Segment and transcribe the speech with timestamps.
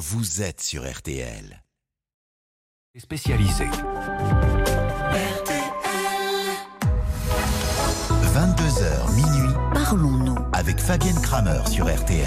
[0.00, 1.62] vous êtes sur RTL.
[2.96, 3.66] Spécialisé.
[8.32, 10.36] 22h minuit Parlons-nous.
[10.52, 12.24] avec Fabienne Kramer sur RTL.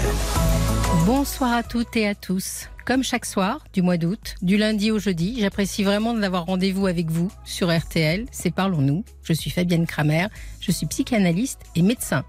[1.06, 2.68] Bonsoir à toutes et à tous.
[2.84, 7.10] Comme chaque soir du mois d'août, du lundi au jeudi, j'apprécie vraiment d'avoir rendez-vous avec
[7.10, 8.26] vous sur RTL.
[8.32, 9.02] C'est Parlons-nous.
[9.22, 10.26] Je suis Fabienne Kramer,
[10.60, 12.26] je suis psychanalyste et médecin.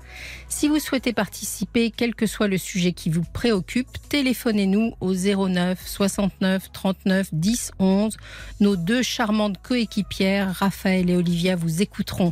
[0.47, 5.85] Si vous souhaitez participer, quel que soit le sujet qui vous préoccupe, téléphonez-nous au 09
[5.85, 8.15] 69 39 10 11.
[8.61, 12.31] Nos deux charmantes coéquipières, Raphaël et Olivia, vous écouteront.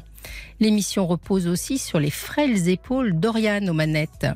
[0.60, 4.28] L'émission repose aussi sur les frêles épaules d'Oriane aux manettes.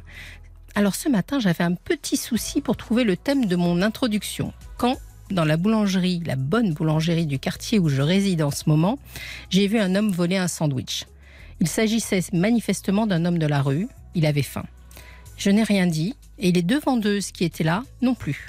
[0.75, 4.53] Alors ce matin, j'avais un petit souci pour trouver le thème de mon introduction.
[4.77, 4.95] Quand,
[5.31, 8.99] dans la boulangerie, la bonne boulangerie du quartier où je réside en ce moment,
[9.49, 11.05] j'ai vu un homme voler un sandwich.
[11.59, 13.87] Il s'agissait manifestement d'un homme de la rue.
[14.13, 14.65] Il avait faim.
[15.37, 18.47] Je n'ai rien dit et les deux vendeuses qui étaient là non plus.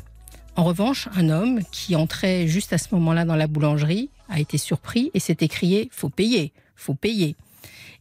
[0.56, 4.58] En revanche, un homme qui entrait juste à ce moment-là dans la boulangerie a été
[4.58, 7.36] surpris et s'est écrié Faut payer, faut payer.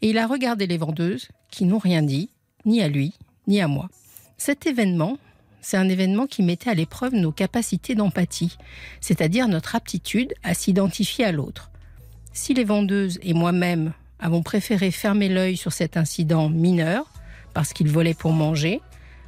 [0.02, 2.30] Et il a regardé les vendeuses qui n'ont rien dit,
[2.66, 3.14] ni à lui,
[3.48, 3.90] ni à moi.
[4.38, 5.18] Cet événement,
[5.62, 8.58] c'est un événement qui mettait à l'épreuve nos capacités d'empathie,
[9.02, 11.72] c'est-à-dire notre aptitude à s'identifier à l'autre.
[12.34, 17.12] Si les vendeuses et moi-même avons préféré fermer l'œil sur cet incident mineur,
[17.54, 18.82] parce qu'il volait pour manger,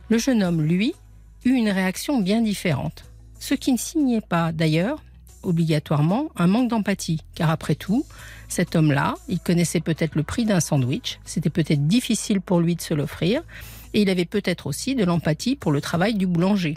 [0.10, 0.94] le jeune homme, lui,
[1.46, 3.06] eut une réaction bien différente.
[3.40, 5.02] Ce qui ne signait pas, d'ailleurs,
[5.44, 8.06] obligatoirement, un manque d'empathie, car après tout,
[8.50, 12.82] cet homme-là, il connaissait peut-être le prix d'un sandwich, c'était peut-être difficile pour lui de
[12.82, 13.42] se l'offrir,
[13.94, 16.76] et il avait peut-être aussi de l'empathie pour le travail du boulanger.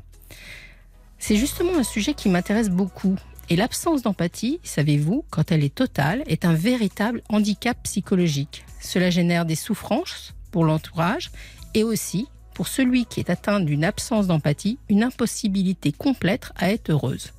[1.19, 3.17] C'est justement un sujet qui m'intéresse beaucoup.
[3.49, 8.65] Et l'absence d'empathie, savez-vous, quand elle est totale, est un véritable handicap psychologique.
[8.81, 11.31] Cela génère des souffrances pour l'entourage
[11.75, 16.91] et aussi, pour celui qui est atteint d'une absence d'empathie, une impossibilité complète à être
[16.91, 17.33] heureuse.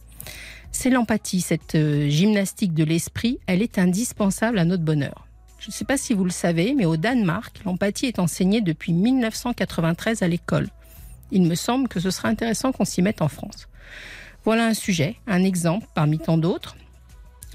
[0.74, 5.28] C'est l'empathie, cette euh, gymnastique de l'esprit, elle est indispensable à notre bonheur.
[5.60, 8.92] Je ne sais pas si vous le savez, mais au Danemark, l'empathie est enseignée depuis
[8.92, 10.68] 1993 à l'école.
[11.32, 13.70] Il me semble que ce sera intéressant qu'on s'y mette en France.
[14.44, 16.76] Voilà un sujet, un exemple parmi tant d'autres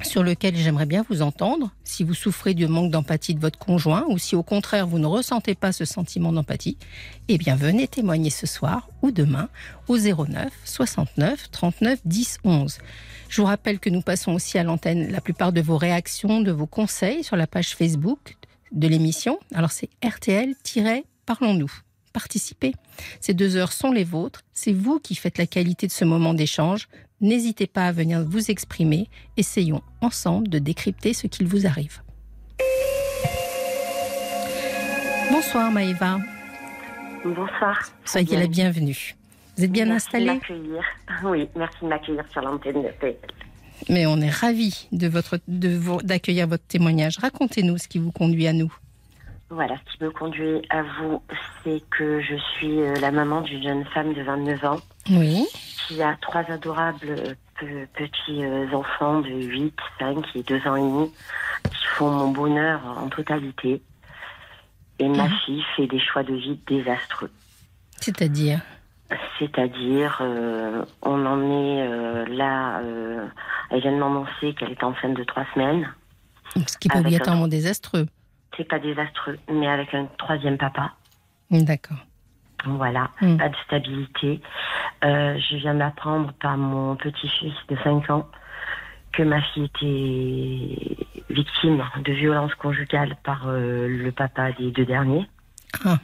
[0.02, 1.70] sur lequel j'aimerais bien vous entendre.
[1.84, 5.06] Si vous souffrez du manque d'empathie de votre conjoint ou si au contraire vous ne
[5.06, 6.76] ressentez pas ce sentiment d'empathie,
[7.28, 9.48] eh bien venez témoigner ce soir ou demain
[9.88, 12.78] au 09 69 39 10 11.
[13.28, 16.52] Je vous rappelle que nous passons aussi à l'antenne la plupart de vos réactions, de
[16.52, 18.36] vos conseils sur la page Facebook
[18.72, 19.38] de l'émission.
[19.54, 21.72] Alors c'est RTL-Parlons-nous.
[22.12, 22.74] Participez.
[23.20, 24.42] Ces deux heures sont les vôtres.
[24.54, 26.88] C'est vous qui faites la qualité de ce moment d'échange.
[27.20, 29.08] N'hésitez pas à venir vous exprimer.
[29.36, 32.00] Essayons ensemble de décrypter ce qu'il vous arrive.
[35.32, 36.18] Bonsoir Maëva.
[37.24, 37.78] Bonsoir.
[38.04, 39.16] Soyez la bienvenue.
[39.56, 40.82] Vous êtes bien Merci installée de m'accueillir.
[41.24, 43.16] Oui, merci de m'accueillir sur l'antenne de PL.
[43.88, 47.18] Mais on est ravis de votre, de d'accueillir votre témoignage.
[47.18, 48.72] Racontez-nous ce qui vous conduit à nous.
[49.50, 51.22] Voilà, ce qui me conduit à vous,
[51.64, 54.80] c'est que je suis euh, la maman d'une jeune femme de 29 ans
[55.10, 55.46] Oui.
[55.88, 60.76] Qui a trois adorables euh, pe- petits euh, enfants de 8, 5 et 2 ans
[60.76, 61.10] et demi
[61.70, 63.82] qui font mon bonheur en totalité.
[64.98, 65.38] Et ma Mhm.
[65.44, 67.30] fille fait des choix de vie désastreux.
[68.00, 68.60] C'est-à-dire?
[69.38, 73.26] C'est-à-dire, euh, on en est euh, là, euh,
[73.70, 75.90] elle vient de m'annoncer qu'elle est enceinte de trois semaines.
[76.66, 78.06] Ce qui Avec obligatoirement désastreux.
[78.56, 80.92] C'est pas désastreux, mais avec un troisième papa.
[81.50, 81.98] D'accord.
[82.64, 83.36] Voilà, Mm.
[83.36, 84.40] pas de stabilité.
[85.04, 88.26] Euh, je viens d'apprendre par mon petit-fils de 5 ans
[89.12, 95.26] que ma fille était victime de violences conjugales par euh, le papa des deux derniers.
[95.84, 95.98] Ah.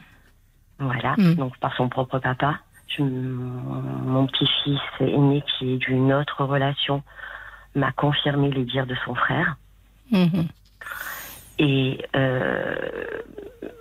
[0.79, 1.35] Voilà, Mm.
[1.35, 2.59] donc par son propre papa.
[2.87, 7.03] Je- mon petit-fils aîné qui est d'une autre relation
[7.75, 9.55] m'a confirmé les dires de son frère.
[10.11, 10.47] Mhm.
[11.59, 12.75] Et euh,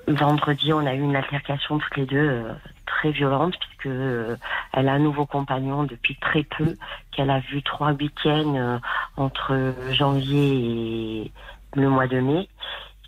[0.09, 2.53] vendredi, on a eu une altercation toutes les deux euh,
[2.87, 4.37] très violente puisque euh,
[4.73, 6.77] elle a un nouveau compagnon depuis très peu,
[7.13, 8.79] qu'elle a vu trois week-ends euh,
[9.17, 11.33] entre janvier et
[11.75, 12.49] le mois de mai,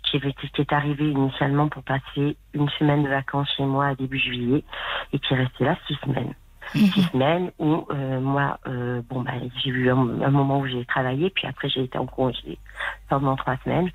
[0.03, 4.19] qui, qui est arrivé initialement pour passer une semaine de vacances chez moi à début
[4.19, 4.63] juillet
[5.13, 6.33] et qui est resté là six semaines
[6.73, 9.31] six semaines où euh, moi, euh, bon bah
[9.63, 12.57] j'ai eu un, un moment où j'ai travaillé, puis après j'ai été en congé
[13.09, 13.89] pendant trois semaines,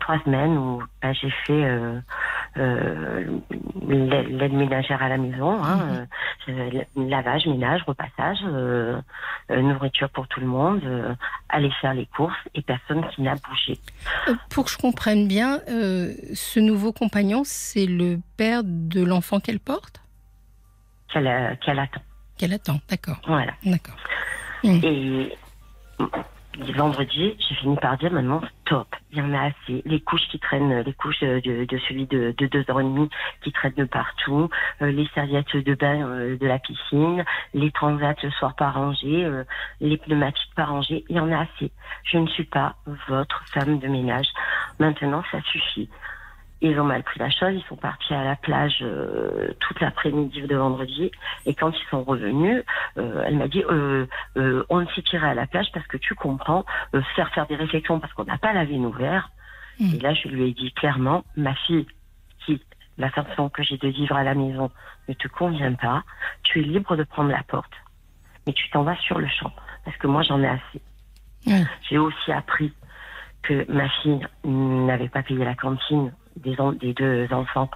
[0.00, 2.00] trois semaines où bah, j'ai fait euh,
[2.56, 6.06] l'aide ménagère à la maison, hein,
[6.48, 8.38] euh, lavage, ménage, repassage,
[9.50, 10.82] nourriture pour tout le monde,
[11.48, 13.78] aller faire les courses et personne qui n'a bougé.
[14.50, 20.00] Pour que je comprenne bien, ce nouveau compagnon, c'est le père de l'enfant qu'elle porte?
[21.12, 22.00] Qu'elle qu'elle attend.
[22.36, 23.20] Qu'elle attend, d'accord.
[23.26, 23.52] Voilà.
[23.64, 23.96] D'accord.
[24.62, 25.36] Et
[26.72, 29.82] vendredi, j'ai fini par dire maintenant stop, il y en a assez.
[29.84, 33.08] Les couches qui traînent, les couches de, de celui de, de, deux ans et demi
[33.42, 34.48] qui traînent de partout,
[34.82, 39.24] euh, les serviettes de bain euh, de la piscine, les transats le soir pas rangés,
[39.24, 39.44] euh,
[39.80, 41.70] les pneumatiques pas rangés, il y en a assez.
[42.04, 42.76] Je ne suis pas
[43.08, 44.28] votre femme de ménage.
[44.78, 45.88] Maintenant, ça suffit.
[46.66, 50.40] Ils ont mal pris la chose, ils sont partis à la plage euh, toute l'après-midi
[50.40, 51.10] de vendredi.
[51.44, 52.64] Et quand ils sont revenus,
[52.96, 54.06] euh, elle m'a dit euh,
[54.70, 56.64] on s'est tiré à la plage parce que tu comprends,
[57.16, 59.30] faire faire des réflexions parce qu'on n'a pas lavé nos verres.
[59.78, 61.86] Et là, je lui ai dit clairement, ma fille,
[62.46, 62.62] si
[62.96, 64.70] la façon que j'ai de vivre à la maison
[65.06, 66.02] ne te convient pas,
[66.44, 67.72] tu es libre de prendre la porte,
[68.46, 69.52] mais tu t'en vas sur le champ
[69.84, 70.80] parce que moi j'en ai assez.
[71.90, 72.72] J'ai aussi appris
[73.42, 77.70] que ma fille n'avait pas payé la cantine des, des deux enfants,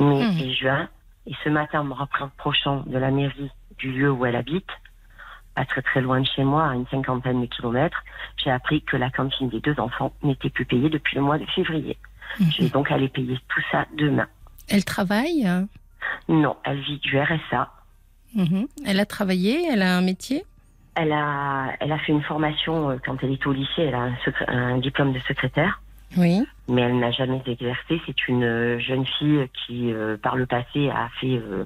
[0.00, 0.38] mai hmm.
[0.38, 0.88] et juin.
[1.26, 4.68] Et ce matin, en me rapprochant de la mairie du lieu où elle habite,
[5.54, 8.02] pas très très loin de chez moi, à une cinquantaine de kilomètres,
[8.36, 11.46] j'ai appris que la cantine des deux enfants n'était plus payée depuis le mois de
[11.46, 11.98] février.
[12.38, 12.44] Hmm.
[12.50, 14.26] Je vais donc aller payer tout ça demain.
[14.68, 15.68] Elle travaille hein
[16.28, 17.72] Non, elle vit du RSA.
[18.34, 18.68] Mhm.
[18.86, 20.44] Elle a travaillé Elle a un métier
[21.00, 23.82] elle a, elle a fait une formation euh, quand elle était au lycée.
[23.82, 24.14] Elle a un,
[24.48, 25.80] un diplôme de secrétaire.
[26.16, 26.46] Oui.
[26.68, 28.00] Mais elle n'a jamais exercé.
[28.06, 31.64] C'est une euh, jeune fille qui, euh, par le passé, a fait euh,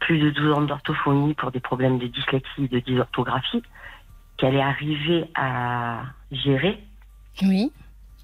[0.00, 3.62] plus de 12 ans d'orthophonie pour des problèmes de dyslexie et de dysorthographie,
[4.36, 6.82] qu'elle est arrivée à gérer.
[7.42, 7.72] Oui.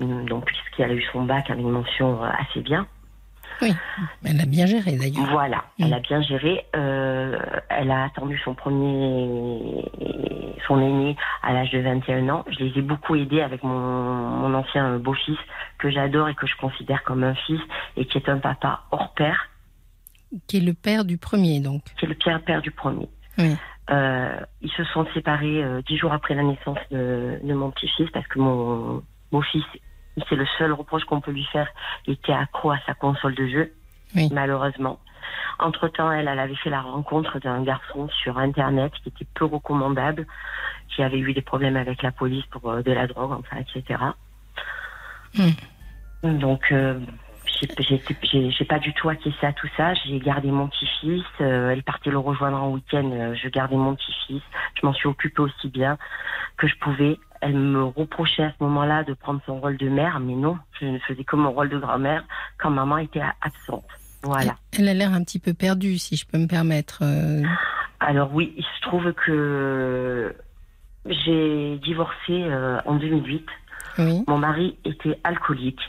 [0.00, 2.86] Donc, puisqu'elle a eu son bac avec une mention assez bien.
[3.62, 3.72] Oui,
[4.24, 5.30] elle a bien géré d'ailleurs.
[5.30, 5.92] Voilà, elle mm.
[5.92, 6.66] a bien géré.
[6.74, 7.38] Euh,
[7.68, 9.84] elle a attendu son premier,
[10.66, 12.44] son aîné à l'âge de 21 ans.
[12.50, 15.38] Je les ai beaucoup aidés avec mon, mon ancien beau-fils
[15.78, 17.60] que j'adore et que je considère comme un fils
[17.96, 19.48] et qui est un papa hors père.
[20.48, 21.82] Qui est le père du premier donc.
[21.98, 23.08] Qui est le père, père du premier.
[23.38, 23.54] Oui.
[23.90, 28.10] Euh, ils se sont séparés euh, dix jours après la naissance de, de mon petit-fils
[28.10, 29.64] parce que mon beau-fils
[30.28, 31.68] c'est le seul reproche qu'on peut lui faire.
[32.06, 33.72] Il était accro à sa console de jeu,
[34.30, 34.98] malheureusement.
[35.58, 40.26] Entre-temps, elle, elle avait fait la rencontre d'un garçon sur Internet qui était peu recommandable,
[40.88, 44.00] qui avait eu des problèmes avec la police pour euh, de la drogue, enfin, etc.
[45.34, 46.38] Hmm.
[46.38, 47.00] Donc, euh,
[47.60, 49.94] j'ai pas du tout acquiescé à tout ça.
[49.94, 51.24] J'ai gardé mon petit-fils.
[51.40, 53.34] Euh, elle partait le rejoindre en week-end.
[53.34, 54.42] Je gardais mon petit-fils.
[54.80, 55.98] Je m'en suis occupée aussi bien
[56.56, 57.18] que je pouvais.
[57.42, 60.86] Elle me reprochait à ce moment-là de prendre son rôle de mère, mais non, je
[60.86, 62.24] ne faisais que mon rôle de grand-mère
[62.58, 63.84] quand maman était absente.
[64.22, 64.54] Voilà.
[64.78, 67.00] Elle a l'air un petit peu perdue, si je peux me permettre.
[67.02, 67.42] Euh.
[67.98, 70.34] Alors oui, il se trouve que
[71.04, 72.44] j'ai divorcé
[72.86, 73.44] en 2008.
[73.98, 74.24] Oui.
[74.28, 75.80] Mon mari était alcoolique.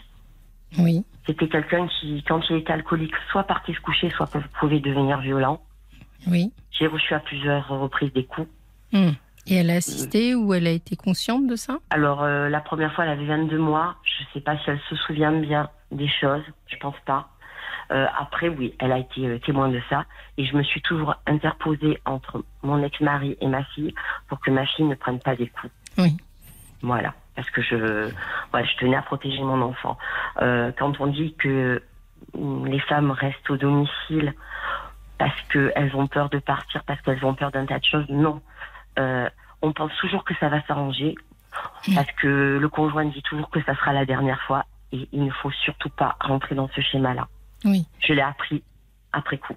[0.80, 1.04] Oui.
[1.28, 4.30] C'était quelqu'un qui, quand il était alcoolique, soit partait se coucher, soit
[4.60, 5.62] pouvait devenir violent.
[6.28, 6.52] Oui.
[6.72, 8.50] J'ai reçu à plusieurs reprises des coups.
[8.92, 9.12] Hmm.
[9.48, 11.80] Et elle a assisté ou elle a été consciente de ça?
[11.90, 13.96] Alors, euh, la première fois, elle avait 22 mois.
[14.04, 16.44] Je ne sais pas si elle se souvient bien des choses.
[16.68, 17.28] Je pense pas.
[17.92, 20.06] Euh, après, oui, elle a été euh, témoin de ça.
[20.38, 23.94] Et je me suis toujours interposée entre mon ex-mari et ma fille
[24.30, 25.74] pour que ma fille ne prenne pas des coups.
[25.98, 26.18] Oui.
[26.82, 28.06] Voilà parce que je,
[28.54, 29.98] ouais, je tenais à protéger mon enfant.
[30.38, 31.82] Quand on dit que
[32.36, 34.36] les femmes restent au domicile
[35.18, 38.42] parce qu'elles ont peur de partir, parce qu'elles ont peur d'un tas de choses, non.
[39.00, 39.30] Euh,
[39.62, 41.16] on pense toujours que ça va s'arranger,
[41.96, 45.32] parce que le conjoint dit toujours que ça sera la dernière fois, et il ne
[45.32, 47.28] faut surtout pas rentrer dans ce schéma-là.
[47.66, 47.86] Oui.
[48.00, 48.64] Je l'ai appris
[49.14, 49.56] après coup.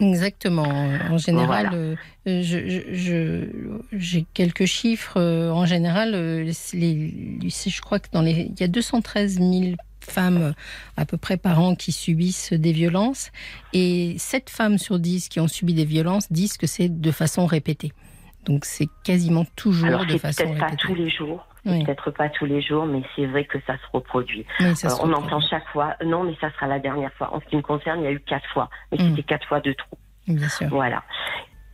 [0.00, 0.68] Exactement.
[1.10, 3.48] En général, euh, je,
[3.92, 5.18] j'ai quelques chiffres.
[5.18, 9.76] Euh, en général, euh, les, je crois que dans les, il y a 213 000
[10.00, 10.54] femmes
[10.96, 13.32] à peu près par an qui subissent des violences
[13.72, 17.46] et 7 femmes sur 10 qui ont subi des violences disent que c'est de façon
[17.46, 17.92] répétée.
[18.46, 20.58] Donc c'est quasiment toujours de façon répétée.
[20.58, 21.46] Pas tous les jours.
[21.64, 24.46] Peut-être pas tous les jours, mais c'est vrai que ça se reproduit.
[24.60, 27.34] on entend chaque fois, non, mais ça sera la dernière fois.
[27.34, 29.08] En ce qui me concerne, il y a eu quatre fois, mais mm.
[29.08, 29.98] c'était quatre fois de trop.
[30.28, 30.68] Bien sûr.
[30.68, 31.02] Voilà.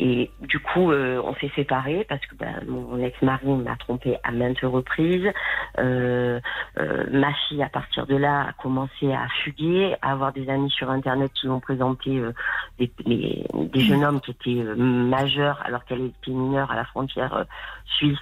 [0.04, 4.32] Et du coup, euh, on s'est séparés parce que ben, mon ex-mari m'a trompé à
[4.32, 5.30] maintes reprises.
[5.78, 6.40] Euh,
[6.80, 10.72] euh, ma fille, à partir de là, a commencé à fuguer, à avoir des amis
[10.72, 12.20] sur Internet qui m'ont présenté
[12.80, 17.46] des, des, jeunes hommes qui étaient majeurs alors qu'elle était mineure à la frontière
[17.96, 18.18] suisse.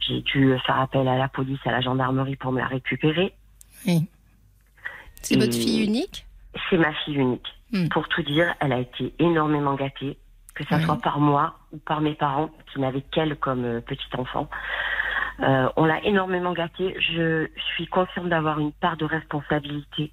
[0.00, 3.34] J'ai dû faire appel à la police, à la gendarmerie pour me la récupérer.
[3.86, 4.08] Oui.
[5.20, 6.24] C'est votre fille unique?
[6.70, 7.48] C'est ma fille unique.
[7.70, 7.88] Hmm.
[7.88, 10.16] Pour tout dire, elle a été énormément gâtée
[10.58, 14.14] que ça soit par moi ou par mes parents qui n'avaient qu'elle comme euh, petite
[14.18, 14.48] enfant.
[15.40, 16.96] Euh, on l'a énormément gâtée.
[16.98, 20.10] Je suis consciente d'avoir une part de responsabilité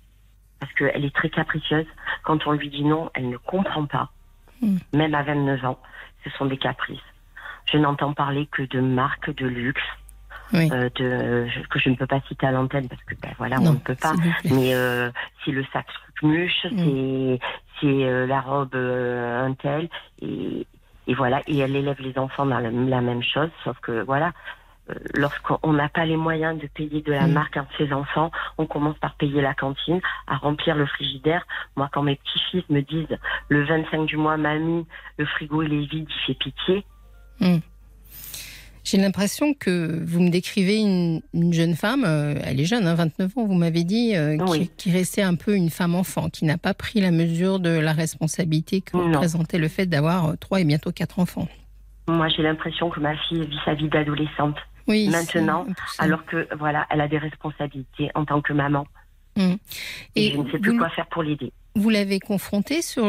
[0.59, 1.87] parce qu'elle est très capricieuse.
[2.23, 4.11] Quand on lui dit non, elle ne comprend pas.
[4.61, 4.77] Mm.
[4.93, 5.79] Même à 29 ans,
[6.23, 6.99] ce sont des caprices.
[7.71, 9.81] Je n'entends parler que de marques de luxe,
[10.53, 13.73] euh, de, que je ne peux pas citer à l'antenne parce que ben, voilà, on
[13.73, 14.13] ne peut pas.
[14.45, 15.09] Mais euh,
[15.43, 15.87] c'est le sac
[16.21, 16.77] muche, mm.
[16.77, 17.39] c'est
[17.81, 19.89] c'est euh, la robe un tel
[20.21, 20.65] et,
[21.07, 21.41] et voilà.
[21.47, 24.33] Et elle élève les enfants dans la, même chose, sauf que voilà.
[25.15, 27.31] Lorsqu'on n'a pas les moyens de payer de la mm.
[27.31, 31.45] marque à ses enfants, on commence par payer la cantine, à remplir le frigidaire.
[31.75, 33.17] Moi, quand mes petits-fils me disent
[33.49, 34.85] le 25 du mois, mamie,
[35.17, 36.85] le frigo il est vide, il fait pitié.
[37.39, 37.57] Mm.
[38.85, 43.41] J'ai l'impression que vous me décrivez une, jeune femme, euh, elle est jeune, 29 hein,
[43.41, 44.37] ans, vous m'avez dit, euh,
[44.77, 47.93] qui, restait un peu une femme enfant, qui n'a pas pris la mesure de la
[47.93, 51.47] responsabilité que représentait le fait d'avoir euh, trois et bientôt quatre enfants.
[52.07, 54.57] Moi, j'ai l'impression que ma fille vit sa vie d'adolescente.
[54.87, 55.65] Oui, maintenant,
[55.97, 58.85] alors que voilà, elle a des responsabilités en tant que maman.
[59.35, 59.57] Hum.
[60.15, 61.51] Et, je ne sais plus quoi faire pour l'aider.
[61.73, 63.03] Vous l'avez confrontée sur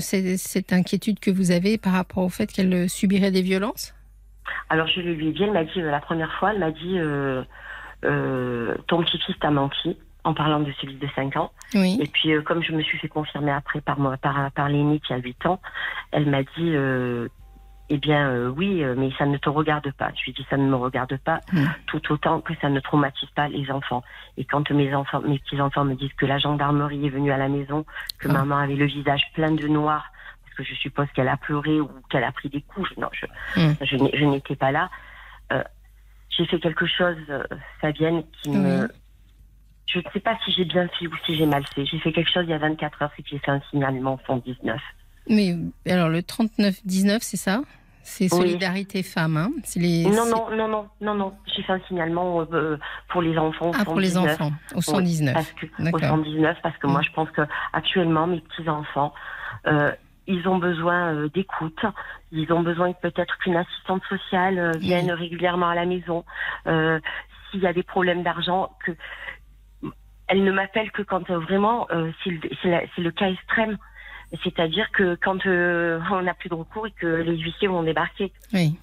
[0.00, 3.94] cette, inquiétude que vous avez par rapport au fait qu'elle subirait des violences?
[4.68, 6.98] Alors je lui ai dit, elle m'a dit euh, la première fois, elle m'a dit
[6.98, 7.42] euh,
[8.04, 11.50] euh, ton petit-fils t'a menti en parlant de celui de 5 ans.
[11.74, 15.12] Et puis comme je me suis fait confirmer après par moi, par, par l'aîné qui
[15.12, 15.60] a 8 ans,
[16.12, 16.74] elle m'a dit
[17.88, 20.10] eh bien oui, mais ça ne te regarde pas.
[20.16, 21.64] Je lui ai dit ça ne me regarde pas, mm.
[21.86, 24.04] tout autant que ça ne traumatise pas les enfants.
[24.36, 27.36] Et quand mes enfants, mes petits enfants me disent que la gendarmerie est venue à
[27.36, 27.84] la maison,
[28.20, 28.32] que ah.
[28.32, 30.04] maman avait le visage plein de noir
[30.54, 32.90] que je suppose qu'elle a pleuré ou qu'elle a pris des coups.
[32.96, 33.26] Non, je,
[33.60, 33.74] hmm.
[33.82, 34.90] je, n'étais pas là.
[35.52, 35.62] Euh,
[36.30, 37.42] j'ai fait quelque chose, euh,
[37.80, 38.88] Fabienne, qui me.
[39.86, 41.84] Je ne sais pas si j'ai bien fait ou si j'ai mal fait.
[41.84, 44.18] J'ai fait quelque chose il y a 24 heures, c'est que j'ai fait un signalement
[44.26, 44.80] 119.
[45.28, 45.56] Mais
[45.86, 47.60] alors le 39-19, c'est ça?
[48.02, 49.50] C'est Solidarité Femmes, hein?
[49.76, 50.04] Les...
[50.04, 51.34] Non, non, non, non, non, non.
[51.54, 52.76] J'ai fait un signalement euh,
[53.08, 53.70] pour les enfants.
[53.78, 55.34] Ah, pour les enfants, au 119.
[55.34, 57.04] parce que, au 119, parce que moi, hmm.
[57.04, 57.42] je pense que
[57.72, 59.14] actuellement, mes petits-enfants,
[60.26, 61.80] ils ont besoin euh, d'écoute,
[62.30, 66.24] ils ont besoin peut-être qu'une assistante sociale euh, vienne régulièrement à la maison.
[66.66, 67.00] Euh,
[67.50, 68.92] s'il y a des problèmes d'argent, que
[70.28, 71.86] elle ne m'appelle que quand vraiment
[72.24, 73.76] c'est le, cas extrême.
[74.42, 78.32] C'est-à-dire que quand on n'a plus de recours et que les huissiers vont débarquer.
[78.54, 78.78] Oui.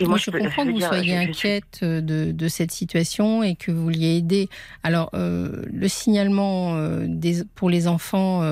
[0.00, 4.16] Et moi, je, comprends que vous soyez inquiète de, cette situation et que vous vouliez
[4.16, 4.48] aider.
[4.82, 6.74] Alors, le signalement
[7.06, 8.42] des, pour les enfants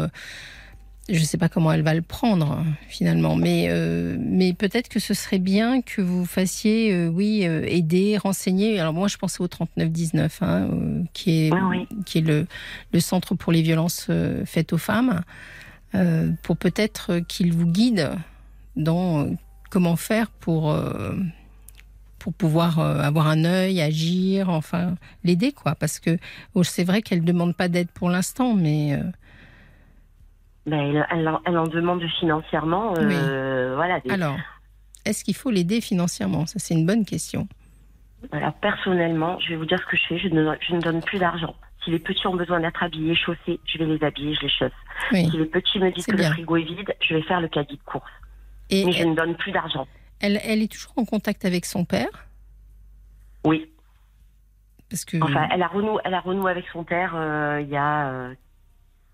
[1.15, 5.01] je ne sais pas comment elle va le prendre finalement, mais, euh, mais peut-être que
[5.01, 8.79] ce serait bien que vous fassiez, euh, oui, euh, aider, renseigner.
[8.79, 10.69] Alors moi, je pensais au 3919, hein,
[11.13, 11.53] qui est,
[12.07, 12.47] qui est le,
[12.93, 14.09] le, centre pour les violences
[14.45, 15.23] faites aux femmes,
[16.43, 18.11] pour peut-être qu'il vous guide
[18.77, 19.29] dans
[19.71, 20.77] comment faire pour
[22.19, 26.19] pour pouvoir avoir un œil, agir, enfin l'aider quoi, parce que
[26.55, 28.97] oh, c'est vrai qu'elle ne demande pas d'aide pour l'instant, mais
[30.67, 32.95] ben, elle, en demande financièrement.
[32.99, 34.37] Euh, voilà, Alors,
[35.05, 36.47] est-ce qu'il faut l'aider financièrement?
[36.47, 37.49] Ça, c'est une bonne question.
[38.33, 40.19] Alors, personnellement, je vais vous dire ce que je fais.
[40.19, 41.55] Je ne, je ne donne plus d'argent.
[41.85, 44.73] Si les petits ont besoin d'être habillés, chaussés, je vais les habiller, je les chausse.
[45.11, 47.77] Si les petits me disent que le frigo est vide, je vais faire le caddie
[47.77, 48.11] de course.
[48.69, 49.87] Et Mais je ne donne plus d'argent.
[50.21, 52.29] Elle, elle est toujours en contact avec son père?
[53.45, 53.71] Oui.
[54.91, 55.17] Parce que...
[55.23, 58.35] Enfin, elle a renoué, elle a renoué avec son père euh, il y a euh,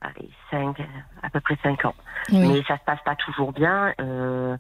[0.07, 0.77] allez, 5,
[1.23, 1.95] à peu près 5 ans.
[2.33, 3.93] Mais ça se passe pas toujours bien.
[4.01, 4.57] Euh,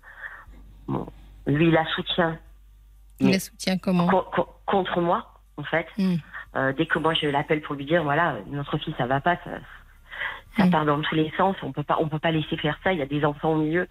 [0.88, 1.06] bon,
[1.46, 2.38] lui, il la soutient.
[3.20, 4.06] Il la soutient comment
[4.66, 5.86] Contre moi, en fait.
[5.98, 6.16] Hmm.
[6.56, 9.36] Euh, dès que moi je l'appelle pour lui dire, voilà, notre fille, ça va pas,
[9.44, 9.50] ça,
[10.56, 10.70] ça hmm.
[10.70, 12.98] part dans tous les sens, on peut pas, on peut pas laisser faire ça, il
[12.98, 13.86] y a des enfants au milieu.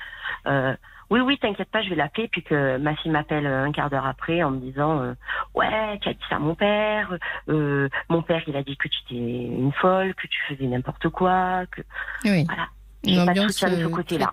[0.47, 0.75] Euh,
[1.09, 2.27] oui, oui, t'inquiète pas, je vais l'appeler.
[2.27, 5.13] Puis que ma fille m'appelle un quart d'heure après en me disant euh,
[5.53, 7.17] Ouais, tu as dit ça à mon père.
[7.49, 11.09] Euh, mon père, il a dit que tu étais une folle, que tu faisais n'importe
[11.09, 11.65] quoi.
[11.71, 11.81] Que...
[12.25, 12.45] Oui.
[12.45, 12.67] Voilà.
[13.03, 14.31] J'ai pas de soutien de ce euh, côté-là.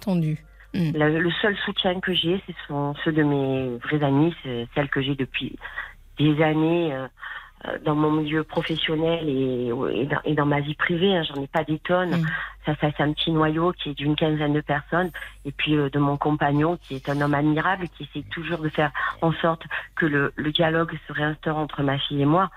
[0.74, 0.90] Hmm.
[0.94, 5.02] Le, seul soutien que j'ai, ce sont ceux de mes vrais amis, c'est celles que
[5.02, 5.58] j'ai depuis
[6.18, 6.94] des années.
[6.94, 7.08] Euh,
[7.84, 9.70] dans mon milieu professionnel et,
[10.24, 11.16] et, dans, ma vie privée.
[11.16, 12.10] Hein, J'en ai pas des tonnes.
[12.10, 12.26] Mm.
[12.66, 15.10] Ça, ça c'est un petit noyau qui est d'une quinzaine de personnes.
[15.44, 18.68] Et puis euh, de mon compagnon, qui est un homme admirable, qui essaie toujours de
[18.68, 18.90] faire
[19.20, 19.62] en sorte
[19.94, 22.50] que le, le dialogue se réinstaure entre ma fille et moi.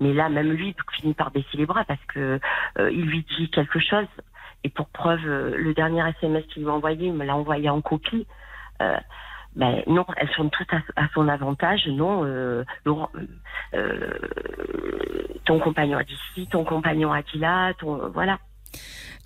[0.00, 2.40] Mais là, même lui finit par baisser les bras parce que
[2.78, 4.06] euh, il lui dit quelque chose.
[4.64, 8.26] Et pour preuve, le dernier SMS qu'il m'a envoyé, il me l'a envoyé en copie.
[9.56, 11.86] Euh, ben non, elles sont toutes à, son avantage.
[11.88, 13.10] Non, euh, Laurent,
[13.74, 14.18] euh,
[15.44, 18.38] ton compagnon a dit ci, ton compagnon a dit là, ton, voilà.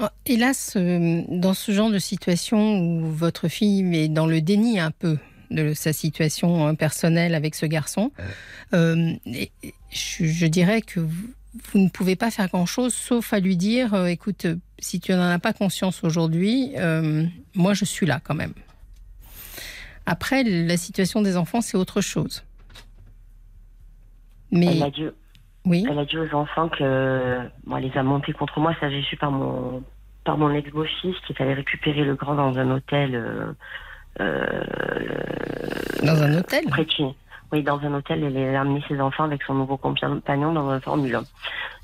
[0.01, 4.81] Oh, hélas, euh, dans ce genre de situation où votre fille est dans le déni
[4.81, 5.19] un peu
[5.51, 8.11] de sa situation hein, personnelle avec ce garçon,
[8.73, 9.47] je,
[9.91, 11.01] je, dirais que
[11.55, 15.13] vous ne pouvez pas faire grand-chose sauf à lui dire, euh, écoute, euh, si tu
[15.13, 18.53] n'en as pas conscience aujourd'hui, euh, moi je suis là quand même.
[20.07, 22.45] Après, la situation des enfants, c'est autre chose.
[24.53, 25.07] Elle Mais a dit,
[25.65, 28.75] oui, elle a dit aux enfants que, bon, elle les a montés contre moi.
[28.81, 29.83] Ça, j'ai su par mon,
[30.25, 33.15] par mon ex-beau-fils qu'il fallait récupérer le grand dans un hôtel.
[33.15, 33.53] Euh,
[34.21, 34.63] euh,
[36.05, 36.65] dans un hôtel?
[36.67, 37.15] près de chez-
[37.55, 40.81] Oui, dans un hôtel, elle a amené ses enfants avec son nouveau compagnon dans un
[40.81, 41.25] Formule 1.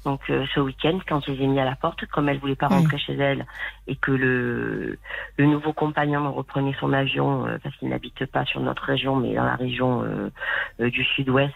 [0.05, 2.57] Donc euh, ce week-end, quand je les ai mis à la porte, comme elle voulait
[2.57, 2.79] pas Oui.
[2.79, 3.47] rentrer chez elle
[3.87, 4.99] et que le,
[5.37, 9.33] le nouveau compagnon reprenait son avion euh, parce qu'il n'habite pas sur notre région, mais
[9.33, 11.55] dans la région euh, du sud-ouest,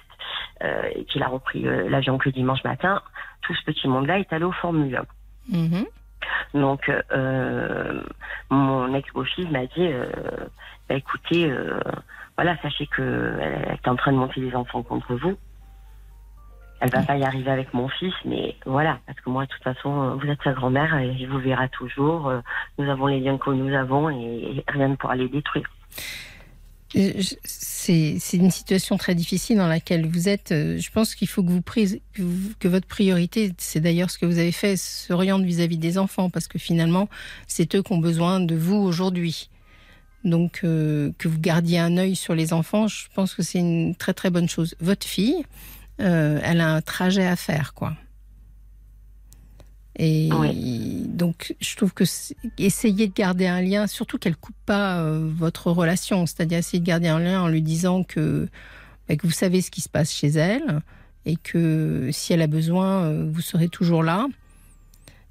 [0.94, 3.02] et qu'il a repris l'avion que dimanche matin,
[3.42, 4.97] tout ce petit monde-là est allé au Formule
[5.50, 5.56] 1.
[5.59, 5.87] Mhm.
[6.54, 6.90] Donc,
[8.49, 9.90] mon ex-beau-fils m'a dit,
[10.88, 11.52] bah, écoutez,
[12.36, 15.34] voilà, sachez que elle est en train de monter les enfants contre vous.
[16.80, 19.62] Elle va pas y arriver avec mon fils, mais voilà, parce que moi, de toute
[19.62, 22.28] façon, vous êtes sa grand-mère et il vous verra toujours.
[22.28, 22.40] Euh,
[22.78, 25.70] Nous avons les liens que nous avons et rien ne pourra les détruire.
[27.44, 30.52] C'est une situation très difficile dans laquelle vous êtes.
[30.52, 34.10] Euh, Je pense qu'il faut que vous prise, que, vous- que votre priorité, c'est d'ailleurs
[34.10, 37.08] ce que vous avez fait, s'oriente vis-à-vis des enfants, parce que finalement,
[37.46, 39.48] c'est eux qui ont besoin de vous aujourd'hui.
[40.25, 43.95] Donc, euh, que vous gardiez un œil sur les enfants, je pense que c'est une
[43.95, 44.75] très très bonne chose.
[44.81, 45.45] Votre fille,
[46.00, 47.95] euh, elle a un trajet à faire, quoi.
[49.97, 50.28] Et
[51.07, 52.02] donc, je trouve que
[52.59, 56.87] essayer de garder un lien, surtout qu'elle coupe pas euh, votre relation, c'est-à-dire essayer de
[56.87, 58.49] garder un lien en lui disant que,
[59.09, 60.81] bah, que vous savez ce qui se passe chez elle
[61.26, 64.26] et que si elle a besoin, vous serez toujours là.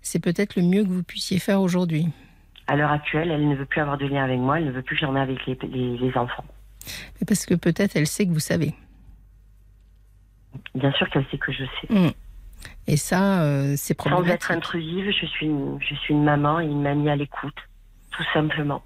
[0.01, 2.07] C'est peut-être le mieux que vous puissiez faire aujourd'hui.
[2.67, 4.81] À l'heure actuelle, elle ne veut plus avoir de lien avec moi, elle ne veut
[4.81, 6.45] plus que j'en ai avec les, les, les enfants.
[7.19, 8.73] Mais Parce que peut-être elle sait que vous savez.
[10.75, 11.93] Bien sûr qu'elle sait que je sais.
[11.93, 12.11] Mm.
[12.87, 14.33] Et ça, euh, c'est Sans problématique.
[14.35, 17.55] être intrusive, je suis, une, je suis une maman et une mamie à l'écoute,
[18.11, 18.81] tout simplement.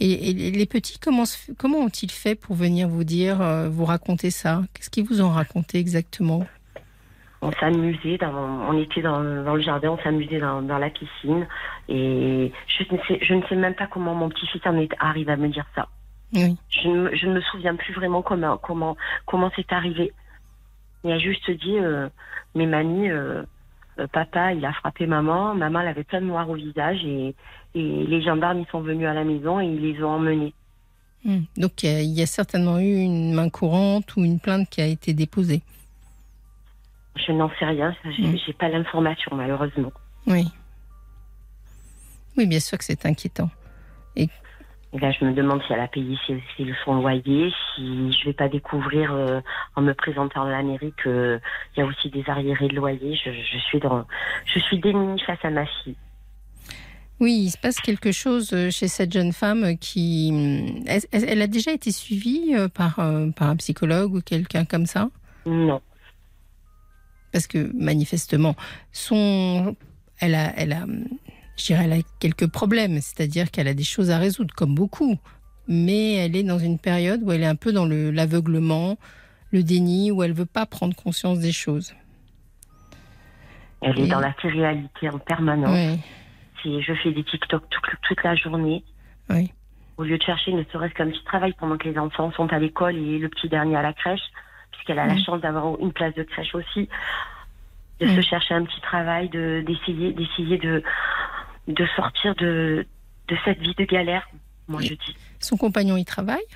[0.00, 4.62] Et, et les petits, comment ont-ils fait pour venir vous dire, euh, vous raconter ça?
[4.72, 6.46] Qu'est-ce qu'ils vous ont raconté exactement?
[7.42, 11.46] On s'amusait, dans, on était dans, dans le jardin, on s'amusait dans, dans la piscine.
[11.88, 15.32] Et je ne, sais, je ne sais même pas comment mon petit-fils en est arrivé
[15.32, 15.88] à me dire ça.
[16.34, 16.56] Oui.
[16.68, 20.12] Je ne, me- je ne me souviens plus vraiment comment comment comment c'est arrivé.
[21.02, 22.08] Il a juste dit, euh,
[22.54, 23.42] mais mamie, euh,
[23.98, 25.54] euh, papa, il a frappé maman.
[25.54, 27.34] Maman, elle avait plein de noir au visage et,
[27.74, 30.52] et les gendarmes, ils sont venus à la maison et ils les ont emmenés.
[31.24, 31.38] Mm.
[31.56, 34.68] Donc il y, a, il y a certainement eu une main courante ou une plainte
[34.68, 35.62] qui a été déposée.
[37.16, 38.36] Je n'en sais rien, j'ai Mm.
[38.46, 39.92] j'ai pas l'information malheureusement.
[40.26, 40.46] Oui.
[42.36, 43.50] Oui, bien sûr que c'est inquiétant.
[44.16, 44.28] Et
[44.98, 48.32] là, je me demande si elle a payé si, si son loyer, si je vais
[48.32, 49.40] pas découvrir euh,
[49.76, 51.40] en me présentant à la mairie que
[51.76, 53.14] il y a aussi des arriérés de loyer.
[53.24, 54.04] Je, je suis dans,
[54.46, 55.96] je suis démunie face à ma fille.
[57.20, 60.32] Oui, il se passe quelque chose euh, chez cette jeune femme qui...
[60.32, 62.94] mm, Elle, elle- a déjà été suivie euh, par,
[63.36, 65.08] par un psychologue ou quelqu'un comme ça?
[65.46, 65.80] Non,
[67.32, 68.54] Parce que manifestement,
[68.92, 69.76] son...
[70.18, 70.84] elle, a, elle, a,
[71.56, 75.16] je dirais, elle a quelques problèmes, c'est-à-dire qu'elle a des choses à résoudre, comme beaucoup.
[75.68, 78.96] Mais elle est dans une période où elle est un peu dans le- l'aveuglement,
[79.52, 81.94] le déni, où elle veut pas prendre conscience des choses.
[83.82, 85.98] elle est dans la réalité en permanence.
[86.62, 88.84] Si je fais des TikTok toute, toute la journée,
[89.30, 89.50] oui.
[89.96, 92.58] au lieu de chercher ne serait-ce qu'un petit travail pendant que les enfants sont à
[92.58, 94.20] l'école et le petit dernier à la crèche,
[94.80, 95.24] puisqu'elle a la Mm.
[95.24, 96.88] chance d'avoir une place de crèche aussi,
[98.00, 98.16] de Mm.
[98.16, 100.82] se chercher un petit travail, de d'essayer d'essayer de
[101.68, 102.86] de sortir de
[103.28, 104.26] de cette vie de galère.
[104.68, 105.16] Moi, je dis.
[105.38, 106.48] Son compagnon y travaille?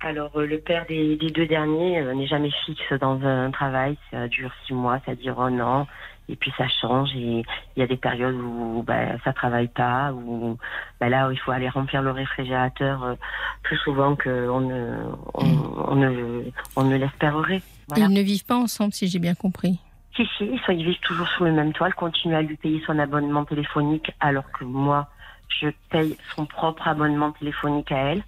[0.00, 3.98] Alors, euh, le père des, des deux derniers euh, n'est jamais fixe dans un travail.
[4.10, 5.86] Ça dure six mois, ça dure un an,
[6.30, 7.10] et puis ça change.
[7.14, 7.42] Et
[7.76, 10.56] il y a des périodes où bah, ça travaille pas, où
[11.00, 13.14] bah, là, il faut aller remplir le réfrigérateur euh,
[13.62, 14.96] plus souvent qu'on ne,
[15.34, 15.46] on,
[15.88, 16.44] on ne,
[16.76, 17.62] on ne l'espérerait.
[17.88, 18.06] Voilà.
[18.06, 19.78] Ils ne vivent pas ensemble, si j'ai bien compris.
[20.16, 21.88] Si, si, ils, ils vivent toujours sous le même toit.
[21.88, 25.08] Elle continue à lui payer son abonnement téléphonique, alors que moi,
[25.60, 28.22] je paye son propre abonnement téléphonique à elle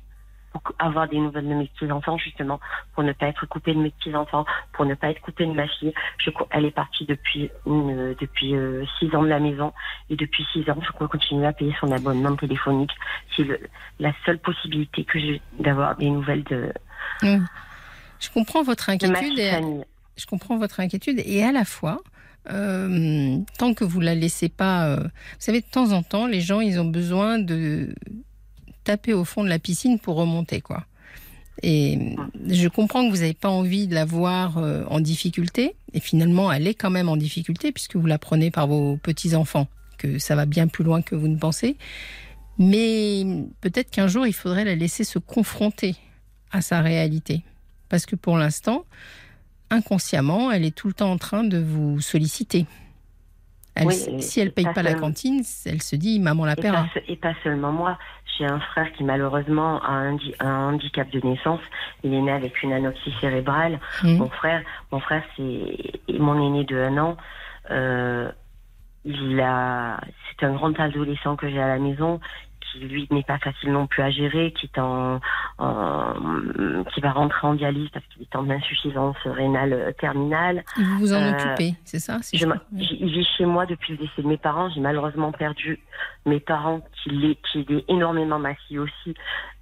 [0.52, 2.60] pour avoir des nouvelles de mes petits-enfants, justement,
[2.94, 5.66] pour ne pas être coupée de mes petits-enfants, pour ne pas être coupée de ma
[5.66, 5.92] fille.
[6.18, 9.72] Je, elle est partie depuis, une, depuis euh, six ans de la maison,
[10.10, 12.92] et depuis six ans, je continue à payer son abonnement téléphonique.
[13.36, 13.60] C'est le-
[13.98, 16.72] la seule possibilité que j'ai d'avoir des nouvelles de,
[17.22, 17.38] Oui.
[18.20, 19.38] Je comprends votre inquiétude.
[19.38, 19.50] Et,
[20.16, 21.98] je comprends votre inquiétude et à la fois,
[22.50, 26.40] euh, tant que vous la laissez pas, euh, vous savez, de temps en temps, les
[26.40, 27.94] gens, ils ont besoin de
[28.84, 30.84] taper au fond de la piscine pour remonter, quoi.
[31.62, 32.16] Et
[32.48, 35.74] je comprends que vous n'avez pas envie de la voir euh, en difficulté.
[35.92, 39.68] Et finalement, elle est quand même en difficulté puisque vous la prenez par vos petits-enfants,
[39.98, 41.76] que ça va bien plus loin que vous ne pensez.
[42.58, 43.24] Mais
[43.60, 45.96] peut-être qu'un jour, il faudrait la laisser se confronter
[46.50, 47.42] à sa réalité.
[47.88, 48.84] Parce que pour l'instant,
[49.70, 52.66] inconsciemment, elle est tout le temps en train de vous solliciter.
[54.18, 56.86] si elle ne paye pas, la cantine, elle se dit maman la paiera.
[57.08, 57.98] Et, pas seulement moi.
[58.36, 61.60] J'ai un frère qui malheureusement a un, handicap de naissance.
[62.02, 63.78] Il est né avec une anoxie cérébrale.
[64.02, 64.16] Mmh.
[64.16, 67.16] Mon frère, mon frère, c'est mon aîné de un an.
[67.70, 68.30] Euh,
[69.04, 72.20] il a, c'est un grand adolescent que j'ai à la maison
[72.72, 75.20] qui lui n'est pas facile non plus à gérer, qui est en,
[76.94, 80.64] qui va rentrer en dialyse parce qu'il est en insuffisance rénale terminale.
[80.76, 84.22] vous vous en euh, occupez, c'est ça je, Il vit chez moi depuis le décès
[84.22, 84.70] de mes parents.
[84.70, 85.78] J'ai malheureusement perdu
[86.26, 89.14] mes parents qui l'étaient énormément massifs aussi.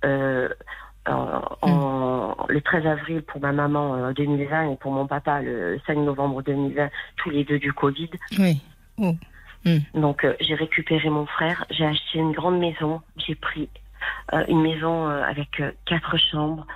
[0.05, 0.49] Euh,
[1.07, 5.97] en, le 13 avril pour ma maman 2020 euh, et pour mon papa le 5
[5.99, 8.11] novembre 2020, tous les deux du Covid.
[8.39, 8.61] Oui.
[8.99, 9.15] Oh.
[9.65, 9.79] Hmm.
[9.95, 13.69] Donc euh, j'ai récupéré mon frère, j'ai acheté une grande maison, j'ai pris
[14.33, 16.67] euh, une maison euh, avec quatre chambres,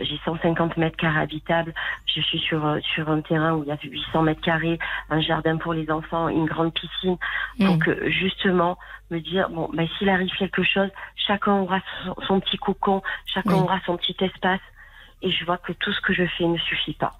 [0.00, 1.74] j'ai 150 mètres carrés habitables,
[2.06, 4.78] je suis sur sur un terrain où il y a 800 mètres carrés,
[5.10, 7.18] un jardin pour les enfants, une grande piscine.
[7.58, 7.66] Hmm.
[7.66, 8.78] Donc justement
[9.10, 11.80] me dire bon ben s'il arrive quelque chose, chacun aura
[12.26, 14.60] son, petit cocon, chacun aura son petit espace
[15.22, 17.12] et je vois que tout ce que je fais ne suffit pas.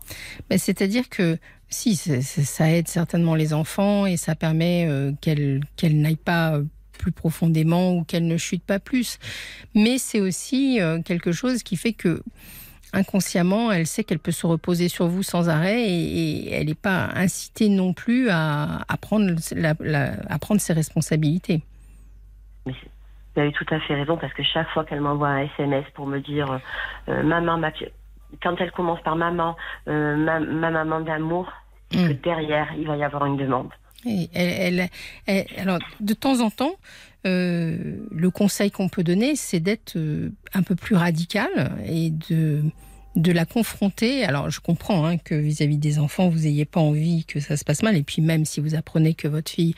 [0.49, 6.17] Mais c'est-à-dire que si, ça aide certainement les enfants et ça permet euh, qu'elles n'aillent
[6.17, 6.65] pas euh,
[6.99, 9.19] plus profondément ou qu'elles ne chutent pas plus.
[9.75, 12.23] Mais c'est aussi euh, quelque chose qui fait que
[12.93, 17.11] inconsciemment, elle sait qu'elle peut se reposer sur vous sans arrêt et, elle n'est pas
[17.15, 19.33] incitée non plus à, prendre,
[20.29, 21.63] à prendre ses responsabilités.
[22.67, 22.75] Mais
[23.35, 26.07] vous avez tout à fait raison parce que chaque fois qu'elle m'envoie un SMS pour
[26.07, 26.61] me dire
[27.07, 27.71] maman, ma,
[28.43, 29.57] quand elle commence par maman,
[29.88, 31.51] euh, ma, maman d'amour,
[31.90, 32.21] que mm.
[32.23, 33.69] derrière, il va y avoir une demande.
[34.35, 34.88] elle,
[35.59, 36.75] alors, de temps en temps,
[37.27, 42.62] euh, le conseil qu'on peut donner, c'est d'être euh, un peu plus radical et de,
[43.16, 44.25] de la confronter.
[44.25, 47.64] Alors, je comprends hein, que vis-à-vis des enfants, vous n'ayez pas envie que ça se
[47.64, 47.96] passe mal.
[47.96, 49.75] Et puis, même si vous apprenez que votre fille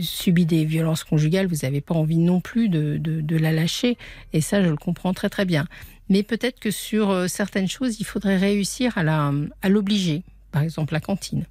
[0.00, 3.96] subit des violences conjugales, vous n'avez pas envie non plus de, de, de, la lâcher.
[4.32, 5.66] Et ça, je le comprends très, très bien.
[6.08, 10.22] Mais peut-être que sur euh, certaines choses, il faudrait réussir à l'obliger.
[10.52, 11.46] Par exemple, la cantine.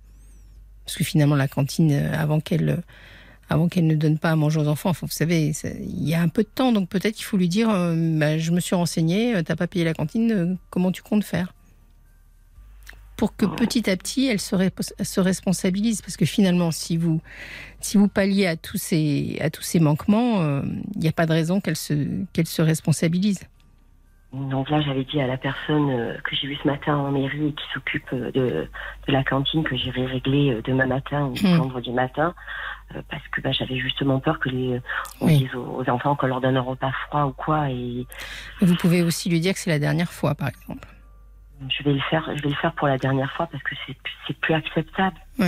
[0.86, 2.78] Parce que finalement, la cantine, euh, avant qu'elle euh,
[3.50, 4.92] avant qu'elle ne donne pas à manger aux enfants.
[5.02, 7.68] vous savez, il y a un peu de temps, donc peut-être qu'il faut lui dire
[7.68, 11.54] bah, Je me suis renseignée, t'as pas payé la cantine, comment tu comptes faire?
[13.16, 14.56] Pour que petit à petit, elle se,
[15.04, 16.02] se, responsabilise.
[16.02, 17.22] Parce que finalement, si vous,
[17.80, 20.62] si vous palliez à tous ces, à tous ces manquements,
[20.96, 21.94] il n'y a pas de raison qu'elle se,
[22.34, 23.40] qu'elle se responsabilise.
[24.34, 27.50] Donc là, j'avais dit à la personne euh, que j'ai vue ce matin en mairie
[27.50, 28.68] et qui s'occupe euh, de,
[29.08, 31.58] de, la cantine que j'irai régler euh, demain matin ou hmm.
[31.58, 32.34] vendredi matin,
[33.10, 34.82] parce que bah, j'avais justement peur que les
[35.22, 37.70] on dise aux, enfants qu'on leur donne un repas froid ou quoi.
[37.70, 38.08] Et
[38.62, 40.88] vous pouvez aussi lui dire que c'est la dernière fois, par exemple.
[41.70, 42.28] Je vais le faire.
[42.36, 43.76] Je vais le faire pour la dernière fois parce que
[44.28, 45.16] c'est plus acceptable.
[45.38, 45.46] Je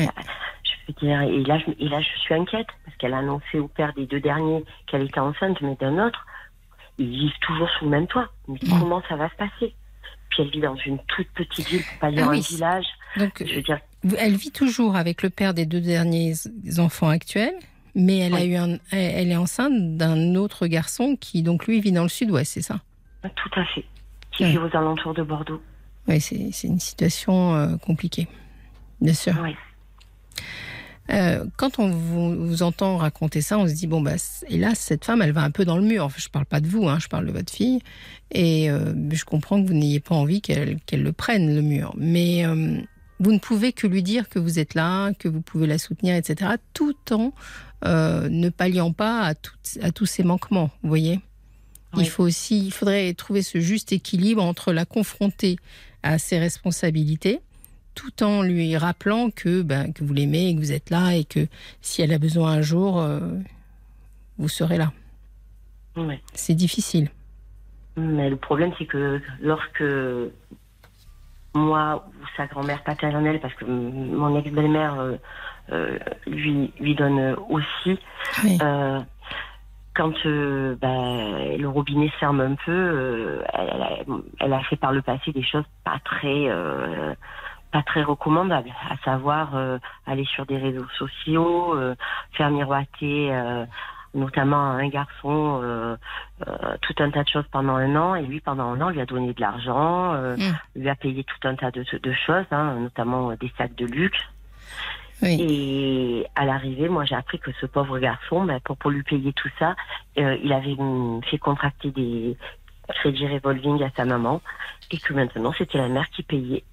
[0.87, 1.21] veux dire.
[1.21, 4.05] Et là, je, et là, je suis inquiète parce qu'elle a annoncé au père des
[4.05, 6.25] deux derniers qu'elle était enceinte, mais d'un autre
[6.97, 8.29] ils vivent toujours sous le même toit.
[8.47, 8.79] Mais mm.
[8.79, 9.73] comment ça va se passer?
[10.29, 12.85] Puis elle vit dans une toute petite ville, pour pas dire ah un village.
[13.17, 13.79] Donc, je veux dire...
[14.17, 16.33] elle vit toujours avec le père des deux derniers
[16.77, 17.55] enfants actuels,
[17.93, 21.91] mais elle a eu un, elle est enceinte d'un autre garçon qui donc lui vit
[21.91, 22.81] dans le sud-ouest, c'est ça?
[23.23, 23.85] Tout à fait.
[24.31, 25.61] Qui vit aux alentours de Bordeaux.
[26.07, 28.27] Oui, c'est une situation euh, compliquée,
[28.99, 29.33] bien sûr.
[29.41, 29.55] Oui.
[31.11, 34.15] Euh, quand on vous, entend raconter ça, on se dit bon bah
[34.47, 36.05] hélas cette femme elle va un peu dans le mur.
[36.05, 37.79] Enfin, je parle pas de vous, hein, je parle de votre fille,
[38.31, 42.45] et euh, je comprends que vous n'ayez pas envie qu'elle le prenne le mur, mais
[42.45, 42.79] euh,
[43.19, 46.15] vous ne pouvez que lui dire que vous êtes là, que vous pouvez la soutenir,
[46.15, 46.51] etc.
[46.73, 47.33] Tout en
[47.83, 49.33] ne palliant pas à,
[49.81, 50.71] à tous ces manquements.
[50.81, 51.19] Vous voyez,
[51.97, 55.57] il faut aussi, il faudrait trouver ce juste équilibre entre la confronter
[56.03, 57.41] à ses responsabilités
[57.95, 61.23] tout en lui rappelant que, ben, que vous l'aimez et que vous êtes là et
[61.23, 61.47] que
[61.81, 63.19] si elle a besoin un jour, euh,
[64.37, 64.91] vous serez là.
[66.33, 67.09] C'est difficile.
[67.95, 69.83] Mais le problème, c'est que lorsque
[71.53, 75.15] moi ou sa grand-mère paternelle, parce que mon ex-belle-mère euh,
[75.71, 77.97] euh, lui, lui donne aussi,
[79.93, 83.89] quand ben, le robinet ferme un peu, elle, a,
[84.41, 86.49] elle, a, fait par le passé des choses pas très
[87.75, 91.93] pas très recommandable, à savoir euh, aller sur des réseaux sociaux, euh,
[92.31, 93.65] faire miroiter euh,
[94.13, 95.97] notamment un garçon,
[96.81, 99.05] tout un tas de choses pendant un an, et lui, pendant un an, lui a
[99.05, 100.53] donné de l'argent, Mm.
[100.77, 104.23] lui a payé tout un tas de, de choses, hein, notamment des sacs de luxe.
[105.21, 105.35] Oui.
[105.41, 109.33] Et à l'arrivée, moi, j'ai appris que ce pauvre garçon, ben, pour, pour lui payer
[109.33, 109.75] tout ça,
[110.15, 110.77] il avait
[111.29, 112.37] fait contracter des
[112.87, 114.41] crédits revolving à sa maman,
[114.91, 116.63] et que maintenant, c'était la mère qui payait.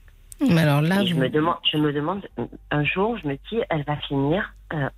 [0.41, 2.27] Mais alors là, Et je vous- me demande, je me demande,
[2.71, 4.89] un jour, je me dis, elle va finir euh,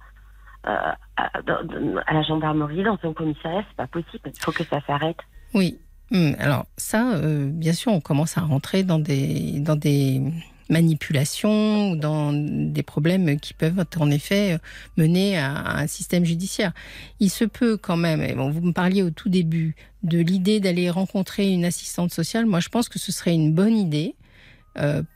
[0.66, 4.22] euh, à, la gendarmerie, dans un commissariat, c'est pas possible.
[4.34, 5.18] Il faut que ça s'arrête.
[5.52, 5.78] Oui.
[6.12, 10.22] Hum, Alors ça, euh, bien sûr, on commence à rentrer dans des, dans des
[10.70, 14.58] manipulations ou dans des problèmes qui peuvent en effet
[14.96, 16.72] mener à, à un système judiciaire.
[17.20, 20.60] Il se peut quand même, et bon, vous me parliez au tout début de l'idée
[20.60, 22.46] d'aller rencontrer une assistante sociale.
[22.46, 24.14] Moi, je pense que ce serait une bonne idée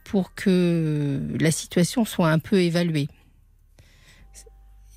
[0.05, 3.07] pour que la situation soit un peu évaluée.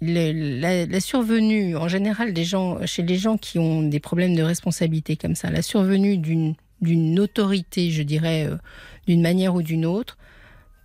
[0.00, 4.34] Le- la, la survenue, en général, des gens, chez les gens qui ont des problèmes
[4.34, 8.56] de responsabilité comme ça, la survenue d'une autorité, je dirais, euh,
[9.06, 10.18] d'une manière ou d'une autre,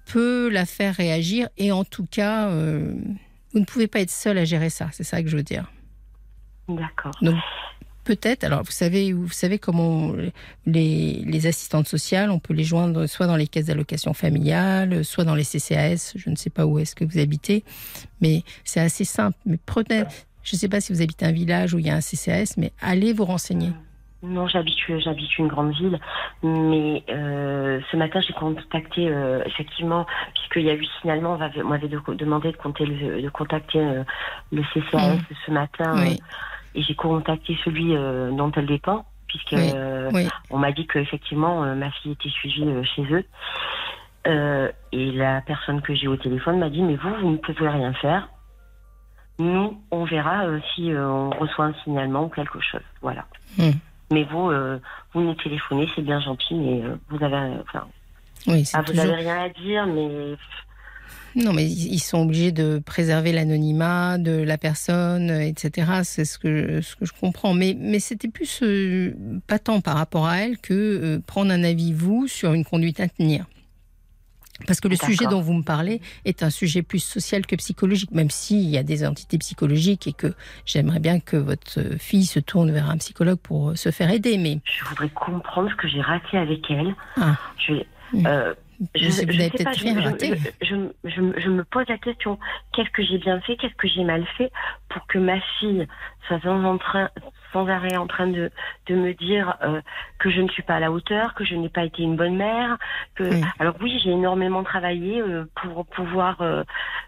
[0.06, 1.50] peut la faire réagir.
[1.58, 2.94] Et en tout cas, euh,
[3.54, 4.90] vous ne pouvez pas être seul à gérer ça.
[4.92, 5.72] C'est ça que je veux dire.
[6.70, 7.14] D'accord.
[7.22, 7.36] Donc
[8.08, 10.14] peut-être, alors vous savez, vous savez comment
[10.66, 15.26] les, les assistantes sociales, on peut les joindre soit dans les caisses d'allocation familiale, soit
[15.26, 16.14] dans les CCAS.
[16.16, 17.64] Je ne sais pas où est-ce que vous habitez,
[18.22, 19.38] mais c'est assez simple.
[19.46, 20.04] Mais prenez,
[20.44, 22.54] je ne sais pas si vous habitez un village où il y a un CCAS,
[22.58, 23.72] mais allez vous renseigner.
[24.24, 26.00] Non, j'habite, j'habite une grande ville,
[26.42, 31.60] mais euh, ce matin j'ai contacté euh, effectivement, puisqu'il y a eu signalement, on m'avait-
[31.60, 31.88] demandé
[32.52, 34.04] de, compter le- de contacter euh,
[34.52, 35.20] le CCAS Mm.
[35.46, 36.20] ce matin, Oui,
[36.76, 40.28] et j'ai contacté celui euh, dont elle dépend, puisque Oui, euh, oui.
[40.50, 43.26] on m'a dit qu'effectivement euh, ma fille était suivie chez eux.
[44.92, 47.94] Et la personne que j'ai au téléphone m'a dit mais vous vous ne pouvez rien
[47.94, 48.28] faire.
[49.40, 52.82] Nous on verra si on reçoit un signalement ou quelque chose.
[53.02, 53.26] Voilà.
[53.58, 53.72] Hmm.
[54.12, 54.52] Mais vous
[55.14, 57.88] vous nous téléphonez c'est bien gentil mais vous avez enfin
[58.48, 59.04] oui, ah, vous toujours.
[59.04, 60.36] avez rien à dire mais
[61.38, 66.02] Non, mais ils sont obligés de préserver l'anonymat de la personne, euh, etc.
[66.04, 67.54] C'est ce que, ce que je comprends.
[67.54, 69.14] Mais, mais c'était plus euh,
[69.46, 73.00] pas tant par rapport à elle que euh, prendre un avis, vous, sur une conduite
[73.00, 73.46] à tenir.
[74.66, 78.10] Parce que le sujet dont vous me parlez est un sujet plus social que psychologique,
[78.10, 80.34] même s'il y a des entités psychologiques et que
[80.66, 84.40] j'aimerais bien que votre fille se tourne vers un psychologue pour euh, se faire aider.
[84.40, 86.96] Mais je voudrais comprendre ce que j'ai raté avec elle.
[87.18, 87.38] Ah.
[87.60, 87.74] Je,
[88.14, 88.26] Mm.
[88.26, 88.54] euh,
[88.96, 90.34] je sais, vous avez sais peut-être pas, rien je, raté.
[90.62, 92.38] je, je, je- je me pose la question
[92.74, 94.52] qu'est-ce que j'ai bien fait, qu'est-ce que j'ai mal fait
[94.90, 95.88] pour que ma fille
[96.28, 97.10] soit sans, en train,
[97.54, 98.52] sans arrêt en train de,
[98.88, 99.82] de me dire euh,
[100.20, 102.36] que je ne suis pas à la hauteur, que je n'ai pas été une bonne
[102.36, 102.78] mère.
[103.16, 103.24] Que...
[103.24, 103.42] Oui.
[103.60, 106.64] Alors oui, j'ai énormément travaillé euh, pour pouvoir, euh,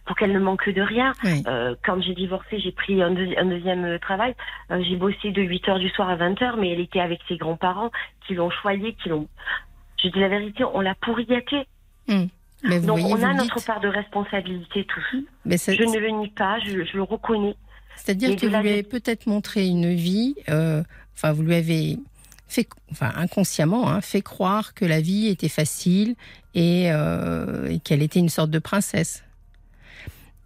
[0.05, 1.13] pour qu'elle ne manque de rien.
[1.23, 1.43] Oui.
[1.85, 4.33] Quand j'ai divorcé, j'ai pris un, deuxi- un deuxième travail.
[4.69, 7.37] J'ai bossé de 8 heures du soir à 20 heures, mais elle était avec ses
[7.37, 7.91] grands-parents
[8.25, 9.27] qui l'ont choyée, qui l'ont.
[10.03, 11.57] Je dis la vérité, on l'a pourri gâté.
[12.07, 13.65] Mais vous Donc voyez, on a notre dites.
[13.67, 15.25] part de responsabilité tous.
[15.45, 17.55] Mais ça- Je ne le nie pas, je, je le reconnais.
[17.95, 20.83] C'est-à-dire que vous la lui avez peut-être montré une vie, euh,
[21.15, 21.97] enfin vous lui avez
[22.47, 26.15] fait, enfin inconsciemment, hein, fait croire que la vie était facile
[26.55, 29.23] et, euh, et qu'elle était une sorte de princesse.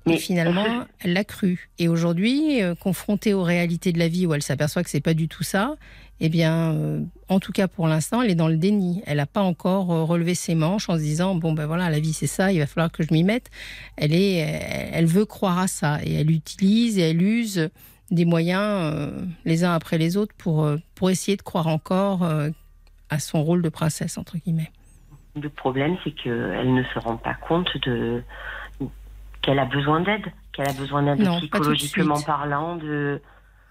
[0.05, 1.69] Mais et finalement, elle l'a cru.
[1.79, 5.13] Et aujourd'hui, euh, confrontée aux réalités de la vie où elle s'aperçoit que c'est pas
[5.13, 5.75] du tout ça,
[6.19, 9.01] eh bien, euh, en tout cas pour l'instant, elle est dans le déni.
[9.05, 11.99] Elle n'a pas encore euh, relevé ses manches en se disant bon ben voilà, la
[11.99, 13.49] vie c'est ça, il va falloir que je m'y mette.
[13.97, 14.37] Elle est,
[14.93, 17.69] elle veut croire à ça et elle utilise et elle use
[18.13, 22.23] des moyens euh, les uns après les autres pour euh, pour essayer de croire encore
[22.23, 22.49] euh,
[23.09, 24.71] à son rôle de princesse entre guillemets.
[25.35, 28.21] Le problème, c'est qu'elle ne se rend pas compte de
[29.43, 32.77] qu'elle a besoin d'aide, qu'elle a besoin d'aide psychologiquement parlant.
[32.77, 33.21] De...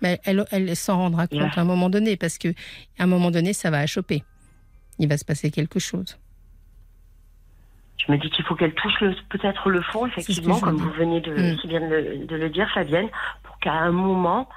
[0.03, 1.51] Mais elle, elle s'en rendra compte Yeah.
[1.57, 2.49] à un moment donné parce que
[2.99, 4.23] à un moment donné, ça va achoper.
[5.01, 6.19] Il va se passer quelque chose.
[8.05, 11.33] Je me dis qu'il faut qu'elle touche peut-être le fond, effectivement, comme vous venez de,
[11.33, 11.59] Mm.
[11.61, 13.09] si bien de, le- de le dire, Fabienne,
[13.45, 14.49] pour qu'à un moment.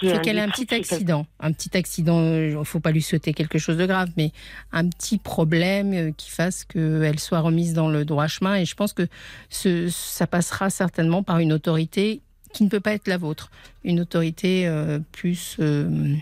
[0.00, 1.26] Faut qu'elle ait un petit c'est accident.
[1.40, 4.32] Un petit accident, il ne faut pas lui souhaiter quelque chose de grave, mais
[4.72, 8.56] un petit problème euh, qui fasse qu'elle soit remise dans le droit chemin.
[8.56, 9.06] Et je pense que
[9.50, 12.20] ce, ça passera certainement par une autorité
[12.54, 13.50] qui ne peut pas être la vôtre.
[13.84, 16.14] Une autorité euh, plus euh,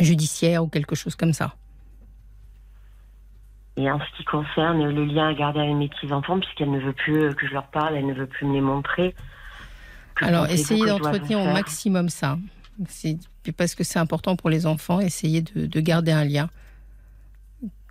[0.00, 1.54] judiciaire ou quelque chose comme ça.
[3.76, 6.92] Et en ce qui concerne les liens à garder avec mes petits-enfants, puisqu'elle ne veut
[6.92, 9.14] plus euh, que je leur parle, elle ne veut plus me les montrer.
[10.20, 12.38] Alors, essayez d'entretenir au maximum ça.
[12.88, 13.18] C'est
[13.56, 16.48] parce que c'est important pour les enfants, essayez de, de garder un lien.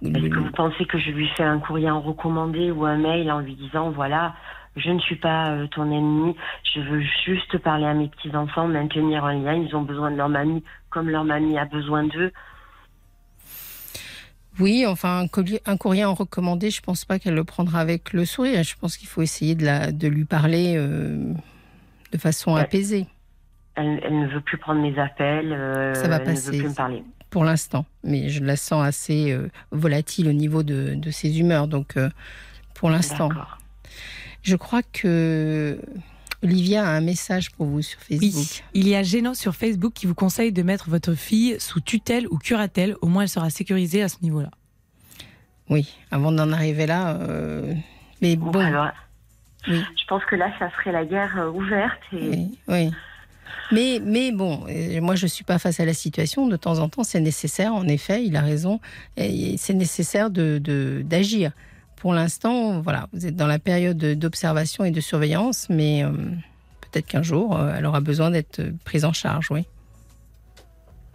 [0.02, 3.32] Est-ce que vous pensez que je lui fais un courrier en recommandé ou un mail
[3.32, 4.36] en lui disant voilà,
[4.76, 6.36] je ne suis pas euh, ton ennemi,
[6.74, 10.30] je veux juste parler à mes petits-enfants, maintenir un lien, ils ont besoin de leur
[10.30, 12.32] mamie comme leur mamie a besoin d'eux?
[14.60, 18.14] Oui, enfin, un courrier, un courrier en recommandé, je pense pas qu'elle le prendra avec
[18.14, 18.62] le sourire.
[18.64, 21.34] Je pense qu'il faut essayer de, la, de lui parler euh,
[22.12, 22.62] de façon Ouais.
[22.62, 23.08] apaisée
[23.76, 26.48] Elle, elle ne veut plus prendre mes appels, euh, Ça va elle passer.
[26.48, 27.04] ne veut plus me parler.
[27.30, 27.86] pour l'instant.
[28.04, 31.68] Mais je la sens assez euh, volatile au niveau de, de ses humeurs.
[31.68, 32.10] Donc, euh,
[32.76, 33.30] pour l'instant,
[34.44, 35.80] je crois que
[36.44, 38.34] Olivia a un message pour vous sur Facebook.
[38.36, 41.80] Oui, il y a Gênant sur Facebook qui vous conseille de mettre votre fille sous
[41.82, 42.96] tutelle ou curatelle.
[43.02, 44.52] Au moins, elle sera sécurisée à ce niveau-là.
[45.70, 47.16] Oui, avant d'en arriver là.
[47.22, 47.74] euh,
[48.22, 48.90] Mais Bon, bon, alors,
[49.70, 49.82] oui.
[49.98, 52.02] je pense que là, ça serait la guerre euh, ouverte.
[52.12, 52.30] Et...
[52.30, 52.92] Oui, oui.
[53.72, 56.48] Mais, mais bon, euh, moi je ne suis pas face à la situation.
[56.48, 58.80] De temps en temps, c'est nécessaire, en effet, il a raison.
[59.18, 60.62] C'est nécessaire d'agir.
[60.62, 61.52] De, d'agir.
[61.96, 66.10] Pour l'instant, voilà, vous êtes dans la période d'observation et de surveillance, mais euh,
[66.82, 69.66] peut-être qu'un jour, euh, elle aura besoin d'être prise en charge, oui.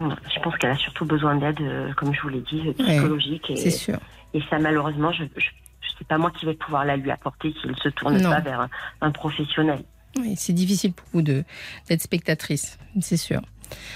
[0.01, 1.59] Je pense qu'elle a surtout besoin d'aide,
[1.97, 3.51] comme je vous l'ai dit, psychologique.
[3.55, 3.99] C'est Et, sûr.
[4.33, 5.47] et ça, malheureusement, je, je,
[5.97, 8.29] sais pas moi qui vais pouvoir la lui apporter s'il se tourne Non.
[8.31, 8.69] pas vers un,
[9.01, 9.83] un professionnel.
[10.17, 13.41] Oui, c'est difficile pour vous d'être spectatrice, c'est sûr.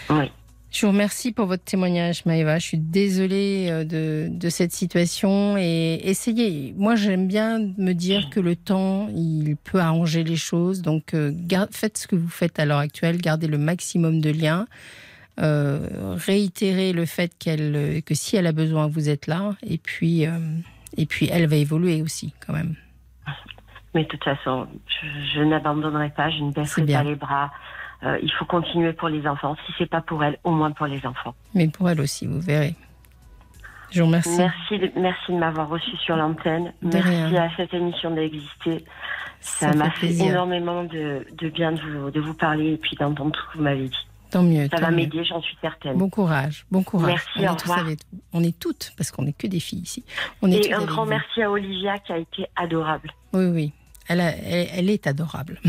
[0.09, 0.31] Oui.
[0.71, 2.57] Je vous remercie pour votre témoignage, Maëva.
[2.57, 6.73] Je suis désolée euh, de, de cette situation et essayez.
[6.75, 10.81] Moi, j'aime bien me dire que le temps, il peut arranger les choses.
[10.81, 11.31] Donc, euh,
[11.69, 14.65] faites ce que vous faites à l'heure actuelle, gardez le maximum de liens.
[15.39, 19.55] Euh, réitérez le fait qu'elle, euh, que si elle a besoin, vous êtes là.
[19.65, 20.37] Et puis, euh,
[20.95, 22.75] et puis, elle va évoluer aussi, quand même.
[23.93, 27.51] Mais de toute façon, je, je n'abandonnerai pas, je ne baisserai pas les bras.
[28.03, 29.55] Euh, il faut continuer pour les enfants.
[29.65, 31.35] Si c'est pas pour elle, au moins pour les enfants.
[31.53, 32.75] Mais pour elle aussi, vous verrez.
[33.91, 34.35] Je vous remercie.
[34.37, 36.73] Merci, de, merci de m'avoir reçu sur l'antenne.
[36.81, 37.43] Merci rien.
[37.43, 38.83] à cette émission d'exister.
[39.39, 43.31] Ça m'a fait énormément de, de bien de vous, de vous parler et puis d'entendre
[43.31, 44.07] tout ce que vous m'avez dit.
[44.31, 44.63] Tant mieux.
[44.69, 45.97] Ça tant va m'aider, j'en suis certaine.
[45.97, 47.07] Bon courage, bon courage.
[47.07, 47.79] Merci, on, est au tous revoir.
[47.85, 48.19] avec vous.
[48.33, 50.03] on est toutes, parce qu'on n'est que des filles ici.
[50.41, 51.09] On est toutes Et un grand vous.
[51.11, 53.11] merci à Olivia qui a été adorable.
[53.33, 53.73] Oui, oui.
[54.07, 55.59] Elle, a- elle, elle est adorable.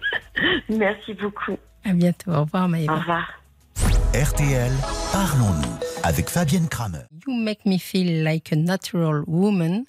[0.68, 1.56] Merci beaucoup.
[1.84, 2.32] À bientôt.
[2.32, 2.94] Au revoir, Au Maëva.
[2.96, 3.28] revoir.
[4.12, 4.72] RTL,
[5.12, 7.02] parlons-nous avec Fabienne Kramer.
[7.26, 9.84] You make me feel like a natural woman.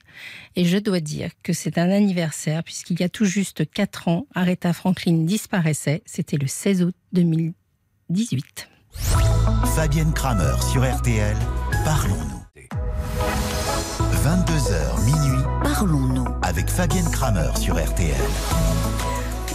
[0.55, 4.27] Et je dois dire que c'est un anniversaire, puisqu'il y a tout juste 4 ans,
[4.35, 6.03] Aretha Franklin disparaissait.
[6.05, 8.69] C'était le 16 août 2018.
[9.75, 11.35] Fabienne Kramer sur RTL,
[11.83, 12.37] parlons-nous.
[14.23, 15.40] 22h minuit,
[15.81, 16.27] Parlons-nous.
[16.43, 18.13] avec Fabienne Kramer sur RTL.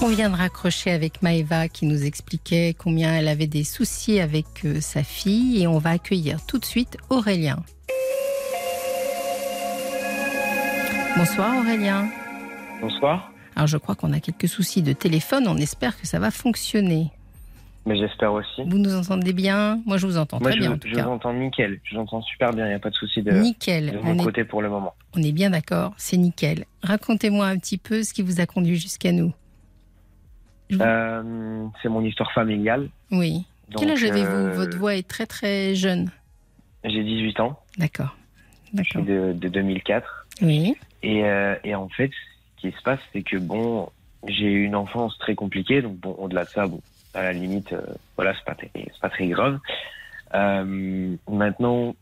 [0.03, 4.65] On vient de raccrocher avec Maëva qui nous expliquait combien elle avait des soucis avec
[4.65, 7.63] euh, sa fille et on va accueillir tout de suite Aurélien.
[11.17, 12.09] Bonsoir Aurélien.
[12.81, 13.31] Bonsoir.
[13.55, 17.13] Alors je crois qu'on a quelques soucis de téléphone, on espère que ça va fonctionner.
[17.87, 18.63] Mais j'espère aussi.
[18.67, 19.81] Vous nous entendez bien?
[19.87, 21.05] Moi je vous entends Moi, très je, bien en tout je cas.
[21.05, 21.79] vous entends nickel.
[21.85, 22.67] Je vous entends super bien.
[22.67, 24.69] Il n'y a pas de souci de, Nickel, de on mon est, côté pour le
[24.69, 24.95] moment.
[25.17, 26.65] on est bien d'accord, c'est nickel.
[26.83, 29.33] Racontez-moi un petit peu ce qui vous a conduit jusqu'à nous.
[30.73, 32.89] Euh, c'est mon histoire familiale.
[33.13, 33.45] Oui.
[33.79, 34.27] Quel âge avez-vous?
[34.35, 36.11] euh, Votre voix est très très jeune.
[36.85, 37.59] J'ai 18 ans.
[37.79, 38.17] D'accord.
[38.77, 40.27] Je suis de, de 2004.
[40.43, 40.75] Oui.
[41.03, 42.11] Et, euh, et en fait,
[42.57, 43.89] ce qui se passe, c'est que bon,
[44.27, 45.83] j'ai eu une enfance très compliquée.
[45.83, 46.81] Donc bon, au-delà de ça, bon,
[47.17, 47.81] à la limite, euh,
[48.17, 49.59] voilà, c'est pas, très- c'est pas très grave.
[50.35, 51.95] Euh, maintenant,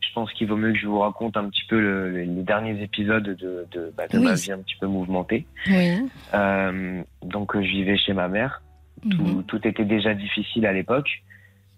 [0.00, 2.42] je pense qu'il vaut mieux que je vous raconte un petit peu le- le- les
[2.42, 4.24] derniers épisodes de, de, bah, de Oui.
[4.24, 5.46] ma vie un petit peu mouvementée.
[5.68, 5.98] Oui.
[6.34, 8.62] Euh, donc euh, je vivais chez ma mère.
[9.10, 9.44] Tout, Mhm.
[9.44, 11.10] tout était déjà difficile à l'époque,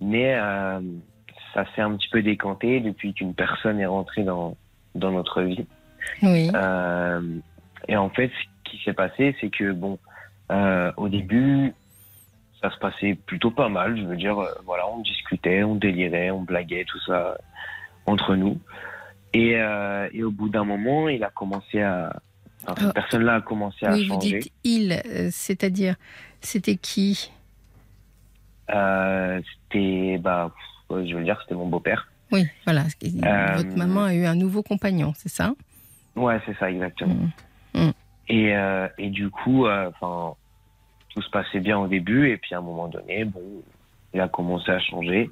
[0.01, 0.35] mais
[1.55, 4.57] ça s'est un petit peu décanté depuis qu'une personne est rentrée dans,
[4.95, 5.65] dans notre vie.
[6.23, 6.51] Oui.
[7.89, 9.99] Et en fait, ce qui s'est passé, c'est que bon,
[10.99, 11.73] au début,
[12.65, 13.95] ça se passait plutôt pas mal.
[13.99, 17.35] Je veux dire, euh, voilà, on discutait, on délirait, on blaguait, tout ça euh,
[18.07, 18.59] entre nous.
[19.35, 22.11] Et, euh, et au bout d'un moment, il a commencé à,
[22.63, 22.93] enfin, cette Ah.
[22.95, 24.39] personne-là a commencé à Oui, vous changer.
[24.39, 25.97] dites il, c'est-à-dire,
[26.41, 27.31] c'était qui?
[28.71, 30.51] Euh, c'était, bah,
[30.91, 32.09] je veux dire, c'était mon beau-père.
[32.33, 32.85] Oui, voilà.
[33.05, 35.55] Euh, Votre maman a eu un nouveau compagnon, c'est ça?
[36.17, 37.29] Ouais, c'est ça, exactement.
[37.75, 37.91] Mm.
[38.29, 40.35] Et, euh, et du coup, enfin,
[41.15, 43.41] tout se passait bien au début, et puis à un moment donné, bon,
[44.13, 45.31] il a commencé à changer.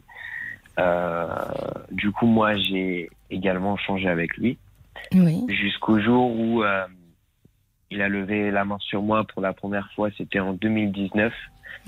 [0.79, 1.27] Euh,
[1.91, 4.59] du coup, moi, j'ai également changé avec lui,
[5.13, 5.45] Oui.
[5.49, 6.87] jusqu'au jour où euh,
[7.91, 10.09] il a levé la main sur moi pour la première fois.
[10.17, 11.33] C'était en 2019,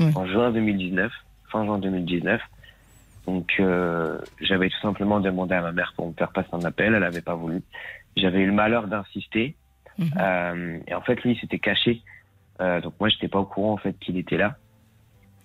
[0.00, 0.06] Oui.
[0.14, 1.10] en juin 2019,
[1.50, 2.40] fin juin 2019.
[3.26, 6.94] Donc, euh, j'avais tout simplement demandé à ma mère pour me faire passer un appel.
[6.94, 7.62] Elle n'avait pas voulu.
[8.16, 9.54] J'avais eu le malheur d'insister.
[9.98, 10.82] Mhm.
[10.88, 12.02] Et en fait, lui, il s'était caché
[12.60, 14.56] Euh, donc moi, j'étais pas au courant en fait qu'il était là.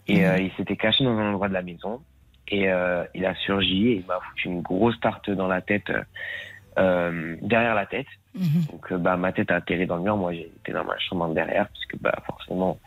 [0.07, 0.25] Et Mhm.
[0.25, 2.01] euh, il s'était caché dans un endroit de la maison.
[2.47, 5.91] Et euh, il a surgi et il m'a foutu une grosse tarte dans la tête,
[6.77, 8.07] derrière la tête.
[8.35, 8.65] Mhm.
[8.71, 10.17] Donc bah ma tête a atterri dans le mur.
[10.17, 12.79] Moi, j'étais dans ma chambre derrière parce que bah forcément,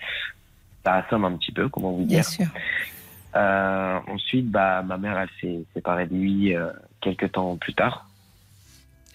[0.84, 2.24] ça assomme un petit peu, comment vous Bien dire.
[2.24, 2.46] sûr.
[3.34, 6.70] Euh, ensuite, bah ma mère, elle s'est séparée de lui euh,
[7.00, 8.06] quelques temps plus tard.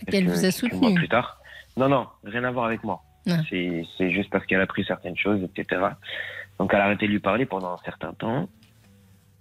[0.10, 0.93] Qu'elle vous a soutenu.
[0.95, 1.39] plus tard.
[1.76, 3.01] Non, non, rien à voir avec moi.
[3.49, 5.82] C'est juste parce qu'elle a pris certaines choses, etc.
[6.59, 8.49] Donc elle a arrêté de lui parler pendant un certain temps.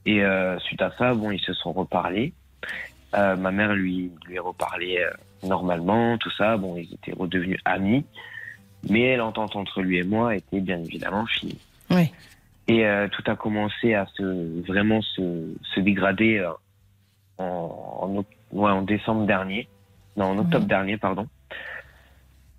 [0.04, 2.32] Et euh, suite à ça, bon, ils se sont reparlés.
[3.14, 5.10] Euh, ma mère lui lui a reparlé euh,
[5.46, 6.56] normalement, tout ça.
[6.56, 8.04] Bon, ils étaient redevenus amis.
[8.88, 11.58] Mais l'entente entre lui et moi était bien évidemment finie.
[11.90, 12.12] Oui.
[12.68, 16.44] Et tout a commencé à se vraiment se, se dégrader
[17.38, 19.68] en, ouais, en décembre dernier,
[20.16, 20.68] non en octobre Mhm.
[20.68, 21.28] dernier pardon,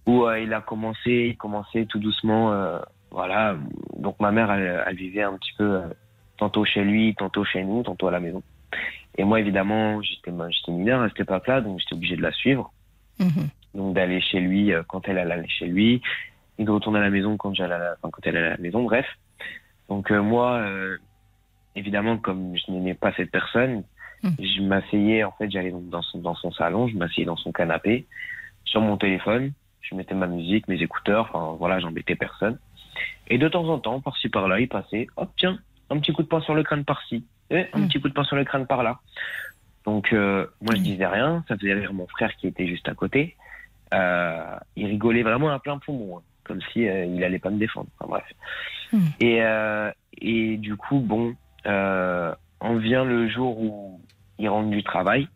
[0.08, 2.80] où euh, il a commencé, il commençait tout doucement, euh,
[3.12, 3.55] voilà.
[3.97, 5.88] Donc ma mère, elle, elle vivait un petit peu euh,
[6.38, 8.41] tantôt chez lui, tantôt chez nous, tantôt à la maison.
[9.18, 10.32] Et moi évidemment, j'étais
[10.72, 12.72] mineur à cette époque-là, donc j'étais obligé de la suivre,
[13.20, 13.49] Mhm.
[13.74, 16.01] donc d'aller chez lui quand elle allait chez lui,
[16.60, 18.51] et de retourner à la maison quand j'allais, à la- enfin, quand elle allait à
[18.51, 19.05] la maison, bref.
[19.89, 20.64] Donc moi,
[21.76, 23.84] évidemment, comme je n'aimais pas cette personne,
[24.24, 24.30] Mm.
[24.39, 28.08] je m'asseyais, en fait, j'allais dans son, dans son salon, je m'asseyais dans son canapé,
[28.66, 29.51] sur mon téléphone,
[29.89, 32.57] je mettais ma musique, mes écouteurs, enfin voilà, j'embêtais personne.
[33.27, 35.59] Et de temps en temps, par-ci par-là, il passait, hop, tiens,
[35.89, 37.88] un petit coup de poing sur le crâne par-ci, et un Mm.
[37.88, 38.99] petit coup de poing sur le crâne par-là.
[39.85, 40.83] Donc euh, moi, je Mm.
[40.83, 43.35] disais rien, ça faisait rire mon frère qui était juste à côté.
[43.93, 47.57] Euh, il rigolait vraiment à plein poumon, hein, comme si euh, il allait pas me
[47.57, 47.88] défendre.
[47.97, 48.25] Enfin, bref.
[48.91, 49.07] Mm.
[49.21, 51.35] Et, euh, et du coup, bon,
[51.65, 54.01] on vient le jour où
[54.39, 55.27] il rentre du travail.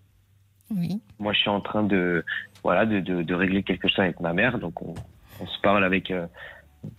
[0.70, 1.02] Oui.
[1.20, 2.24] Moi, je suis en train de,
[2.64, 4.60] voilà, de, de, de régler quelque chose avec ma mère.
[4.60, 4.94] Donc, on,
[5.40, 6.28] on se parle avec, euh,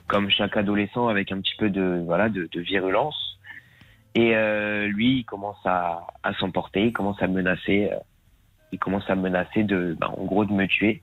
[0.09, 3.39] comme chaque adolescent, avec un petit peu de, voilà, de, de virulence.
[4.15, 7.91] Et euh, lui, il commence à, à s'emporter, il commence à me menacer.
[7.93, 7.97] euh,
[8.73, 11.03] il commence à me menacer de, ben, en gros, de me tuer.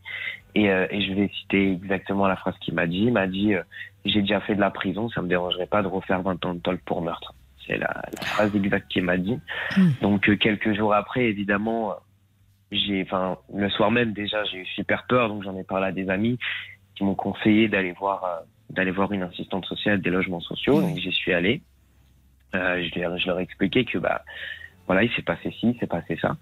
[0.55, 3.03] Et, euh, et je vais citer exactement la phrase qu'il m'a dit.
[3.05, 3.61] Il m'a dit euh,
[4.05, 6.59] J'ai déjà fait de la prison, ça me dérangerait pas de refaire 20 ans de
[6.59, 7.33] tôle pour meurtre.
[7.67, 9.37] C'est la, la phrase exacte qu'il m'a dit.
[9.77, 9.89] Mm.
[10.01, 11.95] Donc, euh, quelques jours après, évidemment, euh,
[12.71, 15.29] j'ai, enfin, le soir même déjà, j'ai eu super peur.
[15.29, 16.37] Donc, j'en ai parlé à des amis
[16.95, 18.39] qui m'ont conseillé d'aller voir, euh,
[18.69, 20.81] d'aller voir une assistante sociale des logements sociaux.
[20.81, 21.61] Donc, j'y suis allé.
[22.55, 24.23] Euh, je, leur- je leur ai expliqué que, bah,
[24.87, 26.35] voilà, il s'est passé ci, il s'est passé ça.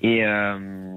[0.00, 0.94] Et euh,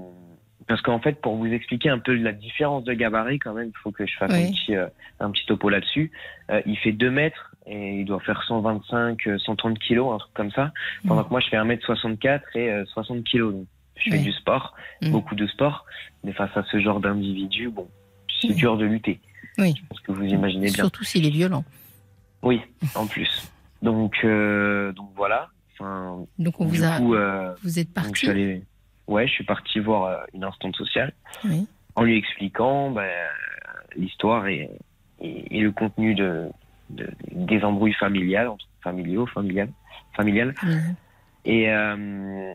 [0.66, 3.78] parce qu'en fait, pour vous expliquer un peu la différence de gabarit, quand même, il
[3.78, 4.44] faut que je fasse Oui.
[4.44, 4.86] un petit, euh,
[5.20, 6.12] un petit topo là-dessus.
[6.50, 10.34] Euh, il fait 2 mètres et il doit faire 125, euh, 130 kilos, un truc
[10.34, 10.72] comme ça.
[11.06, 13.54] Pendant que moi, je fais 1m64 et euh, 60 kilos.
[13.54, 13.66] Donc,
[13.98, 14.22] je fais Oui.
[14.24, 15.10] du sport, Mm.
[15.10, 15.84] beaucoup de sport.
[16.24, 17.86] Mais face à ce genre d'individu, bon,
[18.40, 18.54] c'est Oui.
[18.54, 19.20] dur de lutter.
[19.58, 19.74] Oui.
[19.76, 20.74] Je pense que vous imaginez bien.
[20.74, 21.64] Surtout s'il est violent.
[22.42, 22.60] Oui,
[22.94, 23.50] en plus.
[23.82, 25.48] Donc, euh, donc voilà.
[25.74, 28.12] Enfin, Donc on vous a, coup, euh, vous êtes je parti.
[28.16, 28.62] suis allé-
[29.06, 31.12] ouais, je suis parti voir euh, une instante sociale
[31.44, 31.66] Oui.
[31.94, 33.08] en lui expliquant ben,
[33.96, 34.70] l'histoire et,
[35.20, 36.48] et, et le contenu de,
[36.90, 38.50] de- des embrouilles familiales,
[38.82, 39.70] familiaux, familiales,
[40.16, 40.54] familiales.
[41.44, 42.52] Et euh,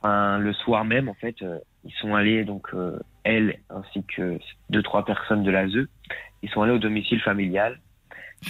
[0.00, 4.38] enfin, le soir même, en fait, euh, ils sont allés, donc euh, elle ainsi que
[4.68, 5.86] deux, trois personnes de l'ASE,
[6.42, 7.80] ils sont allés au domicile familial.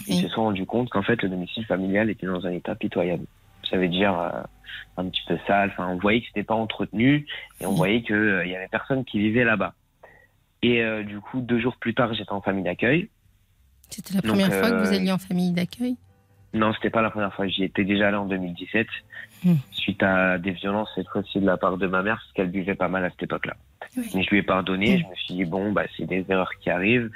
[0.06, 3.24] Ils se sont rendus compte qu'en fait, le domicile familial était dans un état pitoyable.
[3.68, 4.42] Ça veut dire euh,
[4.96, 5.70] un petit peu sale.
[5.72, 7.26] Enfin, on voyait que c'était pas entretenu
[7.60, 9.74] et on voyait qu'il y avait personne qui vivait là-bas.
[10.62, 13.08] Et euh, du coup, deux jours plus tard, j'étais en famille d'accueil.
[13.88, 15.96] C'était la Donc, première fois que vous euh, alliez en famille d'accueil?
[16.52, 17.46] Non, c'était pas la première fois.
[17.46, 18.86] J'y étais déjà allé en 2017,
[19.42, 19.54] Hmm.
[19.70, 22.74] suite à des violences cette fois-ci de la part de ma mère, parce qu'elle buvait
[22.74, 23.54] pas mal à cette époque-là.
[23.96, 24.04] Oui.
[24.14, 24.96] Mais je lui ai pardonné.
[24.96, 25.00] Hmm.
[25.00, 27.10] Je me suis dit bon, bah c'est des erreurs qui arrivent.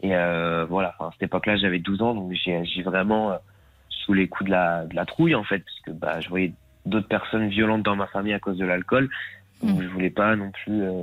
[0.00, 0.94] Et euh, voilà.
[0.98, 3.36] Enfin, à cette époque-là, j'avais 12 ans, donc j'ai agi vraiment euh,
[3.88, 6.52] sous les coups de la, de la trouille en fait, parce que bah je voyais
[6.86, 9.08] d'autres personnes violentes dans ma famille à cause de l'alcool.
[9.62, 9.82] Donc Hmm.
[9.82, 11.02] je voulais pas non plus, euh,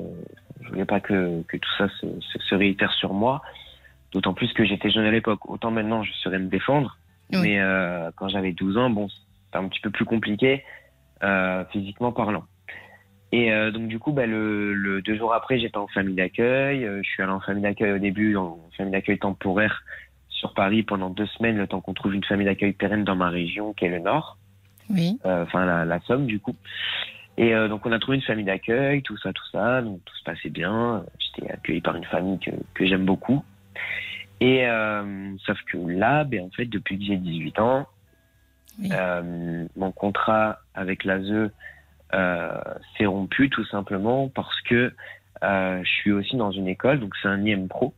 [0.61, 3.41] je voulais pas que, que tout ça se, se, se réitère sur moi.
[4.13, 5.49] D'autant plus que j'étais jeune à l'époque.
[5.49, 6.97] Autant maintenant, je saurais me défendre.
[7.33, 7.39] Oui.
[7.41, 10.63] Mais euh, quand j'avais 12 ans, bon, c'était un petit peu plus compliqué,
[11.23, 12.43] euh, physiquement parlant.
[13.31, 16.85] Et euh, donc du coup, bah, le, le deux jours après, j'étais en famille d'accueil.
[17.01, 19.83] Je suis allé en famille d'accueil au début, en famille d'accueil temporaire
[20.29, 23.29] sur Paris pendant deux semaines, le temps qu'on trouve une famille d'accueil pérenne dans ma
[23.29, 24.37] région, qui est le Nord,
[24.89, 25.19] Oui.
[25.23, 26.55] enfin la, la Somme du coup.
[27.37, 30.23] Et donc on a trouvé une famille d'accueil, tout ça, tout ça, donc tout se
[30.23, 31.05] passait bien.
[31.19, 33.43] J'étais accueilli par une famille que, que j'aime beaucoup.
[34.41, 37.87] Et euh, sauf que là, ben, en fait, depuis que j'ai 18 ans,
[38.79, 38.89] Oui.
[38.91, 41.51] euh, mon contrat avec l'ASE
[42.13, 42.61] euh,
[42.97, 44.93] s'est rompu tout simplement parce que
[45.43, 47.93] je suis aussi dans une école, donc c'est un IM Pro.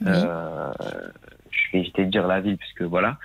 [0.00, 0.12] Oui.
[0.12, 3.18] Je vais éviter de dire la ville puisque voilà.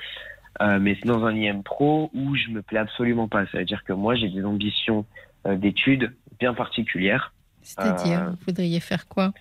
[0.59, 3.45] Mais c'est dans un IM Pro où je me plais absolument pas.
[3.47, 5.05] Ça veut dire que moi, j'ai des ambitions
[5.45, 7.34] d'études bien particulières.
[7.61, 9.34] C'est-à-dire, vous voudriez faire quoi?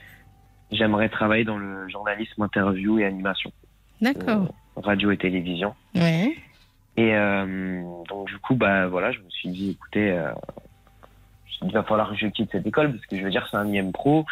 [0.73, 3.53] J'aimerais travailler dans le journalisme, interview et animation,
[4.01, 4.55] D'accord.
[4.77, 5.75] radio et télévision.
[5.95, 6.37] Ouais.
[6.97, 10.33] Et euh, donc du coup, bah voilà, je me suis dit, écoutez, euh,
[11.63, 13.67] il va falloir que je quitte cette école parce que je veux dire, c'est un
[13.67, 14.25] IM pro.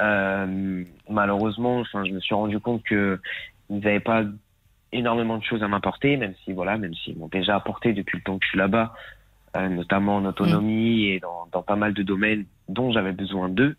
[0.00, 3.20] Euh, malheureusement, enfin, je me suis rendu compte que
[3.68, 4.24] ils n'avaient pas
[4.92, 8.24] énormément de choses à m'apporter, même si voilà, même s'ils m'ont déjà apporté depuis le
[8.24, 8.94] temps que je suis là-bas,
[9.56, 13.76] euh, notamment en autonomie et dans, dans pas mal de domaines dont j'avais besoin d'eux.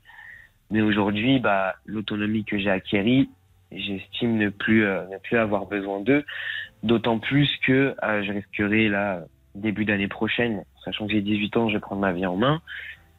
[0.71, 3.29] Mais aujourd'hui, bah, l'autonomie que j'ai acquérie,
[3.71, 6.23] j'estime ne plus euh, ne plus avoir besoin d'eux.
[6.83, 9.21] D'autant plus que euh, je risquerai là
[9.53, 12.61] début d'année prochaine, sachant que j'ai 18 ans, je vais prendre ma vie en main.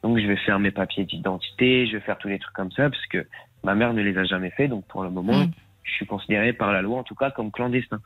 [0.01, 2.89] Donc je vais faire mes papiers d'identité, je vais faire tous les trucs comme ça
[2.89, 3.25] parce que
[3.63, 4.67] ma mère ne les a jamais fait.
[4.67, 5.51] Donc pour le moment, Mm.
[5.83, 7.99] je suis considéré par la loi en tout cas comme clandestin.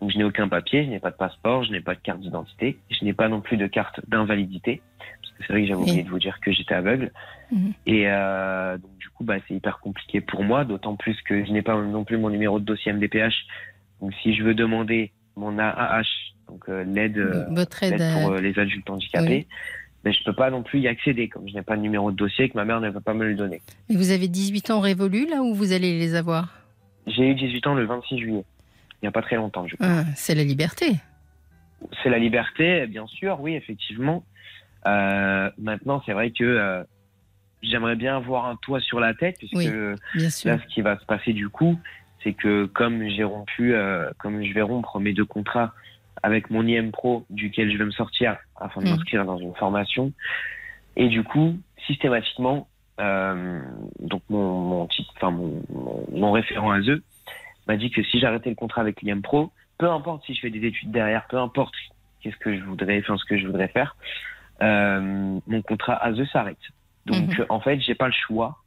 [0.00, 2.20] Donc je n'ai aucun papier, je n'ai pas de passeport, je n'ai pas de carte
[2.20, 4.80] d'identité, je n'ai pas non plus de carte d'invalidité
[5.20, 5.88] parce que c'est vrai que j'avais Oui.
[5.90, 7.12] oublié de vous dire que j'étais aveugle.
[7.50, 7.72] Mhm.
[7.86, 11.50] Et euh, donc du coup, bah, c'est hyper compliqué pour moi, d'autant plus que je
[11.52, 13.34] n'ai pas non plus mon numéro de dossier MDPH.
[14.00, 16.02] Donc si je veux demander mon AAH,
[16.48, 17.46] donc euh, l'aide euh,
[17.82, 19.46] l'aide pour les adultes handicapés,
[20.04, 22.16] mais je peux pas non plus y accéder comme je n'ai pas de numéro de
[22.16, 23.62] dossier et que ma mère ne veut pas me le donner.
[23.88, 26.60] Mais vous avez 18 ans révolus là où vous allez les avoir?
[27.06, 28.44] J'ai eu 18 ans le 26 juillet,
[28.94, 29.66] il n'y a pas très longtemps.
[29.66, 29.86] Je crois.
[29.88, 30.96] Ah, C'est la liberté.
[32.02, 34.24] C'est la liberté, bien sûr, oui, effectivement.
[34.86, 36.84] Maintenant, c'est vrai que
[37.68, 39.66] j'aimerais bien avoir un toit sur la tête, puisque Oui.
[40.48, 41.78] Là, ce qui va se passer du coup,
[42.22, 45.72] c'est que comme j'ai rompu, euh, comme je vais rompre mes deux contrats
[46.22, 48.90] avec mon IM Pro, duquel je vais me sortir afin de Mm.
[48.90, 50.12] m'inscrire dans une formation,
[50.96, 52.68] et du coup, systématiquement,
[53.00, 53.60] euh,
[54.00, 57.00] donc mon, mon, titre- enfin mon, mon, mon référent ASE
[57.66, 60.50] m'a dit que si j'arrêtais le contrat avec l'IM Pro, peu importe si je fais
[60.50, 61.74] des études derrière, peu importe
[62.20, 63.96] qu'est-ce que je voudrais, enfin ce que je voudrais faire,
[64.62, 66.56] euh, mon contrat ASE s'arrête.
[67.06, 67.40] Donc Mhm.
[67.40, 68.58] euh, en fait, j'ai pas le choix,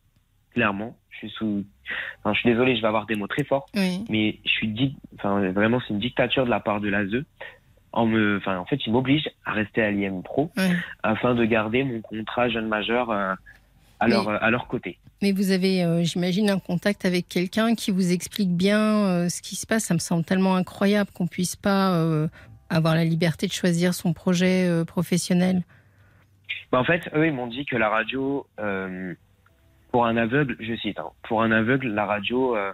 [0.53, 0.95] clairement.
[1.09, 1.63] Je suis sous,
[2.19, 4.05] enfin, je suis désolé, je vais avoir des mots très forts, Oui.
[4.09, 7.23] mais je suis dit, enfin vraiment, c'est une dictature de la part de l'ASE.
[7.93, 10.51] En me, enfin en fait, il m'oblige à rester à l'IM Pro
[11.01, 13.33] afin de garder mon contrat jeune majeur euh,
[13.99, 14.99] à leur à leur côté.
[15.23, 19.41] Mais vous avez, euh, j'imagine, un contact avec quelqu'un qui vous explique bien euh, ce
[19.41, 19.85] qui se passe.
[19.85, 21.99] Ça me semble tellement incroyable qu'on puisse pas
[22.69, 25.63] avoir la liberté de choisir son projet professionnel.
[26.71, 29.13] Bah, en fait, eux, ils m'ont dit que la radio, euh,
[29.91, 32.73] pour un aveugle, je cite, hein, pour un aveugle, la radio, euh,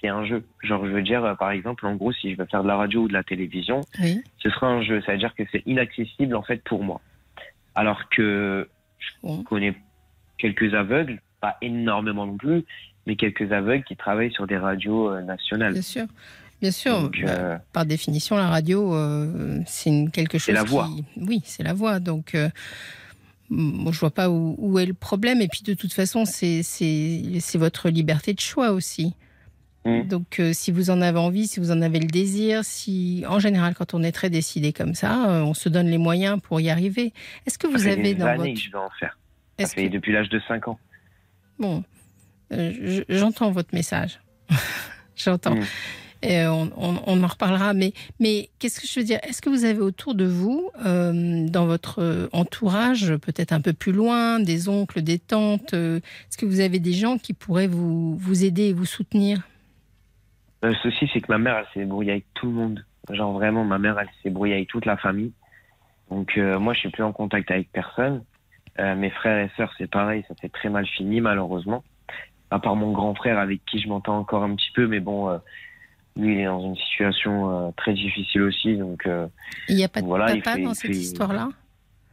[0.00, 0.44] c'est un jeu.
[0.62, 2.76] Genre, je veux dire, euh, par exemple, en gros, si je veux faire de la
[2.76, 4.22] radio ou de la télévision, Oui.
[4.38, 5.00] ce sera un jeu.
[5.02, 7.00] Ça veut dire que c'est inaccessible, en fait, pour moi.
[7.74, 8.68] Alors que
[9.24, 9.74] je connais
[10.38, 12.64] quelques aveugles, pas énormément non plus,
[13.06, 15.72] mais quelques aveugles qui travaillent sur des radios nationales.
[15.74, 16.06] Bien sûr.
[16.64, 16.98] Bien sûr.
[17.02, 20.46] Donc, Bah, euh, par définition, la radio, euh, c'est quelque chose.
[20.46, 20.88] C'est la voix.
[21.18, 22.00] Oui, c'est la voix.
[22.00, 22.48] Donc, euh,
[23.50, 25.42] moi, je vois pas où, où est le problème.
[25.42, 26.62] Et puis, de toute façon, c'est
[27.56, 29.12] votre liberté de choix aussi.
[29.84, 30.04] Mm.
[30.08, 33.38] Donc, euh, si vous en avez envie, si vous en avez le désir, si en
[33.40, 36.70] général, quand on est très décidé comme ça, on se donne les moyens pour y
[36.70, 37.12] arriver.
[37.44, 39.18] Est-ce que vous avez des dans années votre que je vais en faire.
[39.60, 40.78] Ça fait que- depuis l'âge de 5 ans.
[41.58, 41.84] Bon,
[42.50, 44.18] je- j'entends votre message.
[45.14, 45.56] j'entends.
[45.56, 45.64] Mm.
[46.24, 47.74] On, en reparlera.
[47.74, 49.18] Mais, mais qu'est-ce que je veux dire?
[49.22, 53.72] Est-ce que vous avez autour de vous, euh, dans votre euh, entourage, peut-être un peu
[53.72, 57.66] plus loin, des oncles, des tantes, euh, est-ce que vous avez des gens qui pourraient
[57.66, 59.42] vous, vous aider et vous soutenir?
[60.62, 62.84] Le souci, c'est que ma mère, elle s'est débrouillée avec tout le monde.
[63.10, 65.32] Genre vraiment, ma mère, elle s'est brouillée avec toute la famille.
[66.10, 68.24] Donc euh, moi, je suis plus en contact avec personne.
[68.78, 71.84] Euh, mes frères et sœurs, c'est pareil, ça s'est très mal fini, malheureusement.
[72.50, 75.28] À part mon grand frère, avec qui je m'entends encore un petit peu, mais bon,
[75.28, 75.38] euh,
[76.16, 78.76] lui, il est dans une situation euh, très difficile aussi.
[78.76, 79.26] Donc, euh,
[79.68, 81.48] Il n'y a pas de Voilà, papa fait- dans cette fait- histoire-là?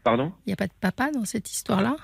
[0.04, 0.32] Pardon?
[0.46, 1.96] Il n'y a pas de papa dans cette histoire-là?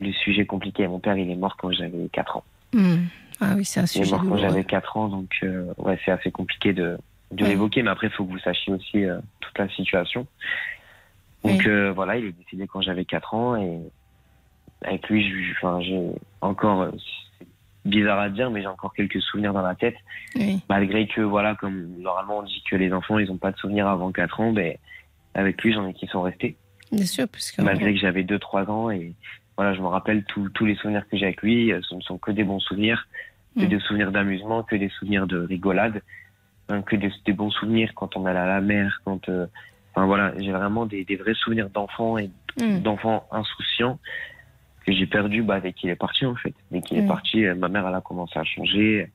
[0.00, 0.86] Le sujet compliqué.
[0.88, 2.44] Mon père, il est mort quand j'avais 4 ans.
[2.74, 3.04] Hmm.
[3.40, 5.98] Ah oui, c'est un Il est sujet mort quand j'avais 4 ans, donc euh, ouais,
[6.04, 6.98] c'est assez compliqué de,
[7.30, 7.50] de Ouais.
[7.50, 9.04] l'évoquer, mais après, il faut que vous sachiez aussi
[9.40, 10.26] toute la situation.
[11.44, 13.78] Donc voilà, il est décédé quand j'avais 4 ans et
[14.84, 16.00] avec lui, je- enfin, j'ai
[16.40, 16.88] encore,
[17.84, 19.96] bizarre à dire, mais j'ai encore quelques souvenirs dans la tête.
[20.36, 20.60] Oui.
[20.68, 23.88] Malgré que, voilà, comme normalement on dit que les enfants, ils n'ont pas de souvenirs
[23.88, 24.76] avant 4 ans, ben,
[25.34, 26.56] avec lui, j'en ai qui sont restés.
[26.90, 29.14] Bien sûr, puisque Malgré que j'avais 2-3 ans et
[29.56, 32.00] voilà, je me rappelle tous tous les souvenirs que j'ai avec lui, euh, ce ne
[32.00, 33.06] sont que des bons souvenirs,
[33.56, 33.68] que Mm.
[33.68, 36.00] des souvenirs d'amusement, que des souvenirs de rigolade,
[36.68, 39.46] hein, que des, des bons souvenirs quand on allait à la mer, quand, euh,
[39.94, 42.30] enfin voilà, j'ai vraiment des, des vrais souvenirs d'enfants et
[42.60, 42.80] Hmm.
[42.80, 43.98] d'enfants insouciants
[44.82, 46.54] que j'ai perdu bah, dès qu'il est parti en fait.
[46.70, 47.04] Dès qu'il Mm.
[47.04, 49.10] est parti, euh, ma mère elle a commencé à changer.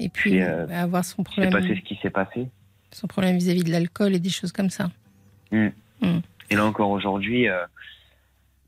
[0.00, 2.46] Et puis, Puis, euh, avoir son problème, passé ce qui s'est passé.
[2.92, 4.90] son problème vis-à-vis de l'alcool et des choses comme ça.
[5.52, 7.64] Et là encore aujourd'hui, euh,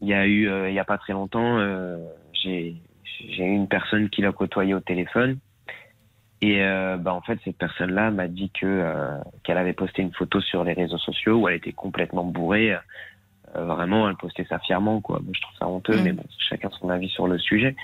[0.03, 1.97] il y a eu, euh, il y a pas très longtemps, euh,
[2.43, 2.74] j'ai
[3.39, 5.39] eu une personne qui l'a côtoyé au téléphone.
[6.43, 10.12] Et euh, bah, en fait, cette personne-là m'a dit que euh, qu'elle avait posté une
[10.12, 12.74] photo sur les réseaux sociaux où elle était complètement bourrée.
[13.57, 15.18] Euh, vraiment, elle postait ça fièrement, quoi.
[15.20, 16.03] Moi, je trouve ça honteux, Mm.
[16.05, 17.74] mais bon, chacun son avis sur le sujet.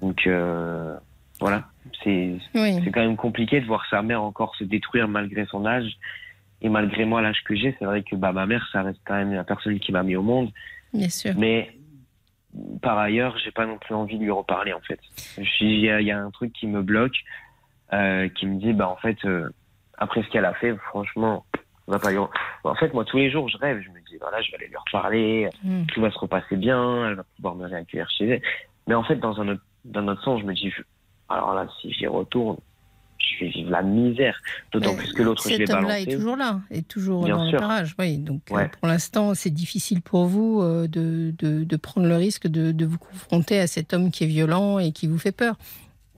[0.00, 0.96] Donc euh,
[1.40, 1.64] voilà,
[2.02, 5.66] c'est Oui, c'est quand même compliqué de voir sa mère encore se détruire malgré son
[5.66, 5.98] âge.
[6.62, 9.14] Et malgré moi, l'âge que j'ai, c'est vrai que bah, ma mère, ça reste quand
[9.14, 10.50] même la personne qui m'a mis au monde.
[10.92, 11.34] bien sûr.
[11.36, 11.70] Mais
[12.82, 14.98] par ailleurs, j'ai pas non plus envie de lui reparler, en fait.
[15.60, 17.16] Il y, y a un truc qui me bloque,
[17.92, 19.50] euh, qui me dit, bah, en fait, euh,
[19.98, 21.44] après ce qu'elle a fait, franchement,
[21.88, 22.18] on va pas lui...
[22.64, 23.80] En fait, moi, tous les jours, je rêve.
[23.80, 25.86] Je me dis, voilà, je vais aller lui reparler, Mm.
[25.86, 28.42] tout va se repasser bien, elle va pouvoir me réaccueillir chez elle.
[28.86, 30.82] Mais en fait, dans un autre, dans un autre sens, je me dis, je-
[31.28, 32.58] alors là, si j'y retourne,
[33.18, 34.38] je vais vivre la misère.
[34.72, 36.10] D'autant plus que l'autre, je l'ai Cet homme-là balancé.
[36.12, 37.58] est toujours là, est toujours Bien dans le sûr.
[37.60, 37.94] garage.
[37.98, 42.16] Oui, donc euh, pour l'instant, c'est difficile pour vous euh, de, de, de prendre le
[42.16, 45.32] risque de, de vous confronter à cet homme qui est violent et qui vous fait
[45.32, 45.56] peur.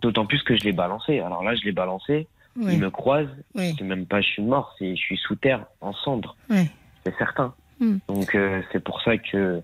[0.03, 1.21] D'autant plus que je l'ai balancé.
[1.21, 2.27] Alors là, je l'ai balancé,
[2.57, 5.37] Oui, il me croise, oui, c'est même pas je suis mort, c'est je suis sous
[5.37, 7.55] terre, en cendres, c'est certain.
[7.79, 7.99] Hmm.
[8.09, 9.63] Donc euh, c'est pour ça que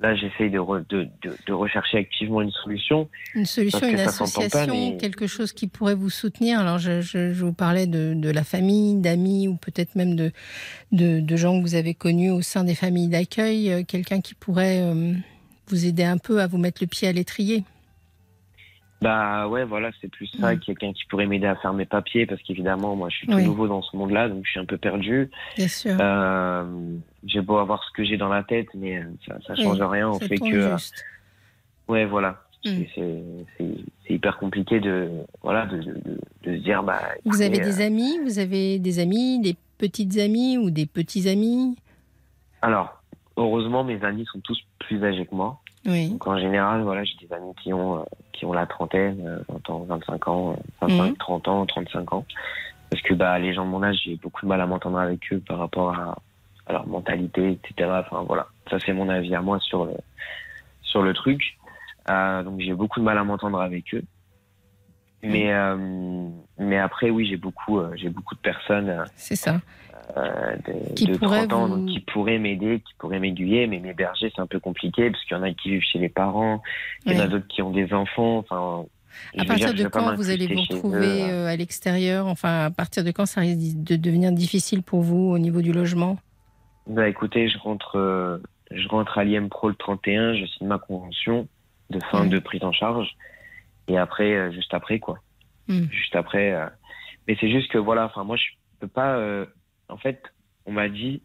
[0.00, 3.08] là, j'essaye de, re- de, de, de rechercher activement une solution.
[3.34, 6.60] Une solution, une pas, association, mais- quelque chose qui pourrait vous soutenir.
[6.60, 10.30] Alors, je, je- je vous parlais de, la famille, d'amis ou peut-être même de,
[10.92, 13.72] de, de gens que vous avez connus au sein des familles d'accueil.
[13.72, 15.14] euh, Quelqu'un qui pourrait euh,
[15.68, 17.64] vous aider un peu à vous mettre le pied à l'étrier.
[19.00, 20.58] Bah ouais, voilà, c'est plus ça, Hmm.
[20.58, 23.44] quelqu'un qui pourrait m'aider à faire mes papiers, parce qu'évidemment, moi, je suis tout Oui.
[23.44, 25.30] nouveau dans ce monde-là, donc je suis un peu perdu.
[25.56, 25.96] Bien sûr.
[26.00, 26.64] Euh,
[27.24, 29.80] j'ai beau avoir ce que j'ai dans la tête, mais euh, ça, ça Oui, change
[29.82, 31.04] rien au fait que, euh, juste.
[31.88, 32.82] ouais, voilà, Hmm.
[32.96, 33.76] C'est-
[34.10, 35.08] hyper compliqué de,
[35.42, 37.00] voilà, de, de, de, de se dire, bah.
[37.24, 41.76] Vous avez des amis Vous avez des amis, des petites amies ou des petits amis?
[42.62, 43.00] Alors,
[43.36, 45.60] heureusement, mes amis sont tous plus âgés que moi.
[45.86, 46.10] Oui.
[46.10, 49.38] Donc, en général, voilà, j'ai des amis qui ont, euh, qui ont la trentaine, euh,
[49.48, 51.16] 20 ans, 25 ans, euh, 25, Mhm.
[51.16, 52.24] 30 ans, 35 ans.
[52.90, 55.20] Parce que bah, les gens de mon âge, j'ai beaucoup de mal à m'entendre avec
[55.32, 56.18] eux par rapport à,
[56.66, 57.90] à leur mentalité, etc.
[58.04, 58.46] Enfin, voilà.
[58.70, 59.92] Ça, c'est mon avis à moi sur le,
[60.82, 61.58] sur le truc.
[62.10, 64.02] Euh, donc, j'ai beaucoup de mal à m'entendre avec eux.
[65.22, 65.76] Mais, euh,
[66.58, 69.60] mais après, oui, j'ai beaucoup, euh, j'ai beaucoup de personnes euh, C'est ça.
[70.16, 73.66] Euh, de, Qui de pourrait 30 ans vous- donc qui pourraient m'aider, qui pourraient m'aiguiller,
[73.66, 76.08] mais m'héberger, c'est un peu compliqué parce qu'il y en a qui vivent chez les
[76.08, 76.62] parents,
[77.06, 78.38] il y en a d'autres qui ont des enfants.
[78.38, 78.86] Enfin,
[79.38, 81.32] À partir de quand vous allez vous retrouver eux.
[81.32, 82.26] euh, à l'extérieur?
[82.26, 85.72] Enfin, à partir de quand ça risque de devenir difficile pour vous au niveau du
[85.72, 86.16] logement?
[86.86, 88.38] Bah écoutez, je rentre, euh,
[88.70, 91.46] je rentre à l'IM Pro le 31, je signe ma convention
[91.90, 93.10] de fin de prise en charge,
[93.88, 95.18] et après, euh, juste après quoi,
[95.68, 95.84] Mm.
[95.90, 96.52] juste après.
[96.52, 96.66] euh,
[97.26, 98.44] Mais c'est juste que voilà, enfin moi je
[98.80, 99.16] peux pas.
[99.88, 100.22] En fait,
[100.66, 101.22] on m'a dit,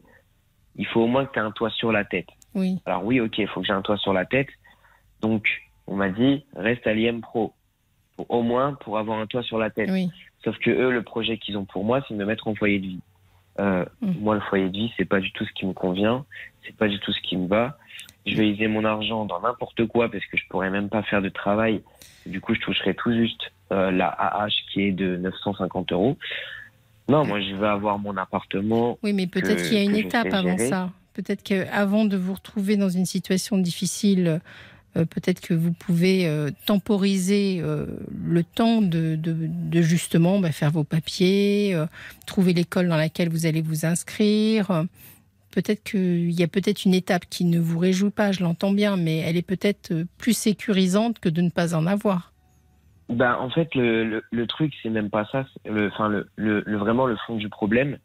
[0.75, 2.27] il faut au moins que tu aies un toit sur la tête.
[2.55, 2.79] Oui.
[2.85, 4.49] Alors oui, ok, il faut que j'ai un toit sur la tête.
[5.21, 5.47] Donc,
[5.87, 7.53] on m'a dit, reste à l'IM Pro.
[8.15, 9.89] Pour, au moins pour avoir un toit sur la tête.
[9.91, 10.09] Oui.
[10.43, 12.79] Sauf que eux, le projet qu'ils ont pour moi, c'est de me mettre en foyer
[12.79, 13.01] de vie.
[13.59, 14.11] Euh, Mm.
[14.19, 16.25] Moi, le foyer de vie, c'est pas du tout ce qui me convient.
[16.65, 17.77] C'est pas du tout ce qui me va.
[18.25, 21.21] Je vais user mon argent dans n'importe quoi parce que je pourrais même pas faire
[21.21, 21.81] de travail.
[22.25, 26.17] Du coup, je toucherai tout juste euh, la AH qui est de 950 euros.
[27.09, 28.97] Non, moi, je veux avoir mon appartement.
[29.03, 30.91] Oui, mais peut-être qu'il y a une étape avant ça.
[31.13, 34.41] Peut-être qu'avant de vous retrouver dans une situation difficile,
[34.97, 37.85] euh, peut-être que vous pouvez euh, temporiser euh,
[38.25, 41.75] le temps de, de- de justement bah, faire vos papiers,
[42.25, 44.85] trouver l'école dans laquelle vous allez vous inscrire.
[45.51, 48.97] Peut-être qu'il y a peut-être une étape qui ne vous réjouit pas, je l'entends bien,
[48.97, 52.32] mais elle est peut-être plus sécurisante que de ne pas en avoir.
[53.13, 55.45] Ben, en fait, le, le, le truc, c'est même pas ça.
[55.65, 57.97] Le, enfin, le, le, vraiment, le fond du problème,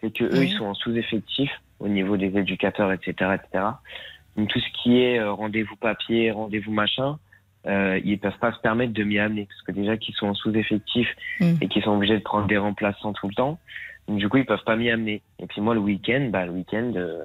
[0.00, 0.48] c'est que eux, Oui.
[0.50, 1.50] ils sont en sous-effectif
[1.80, 3.64] au niveau des éducateurs, etc., etc.
[4.36, 7.18] Donc, tout ce qui est euh, rendez-vous papier, rendez-vous machin,
[7.66, 10.34] euh, ils peuvent pas se permettre de m'y amener parce que déjà qu'ils sont en
[10.34, 11.08] sous-effectif
[11.40, 11.54] Mm.
[11.60, 13.58] et qu'ils sont obligés de prendre des remplaçants tout le temps.
[14.08, 15.20] Donc, du coup, ils peuvent pas m'y amener.
[15.40, 17.24] Et puis moi, le week-end, bah, le week-end, euh,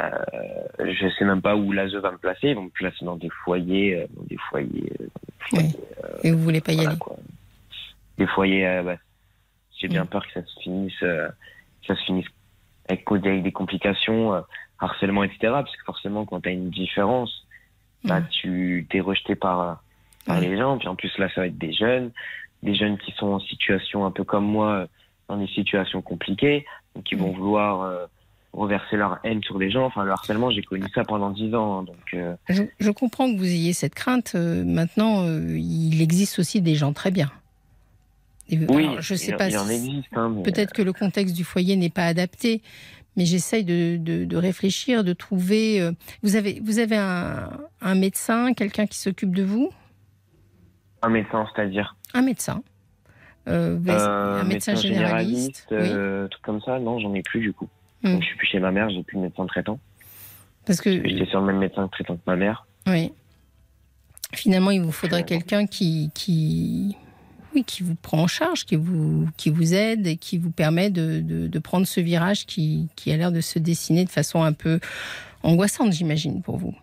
[0.00, 0.10] euh,
[0.78, 2.48] je sais même pas où l'ASE va me placer.
[2.50, 5.06] Ils vont me placer dans des foyers, euh, dans des foyers, euh,
[5.52, 5.58] Oui.
[5.70, 5.74] foyers,
[6.24, 6.98] Et vous voulez pas y voilà, aller.
[6.98, 7.16] quoi.
[8.18, 8.96] Des foyers, euh, bah,
[9.78, 10.08] j'ai bien Mm.
[10.08, 11.28] peur que ça se finisse, euh,
[11.82, 12.26] que ça se finisse
[12.88, 14.40] avec, avec des complications, euh,
[14.78, 15.38] harcèlement, etc.
[15.42, 17.46] Parce que forcément, quand tu as une différence,
[18.04, 18.28] bah, Mm.
[18.30, 19.82] tu t'es rejeté par,
[20.26, 20.78] par les gens.
[20.78, 22.10] Puis en plus, là, ça va être des jeunes,
[22.62, 24.86] des jeunes qui sont en situation un peu comme moi, euh,
[25.28, 26.64] dans des situations compliquées,
[26.94, 27.16] donc Mm.
[27.16, 28.06] vont vouloir euh,
[28.52, 29.86] reverser leur haine sur les gens.
[29.86, 31.78] Enfin, le harcèlement, j'ai connu ça pendant dix ans.
[31.80, 34.32] hein, donc, euh, Je, je comprends que vous ayez cette crainte.
[34.34, 37.30] Euh, maintenant, euh, il existe aussi des gens très bien.
[38.50, 39.48] Et, Oui, alors, je sais il, pas.
[39.48, 40.08] il en existe.
[40.14, 42.60] Hein, Peut-être que le contexte du foyer n'est pas adapté,
[43.16, 45.90] mais j'essaye de, de- de réfléchir, de trouver.
[46.22, 47.48] Vous avez, vous avez un,
[47.80, 49.70] un médecin, quelqu'un qui s'occupe de vous?
[51.02, 51.96] Un médecin, c'est-à-dire?
[52.14, 52.62] Un médecin.
[53.46, 55.66] Un médecin généraliste.
[55.70, 55.78] oui.
[55.80, 56.78] euh, truc comme ça?
[56.78, 57.68] Non, j'en ai plus du coup.
[58.02, 58.12] Hmm.
[58.12, 59.78] Donc, je suis plus chez ma mère, j'ai plus de médecin traitant.
[60.66, 62.66] Parce que J'étais sur le même médecin traitant que ma mère.
[62.86, 63.12] Oui.
[64.34, 65.40] Finalement, il vous faudrait Finalement.
[65.46, 66.96] quelqu'un qui, qui,
[67.54, 70.88] oui, qui vous prend en charge, qui vous, qui vous aide et qui vous permet
[70.90, 74.42] de, de, de prendre ce virage qui, qui a l'air de se dessiner de façon
[74.42, 74.80] un peu
[75.42, 76.74] angoissante, j'imagine, pour vous.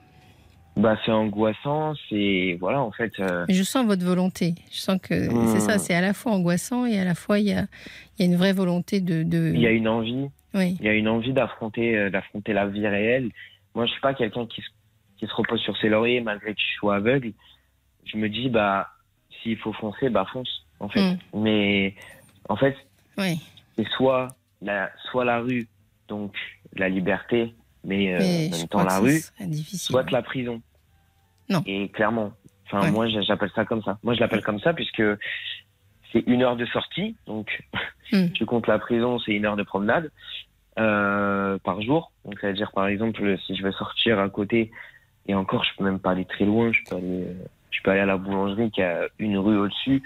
[0.78, 2.58] Bah, c'est angoissant, c'est.
[2.60, 3.12] Voilà, en fait.
[3.20, 4.56] euh, je sens votre volonté.
[4.72, 5.48] Je sens que Hmm.
[5.48, 7.66] c'est ça, c'est à la fois angoissant et à la fois il y a,
[8.18, 9.24] il y a une vraie volonté de.
[9.24, 9.52] de...
[9.54, 12.68] Il y a une envie, Oui, il y a une envie d'affronter, euh, d'affronter la
[12.68, 13.30] vie réelle.
[13.76, 14.68] Moi, je suis pas quelqu'un qui se,
[15.18, 17.34] qui se repose sur ses lauriers malgré que je sois aveugle.
[18.06, 18.88] Je me dis, bah,
[19.42, 21.02] s'il faut foncer, bah, fonce, en fait.
[21.02, 21.18] Hmm.
[21.44, 21.94] Mais,
[22.48, 22.76] en fait,
[23.18, 23.40] oui.
[23.78, 24.28] c'est soit
[24.62, 25.68] la, soit la rue,
[26.08, 26.34] donc
[26.76, 27.54] la liberté,
[27.90, 29.20] mais, euh, Mais en même temps la rue,
[29.76, 30.62] soit la prison.
[31.50, 31.62] Non.
[31.66, 32.32] Et clairement,
[32.68, 32.92] enfin Ouais.
[32.92, 33.98] moi j'a- j'appelle ça comme ça.
[34.04, 35.02] Moi je l'appelle comme ça puisque
[36.12, 37.62] c'est une heure de sortie, donc
[38.12, 38.28] Hmm.
[38.34, 40.12] tu comptes la prison, c'est une heure de promenade
[40.78, 42.12] euh, par jour.
[42.26, 44.72] Donc ça veut dire par exemple si je veux sortir à côté
[45.28, 47.34] et encore je peux même pas aller très loin, je peux aller, euh,
[47.72, 50.02] je peux aller à la boulangerie qui a une rue au-dessus.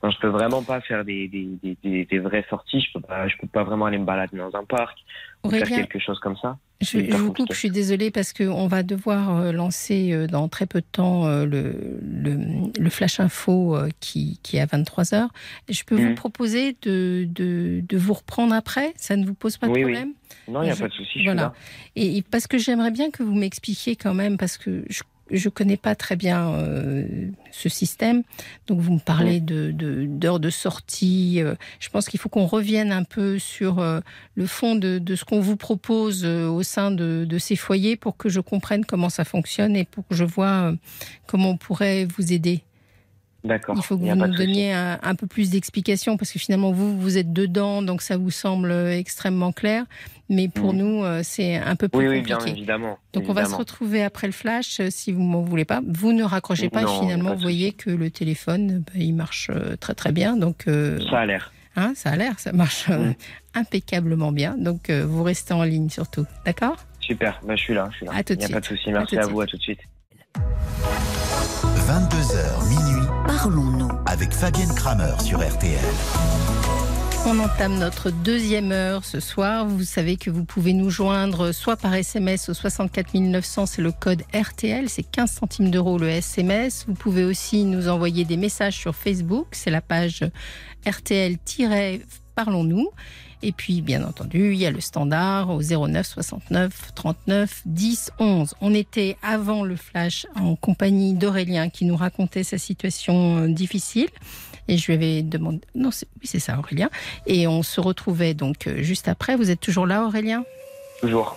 [0.00, 2.80] Enfin, je peux vraiment pas faire des, des, des, vraies sorties.
[2.80, 4.96] Je peux pas, je peux pas vraiment aller me balader dans un parc
[5.42, 6.56] ou faire quelque chose comme ça.
[6.80, 10.66] Je, vous coupe, je suis désolée parce qu'on va devoir euh, lancer euh, dans très
[10.66, 12.38] peu de temps euh, le, le,
[12.78, 15.26] le Flash Info qui, qui est à 23h.
[15.68, 16.14] Je peux vous Mhm.
[16.14, 18.92] proposer de, de, de vous reprendre après?
[18.96, 19.92] Ça ne vous pose pas de Oui, oui.
[19.94, 20.12] problème?
[20.46, 21.24] Non, il n'y a Je- pas de souci.
[21.24, 21.42] voilà.
[21.42, 21.52] là.
[21.96, 25.48] et, et parce que j'aimerais bien que vous m'expliquiez quand même, parce que je je
[25.48, 27.06] connais pas très bien euh,
[27.50, 28.22] ce système.
[28.66, 31.40] Donc vous me parlez de de- d'heures de, sortie.
[31.42, 34.00] euh, je pense qu'il faut qu'on revienne un peu sur euh,
[34.34, 37.96] le fond de, de ce qu'on vous propose euh, au sein de, de ces foyers
[37.96, 40.74] pour que je comprenne comment ça fonctionne et pour que je vois
[41.26, 42.62] comment on pourrait vous aider.
[43.44, 43.76] D'accord.
[43.78, 46.98] Il faut que vous nous donniez un, un peu plus d'explications parce que finalement vous
[47.00, 49.84] vous êtes dedans donc ça vous semble extrêmement clair
[50.28, 50.78] mais pour Mhm.
[50.78, 52.58] nous euh, c'est un peu plus Oui, oui, bien compliqué.
[52.58, 52.98] évidemment.
[53.12, 55.80] Donc on va se retrouver après le flash euh, si vous m'en voulez pas.
[55.86, 59.12] Vous ne raccrochez pas Non, et finalement pas vous voyez que le téléphone bah, il
[59.14, 61.52] marche euh, très très bien donc euh, Ça a l'air.
[61.76, 63.14] hein, ça a l'air ça marche euh, Mm.
[63.54, 66.76] impeccablement bien donc euh, vous restez en ligne surtout d'accord?
[67.00, 67.40] Super.
[67.46, 67.88] Bah, je suis là.
[67.92, 68.12] Je suis là.
[68.16, 68.90] À tout de Il n'y a pas de souci.
[68.90, 69.40] À Merci tout de à, vous.
[69.46, 69.48] suite.
[69.48, 69.80] À tout de suite.
[71.88, 75.78] 22h minuit, parlons-nous avec Fabienne Kramer sur RTL.
[77.26, 79.66] On entame notre deuxième heure ce soir.
[79.66, 83.92] Vous savez que vous pouvez nous joindre soit par SMS au 64 900, c'est le
[83.92, 86.86] code RTL, c'est 15 centimes d'euros le SMS.
[86.88, 90.24] Vous pouvez aussi nous envoyer des messages sur Facebook, c'est la page
[90.86, 92.88] RTL-Parlons-nous.
[93.42, 98.54] Et puis, bien entendu, il y a le standard au 09 69 39 10 11.
[98.60, 104.08] On était avant le flash en compagnie d'Aurélien qui nous racontait sa situation euh, difficile.
[104.66, 105.60] Et je lui avais demandé.
[105.74, 106.90] Non, c'est oui, c'est ça, Aurélien.
[107.26, 109.36] Et on se retrouvait donc euh, juste après.
[109.36, 110.44] Vous êtes toujours là, Aurélien?
[111.00, 111.36] Toujours.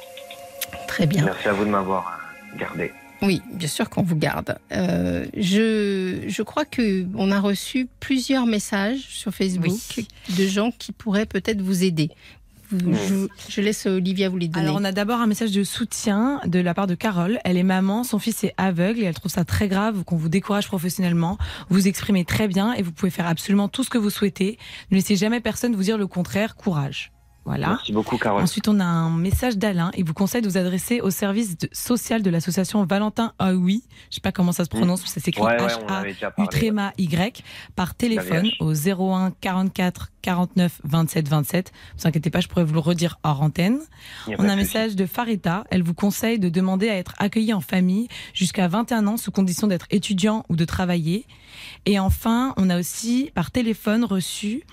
[0.88, 1.26] Très bien.
[1.26, 2.20] Merci à vous de m'avoir
[2.54, 2.92] euh, gardé.
[3.22, 4.58] Oui, bien sûr qu'on vous garde.
[4.72, 9.80] Euh, je, je crois que on a reçu plusieurs messages sur Facebook
[10.38, 12.10] de gens qui pourraient peut-être vous aider.
[12.72, 14.66] Je, je laisse Olivia vous les donner.
[14.66, 17.40] Alors, on a d'abord un message de soutien de la part de Carole.
[17.44, 20.30] Elle est maman, son fils est aveugle et elle trouve ça très grave qu'on vous
[20.30, 21.38] décourage professionnellement.
[21.70, 24.58] Vous exprimez très bien et vous pouvez faire absolument tout ce que vous souhaitez.
[24.90, 26.56] Ne laissez jamais personne vous dire le contraire.
[26.56, 27.12] Courage.
[27.44, 27.70] Voilà.
[27.70, 28.44] Merci beaucoup, Carole.
[28.44, 29.90] Ensuite, on a un message d'Alain.
[29.98, 33.84] Il vous conseille de vous adresser au service de- social de l'association Valentin Aoui.
[34.12, 35.98] Je sais pas comment ça se prononce, mais ça s'écrit Ouais, ouais, on H-A.
[35.98, 36.46] avait déjà parlé.
[36.46, 37.44] Utréma Y
[37.76, 41.72] par téléphone au 01 44 49 27 27.
[41.96, 43.80] Ne vous inquiétez pas, je pourrais vous le redire hors antenne.
[44.38, 45.64] On a un message de Farita.
[45.72, 49.66] Elle vous conseille de demander à être accueilli en famille jusqu'à 21 ans sous condition
[49.66, 51.26] d'être étudiant ou de travailler.
[51.86, 54.64] Et enfin, on a aussi par téléphone reçu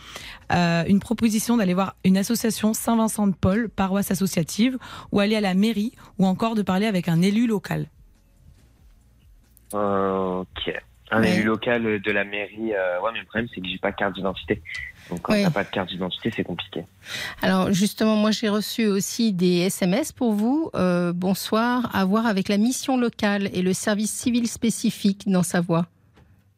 [0.52, 4.78] euh, une proposition d'aller voir une association Saint-Vincent de Paul, paroisse associative,
[5.12, 7.86] ou aller à la mairie, ou encore de parler avec un élu local.
[9.72, 10.72] Ok.
[11.10, 11.32] Un Ouais.
[11.36, 12.72] élu local de la mairie.
[12.74, 14.62] euh, ouais, mais le problème, c'est que j'ai pas de carte d'identité.
[15.08, 15.42] Donc, quand Ouais.
[15.42, 16.84] t'as pas de carte d'identité, c'est compliqué.
[17.40, 20.70] Alors justement, moi j'ai reçu aussi des SMS pour vous.
[20.74, 25.86] Euh, bonsoir, à voir avec la mission locale et le service civil spécifique dans Savoie.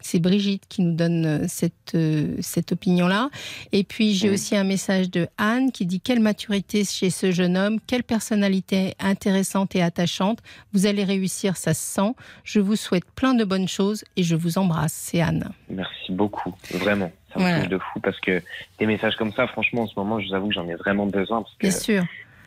[0.00, 3.30] C'est Brigitte qui nous donne euh, cette, euh, cette opinion-là.
[3.72, 4.34] Et puis j'ai Oui.
[4.34, 8.94] aussi un message de Anne qui dit quelle maturité chez ce jeune homme, quelle personnalité
[8.98, 10.38] intéressante et attachante.
[10.72, 12.14] Vous allez réussir, ça se sent.
[12.44, 14.92] Je vous souhaite plein de bonnes choses et je vous embrasse.
[14.92, 15.50] C'est Anne.
[15.68, 16.54] Merci beaucoup.
[16.72, 17.12] Vraiment.
[17.32, 17.60] Ça me Voilà.
[17.60, 18.42] touche de fou parce que
[18.78, 21.06] des messages comme ça, franchement, en ce moment, je vous avoue que j'en ai vraiment
[21.06, 22.04] besoin parce que Bien sûr,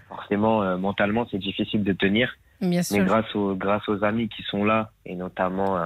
[0.10, 2.36] forcément, euh, mentalement, c'est difficile de tenir.
[2.62, 3.06] bien Mais sûr.
[3.06, 5.78] grâce aux, grâce aux amis qui sont là, et notamment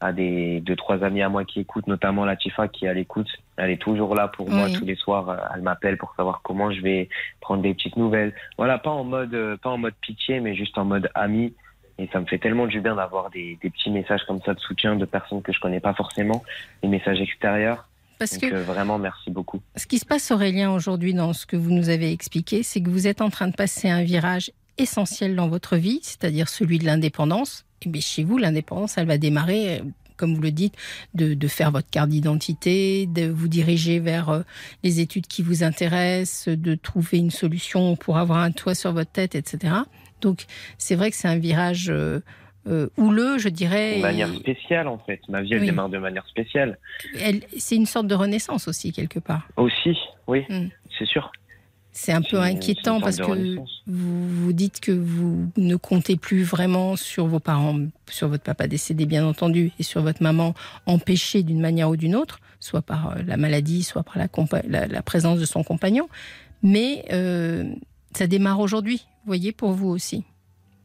[0.00, 3.28] à des deux, trois amis à moi qui écoutent, notamment Latifa qui est à l'écoute,
[3.56, 5.50] elle est toujours là pour moi tous les soirs.
[5.54, 7.08] Elle m'appelle pour savoir comment je vais
[7.40, 8.34] prendre des petites nouvelles.
[8.58, 11.54] Voilà, pas en mode, euh, pas en mode pitié, mais juste en mode ami.
[11.98, 14.60] Et ça me fait tellement du bien d'avoir des, des petits messages comme ça de
[14.60, 16.42] soutien de personnes que je connais pas forcément,
[16.82, 17.88] des messages extérieurs.
[18.18, 19.60] Parce Donc que euh, vraiment, merci beaucoup.
[19.76, 22.90] ce qui se passe, Aurélien, aujourd'hui, dans ce que vous nous avez expliqué, c'est que
[22.90, 26.84] vous êtes en train de passer un virage essentiel dans votre vie, c'est-à-dire celui de
[26.84, 27.64] l'indépendance.
[27.88, 29.82] Bien chez vous, l'indépendance, elle va démarrer, euh,
[30.16, 30.74] comme vous le dites,
[31.14, 34.42] de, de faire votre carte d'identité, de vous diriger vers euh,
[34.82, 39.10] les études qui vous intéressent, de trouver une solution pour avoir un toit sur votre
[39.10, 39.74] tête, etc.
[40.20, 40.44] Donc
[40.78, 42.20] c'est vrai que c'est un virage euh,
[42.66, 43.96] euh, houleux, je dirais.
[43.96, 45.20] De manière spéciale, en fait.
[45.28, 45.66] Ma vie, elle Oui.
[45.66, 46.78] démarre de manière spéciale.
[47.58, 49.46] c'est une sorte de renaissance aussi, quelque part.
[49.56, 50.68] Aussi, oui, Mm.
[50.98, 51.30] c'est sûr.
[51.96, 56.96] C'est un peu inquiétant parce que vous, vous dites que vous ne comptez plus vraiment
[56.96, 57.78] sur vos parents,
[58.10, 60.54] sur votre papa décédé bien entendu, et sur votre maman
[60.86, 64.66] empêchée d'une manière ou d'une autre, soit par euh, la maladie, soit par la, compa-
[64.68, 66.08] la- la présence de son compagnon.
[66.64, 67.64] Mais euh,
[68.12, 70.24] ça démarre aujourd'hui, vous voyez, pour vous aussi.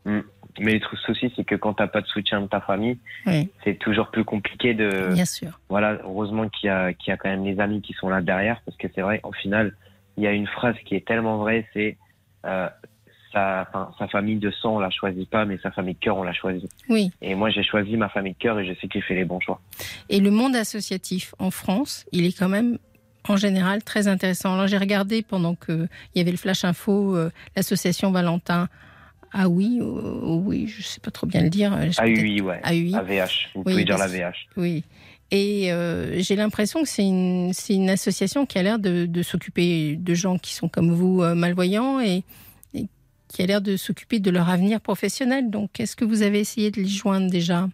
[0.06, 3.48] Mais le truc aussi, c'est que quand t'as pas de soutien de ta famille, Oui,
[3.64, 5.14] c'est toujours plus compliqué de.
[5.14, 5.60] bien sûr.
[5.70, 8.22] Voilà, heureusement qu'il y a, qu'il y a quand même les amis qui sont là
[8.22, 9.76] derrière, parce que c'est vrai, au final,
[10.20, 11.98] il y a une phrase qui est tellement vraie, c'est
[12.46, 12.68] euh,
[13.32, 16.18] sa, enfin, sa famille de sang, on la choisit pas, mais sa famille de cœur,
[16.18, 16.70] on la choisit.
[16.90, 17.12] Oui.
[17.22, 19.24] Et moi, j'ai choisi ma famille de cœur et je sais que j'ai fait les
[19.26, 19.62] bons choix.
[20.10, 22.78] Et le monde associatif en France, il est quand même
[23.28, 24.54] en général très intéressant.
[24.56, 28.68] Alors j'ai regardé pendant que il y avait le flash info, euh, l'association Valentin.
[29.32, 31.72] Ah oui, euh, oui, je sais pas trop bien le dire.
[32.02, 32.60] AUI, ouais.
[32.66, 32.96] AUI.
[32.96, 33.50] AVH.
[33.54, 34.48] Vous Oui, pouvez dire la parce- VH.
[34.58, 34.84] Oui.
[35.32, 37.52] Et euh, j'ai l'impression que c'est une,
[37.90, 42.00] association qui a l'air de, de s'occuper de gens qui sont comme vous euh, malvoyants
[42.00, 42.24] et,
[42.74, 42.88] et
[43.28, 45.50] qui a l'air de s'occuper de leur avenir professionnel.
[45.52, 47.68] Donc, est-ce que vous avez essayé de les joindre déjà?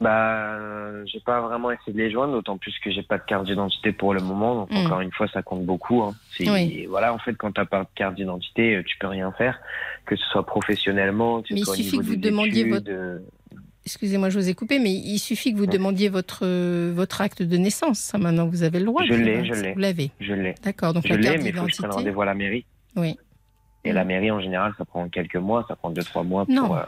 [0.00, 3.22] Bah, euh, j'ai pas vraiment essayé de les joindre, d'autant plus que j'ai pas de
[3.24, 4.56] carte d'identité pour le moment.
[4.56, 4.76] Donc Mm.
[4.86, 6.02] encore une fois, ça compte beaucoup.
[6.02, 6.14] Hein.
[6.40, 6.86] Oui.
[6.88, 9.60] Voilà, en fait, quand t'as pas de carte d'identité, tu peux rien faire,
[10.06, 12.64] que ce soit professionnellement, que ce Mais il soit au suffit niveau que vous demandiez
[12.64, 13.20] votre-
[13.84, 17.42] Excusez-moi, je vous ai coupé, mais il suffit que vous demandiez votre, euh, votre acte
[17.42, 17.98] de naissance.
[17.98, 19.02] Ça, maintenant, vous avez le droit.
[19.04, 19.72] Je de l'ai, je l'ai.
[19.72, 20.10] Vous l'avez.
[20.20, 20.54] Je l'ai.
[20.62, 20.92] D'accord.
[20.94, 22.64] Donc, Je la l'ai, mais il faut que je prenne rendez-vous à la mairie.
[22.94, 23.16] Oui.
[23.84, 23.94] Et Mm.
[23.94, 26.66] la mairie, en général, ça prend quelques mois, ça prend deux, trois mois Non.
[26.66, 26.76] pour.
[26.76, 26.84] euh,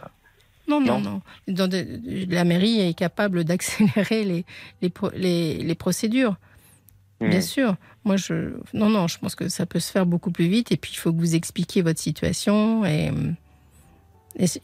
[0.68, 1.10] Non, non, Non.
[1.10, 1.22] non.
[1.54, 1.84] Dans de-
[2.32, 4.44] la mairie est capable d'accélérer les,
[4.80, 6.36] les, pro- les, les procédures.
[7.20, 7.28] hmm.
[7.28, 7.74] Bien sûr.
[8.04, 8.54] Moi, je.
[8.72, 10.70] Non, non, je pense que ça peut se faire beaucoup plus vite.
[10.70, 12.84] Et puis, il faut que vous expliquiez votre situation.
[12.84, 13.10] Et,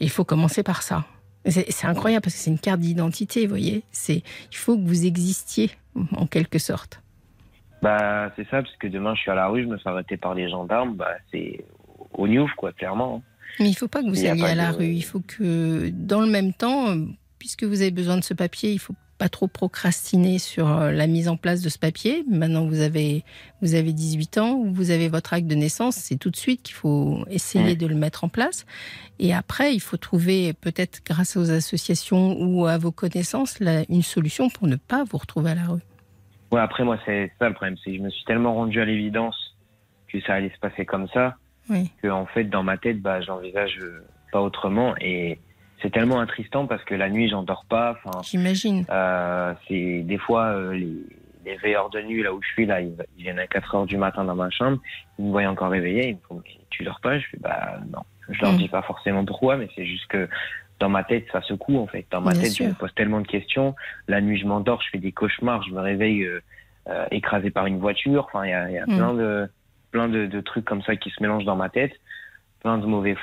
[0.01, 1.05] il faut commencer par ça.
[1.47, 3.82] C'est incroyable parce que c'est une carte d'identité, vous voyez.
[3.93, 4.22] C'est,
[4.53, 5.70] il faut que vous existiez,
[6.12, 7.03] en quelque sorte.
[7.82, 10.16] Bah, c'est ça, parce que demain, je suis à la rue, je me fais arrêter
[10.18, 11.64] par les gendarmes, bah, c'est
[12.12, 13.22] au Newf, quoi, clairement.
[13.59, 14.93] Mais il ne faut pas que vous Il alliez à la de- rue.
[14.93, 17.07] Il faut que, dans le même temps, euh,
[17.38, 21.07] puisque vous avez besoin de ce papier, il faut pas trop procrastiner sur euh, la
[21.07, 22.25] mise en place de ce papier.
[22.27, 23.23] Maintenant, vous avez,
[23.61, 26.75] vous avez 18 ans, vous avez votre acte de naissance, c'est tout de suite qu'il
[26.75, 28.64] faut essayer de le mettre en place.
[29.18, 34.01] Et après, il faut trouver, peut-être grâce aux associations ou à vos connaissances, la- une
[34.03, 35.83] solution pour ne pas vous retrouver à la rue.
[36.51, 38.87] Ouais, après, moi, c'est ça le problème, c'est que je me suis tellement rendu à
[38.87, 39.37] l'évidence
[40.11, 41.37] que ça allait se passer comme ça,
[41.68, 41.91] Oui.
[42.03, 44.03] que, en fait, dans ma tête, bah, j'envisage euh,
[44.33, 44.95] pas autrement.
[44.99, 45.39] Et
[45.83, 47.99] c'est tellement attristant parce que la nuit, j'en dors pas.
[48.22, 48.85] J'imagine.
[48.91, 50.93] euh, c'est des fois, euh, les,
[51.45, 53.87] les veilleurs de nuit, là où je suis, là, ils, ils viennent à 4 heures
[53.87, 54.78] du matin dans ma chambre,
[55.18, 57.18] ils me voient encore réveillé, ils me font, Mais tu dors pas?
[57.18, 58.01] Je fais, bah, non.
[58.28, 58.57] Je leur Mm.
[58.59, 60.28] dis pas forcément pourquoi, mais c'est juste que
[60.78, 62.07] dans ma tête, ça secoue, en fait.
[62.11, 62.64] Dans ma Bien tête, sûr.
[62.66, 63.74] je me pose tellement de questions.
[64.09, 66.41] La nuit, je m'endors, je fais des cauchemars, je me réveille euh,
[66.89, 68.26] euh, écrasé par une voiture.
[68.33, 68.97] Enfin, il y a, y a Mm.
[68.97, 69.49] plein de
[69.91, 71.93] plein de, de trucs comme ça qui se mélangent dans ma tête,
[72.61, 73.16] plein de mauvais,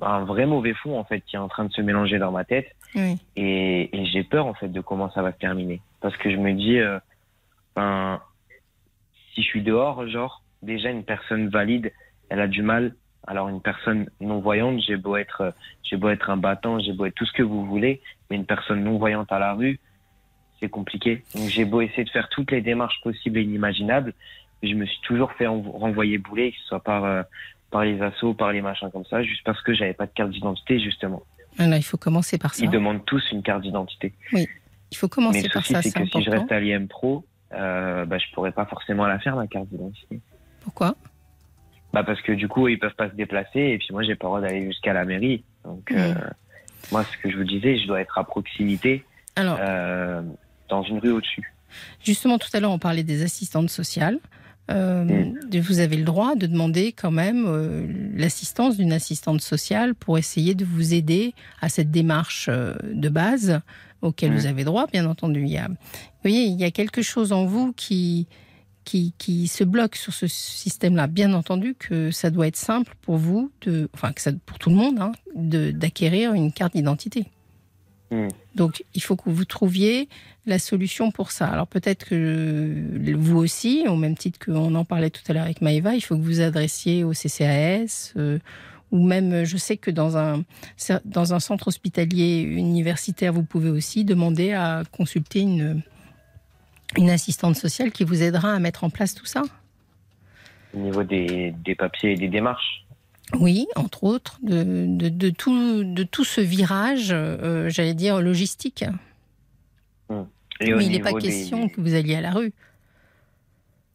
[0.00, 2.44] un vrai mauvais fond en fait qui est en train de se mélanger dans ma
[2.44, 2.68] tête.
[2.94, 3.16] Oui.
[3.36, 6.36] Et, et j'ai peur en fait de comment ça va se terminer, parce que je
[6.36, 6.98] me dis, euh,
[7.76, 8.20] ben,
[9.34, 11.92] si je suis dehors, genre déjà une personne valide,
[12.28, 12.94] elle a du mal.
[13.26, 17.04] Alors une personne non voyante, j'ai beau être, j'ai beau être un battant, j'ai beau
[17.04, 19.80] être tout ce que vous voulez, mais une personne non voyante à la rue,
[20.60, 21.24] c'est compliqué.
[21.34, 24.14] Donc j'ai beau essayer de faire toutes les démarches possibles et inimaginables,
[24.62, 27.22] je me suis toujours fait en- renvoyer bouler, que ce soit par euh,
[27.70, 30.30] par les assos, par les machins comme ça, juste parce que j'avais pas de carte
[30.30, 31.22] d'identité justement.
[31.56, 32.64] Voilà, il faut commencer par ça.
[32.64, 34.14] Ils demandent tous une carte d'identité.
[34.32, 36.86] Il faut Mais commencer le par ça, c'est c'est que si je reste à l'IM
[36.86, 40.20] Pro, euh, bah, je pourrais pas forcément la faire ma carte d'identité.
[40.60, 40.96] Pourquoi?
[41.92, 44.26] Bah parce que du coup ils peuvent pas se déplacer et puis moi j'ai pas
[44.26, 45.42] le droit d'aller jusqu'à la mairie.
[45.64, 46.14] Donc euh,
[46.92, 49.04] moi ce que je vous disais, je dois être à proximité
[49.36, 50.22] Alors, euh,
[50.68, 51.54] dans une rue au-dessus.
[52.04, 54.18] Justement, tout à l'heure, on parlait des assistantes sociales.
[54.70, 55.58] Euh, Mm.
[55.60, 60.54] Vous avez le droit de demander quand même euh, l'assistance d'une assistante sociale pour essayer
[60.54, 63.60] de vous aider à cette démarche euh, de base
[64.02, 64.34] auquel Mm.
[64.36, 65.40] vous avez droit, bien entendu.
[65.42, 65.76] Il y a, vous
[66.22, 68.26] voyez, il y a quelque chose en vous qui,
[68.84, 71.06] qui, qui se bloque sur ce système-là.
[71.06, 74.70] Bien entendu que ça doit être simple pour vous, de, enfin que ça, pour tout
[74.70, 77.26] le monde, hein, d'acquérir une carte d'identité.
[78.10, 78.28] Mm.
[78.58, 80.08] Donc, il faut que vous trouviez
[80.44, 81.46] la solution pour ça.
[81.46, 85.62] Alors, peut-être que vous aussi, au même titre qu'on en parlait tout à l'heure avec
[85.62, 88.40] Maëva, il faut que vous adressiez au CCAS, euh,
[88.90, 90.42] ou même, je sais que dans un,
[91.04, 95.82] dans un centre hospitalier universitaire, vous pouvez aussi demander à consulter une,
[96.96, 99.44] une assistante sociale qui vous aidera à mettre en place tout ça.
[100.74, 102.87] Au niveau des papiers et des démarches.
[103.34, 108.84] Oui, entre autres, de, de, de tout, de tout ce virage, euh, j'allais dire, logistique.
[110.60, 112.52] Et au Mais il n'est pas des- question que vous alliez à la rue.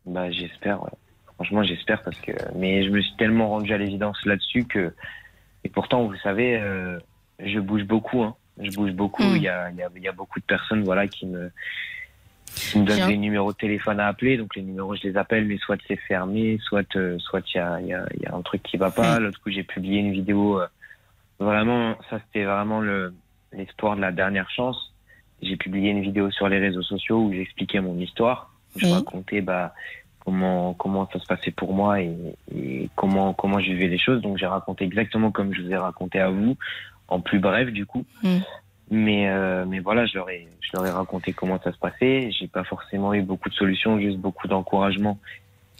[0.05, 0.91] Bah, j'espère, ouais.
[1.35, 2.31] Franchement, j'espère parce que.
[2.55, 4.93] Mais je me suis tellement rendu à l'évidence là-dessus que.
[5.65, 6.99] Et pourtant, vous savez, euh,
[7.39, 8.21] je bouge beaucoup.
[8.23, 8.35] Hein.
[8.61, 9.23] Je bouge beaucoup.
[9.23, 9.35] Mm.
[9.37, 11.51] Il y, a, y a beaucoup de personnes voilà, qui me,
[12.55, 14.37] qui me donnent un- des numéros de téléphone à appeler.
[14.37, 17.59] Donc, les numéros, je les appelle, mais soit c'est fermé, soit euh, soit il y
[17.59, 19.19] a, y, a, y a un truc qui va pas.
[19.19, 20.59] L'autre coup, j'ai publié une vidéo.
[20.61, 20.67] euh,
[21.39, 23.13] vraiment, ça, c'était vraiment le
[23.51, 24.93] l'espoir de la dernière chance.
[25.41, 28.51] J'ai publié une vidéo sur les réseaux sociaux où j'expliquais mon histoire.
[28.75, 28.93] Je Oui.
[28.93, 29.73] racontais bah,
[30.25, 32.15] comment comment ça se passait pour moi et,
[32.55, 34.21] et comment comment je vivais les choses.
[34.21, 36.57] Donc j'ai raconté exactement comme je vous ai raconté à vous,
[37.09, 38.05] en plus bref du coup.
[38.23, 38.37] Mm.
[38.91, 42.29] Mais euh, mais voilà, je leur ai je leur ai raconté comment ça se passait.
[42.37, 45.17] J'ai pas forcément eu beaucoup de solutions, juste beaucoup d'encouragement.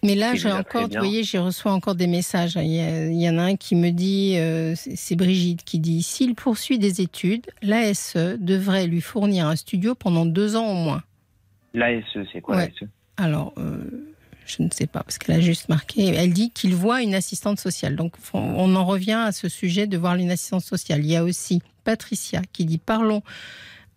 [0.06, 2.56] Mais là, j'ai encore, vous voyez, j'ai reçu encore des messages.
[2.58, 5.64] Il y, a- il y en a un qui me dit, euh, c'est c'est Brigitte
[5.64, 10.66] qui dit, s'il poursuit des études, l'ASE devrait lui fournir un studio pendant deux ans
[10.72, 11.04] au moins.
[11.74, 12.66] L'ASE, c'est quoi Ouais.
[12.82, 12.89] l'ASE?
[13.16, 14.12] Alors, euh,
[14.46, 17.60] je ne sais pas, parce qu'elle a juste marqué, elle dit qu'il voit une assistante
[17.60, 17.96] sociale.
[17.96, 21.00] Donc, on en revient à ce sujet de voir une assistante sociale.
[21.04, 23.22] Il y a aussi Patricia qui dit, parlons,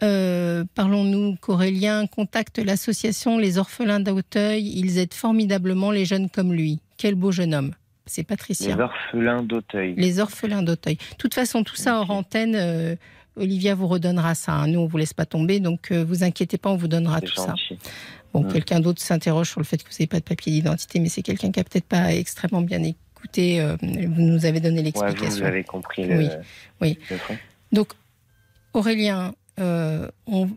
[0.02, 4.72] euh, parlons-nous qu'Aurélien contacte l'association Les Orphelins d'Auteuil.
[4.78, 6.80] Ils aident formidablement les jeunes comme lui.
[6.98, 7.72] Quel beau jeune homme.
[8.06, 8.76] C'est Patricia.
[8.76, 9.94] Les orphelins d'Auteuil.
[9.96, 10.94] Les orphelins d'Auteuil.
[10.96, 12.94] De toute façon, tout ça hors antenne, euh,
[13.36, 14.52] Olivia vous redonnera ça.
[14.52, 14.68] hein.
[14.68, 17.34] Nous, on vous laisse pas tomber, donc euh, vous inquiétez pas, on vous donnera tout
[17.34, 17.54] ça.
[18.42, 21.08] Bon, quelqu'un d'autre s'interroge sur le fait que vous n'avez pas de papier d'identité, mais
[21.08, 23.60] c'est quelqu'un qui a peut-être pas extrêmement bien écouté.
[23.60, 25.40] euh, vous nous avez donné Ouais, vous, l'explication.
[25.40, 26.28] vous avez compris le, Oui,
[26.80, 26.98] oui.
[27.10, 27.16] le.
[27.72, 27.88] Donc,
[28.74, 30.48] Aurélien, euh, on,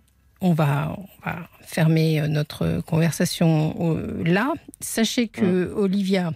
[0.41, 4.53] on va, on va fermer euh, notre conversation là.
[4.81, 6.31] Sachez que Olivia,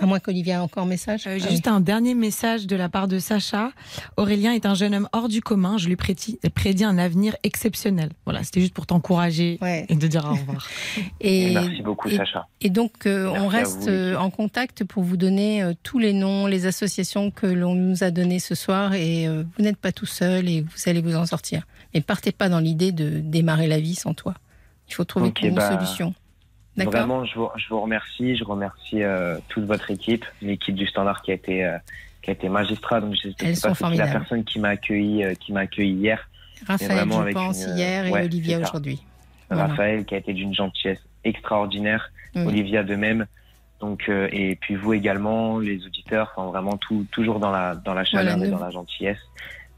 [0.00, 1.26] à moins qu'Olivia ait encore un message.
[1.26, 3.70] Euh, J'ai Ah juste un dernier message de la part de Sacha.
[4.16, 5.78] Aurélien est un jeune homme hors du commun.
[5.78, 8.10] Je lui prédis, prédis un avenir exceptionnel.
[8.24, 9.86] Voilà, c'était juste pour t'encourager Ouais.
[9.88, 10.66] et de dire au revoir.
[11.20, 12.46] Et, Merci beaucoup, et- Sacha.
[12.60, 16.12] Et donc, euh, on reste vous, euh, en contact pour vous donner euh, tous les
[16.12, 18.94] noms, les associations que l'on nous a données ce soir.
[18.94, 21.66] Et euh, vous n'êtes pas tout seul et vous allez vous en sortir.
[21.94, 24.34] Mais partez pas dans l'idée de démarrer la vie sans toi.
[24.88, 26.14] Il faut trouver une bah, solution.
[26.84, 28.36] Vraiment, je vous, je vous remercie.
[28.36, 31.76] Je remercie euh, toute votre équipe, l'équipe du Standard qui a été euh,
[32.22, 33.00] qui a été magistrat.
[33.00, 33.34] Donc je sais
[33.68, 36.28] pas si la personne qui m'a accueilli euh, qui m'a accueilli hier,
[36.66, 39.02] Raphaël, vraiment je avec pense, une- hier et ouais, Olivia aujourd'hui.
[39.48, 39.66] Voilà.
[39.66, 42.42] Raphaël, qui a été d'une gentillesse extraordinaire, Oui.
[42.46, 43.26] Olivia de même.
[43.80, 47.94] Donc euh, et puis vous également, les auditeurs, enfin vraiment tout toujours dans la dans
[47.94, 49.18] la chaleur Voilà, et dans la gentillesse.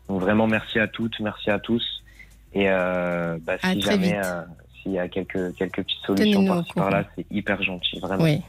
[0.09, 2.03] Donc vraiment merci à toutes, merci à tous.
[2.55, 4.43] Et euh, bah, si jamais euh,
[4.83, 8.23] s'il y a quelques quelques petites solutions au par-ci par-là, c'est hyper gentil, vraiment.
[8.25, 8.41] Oui.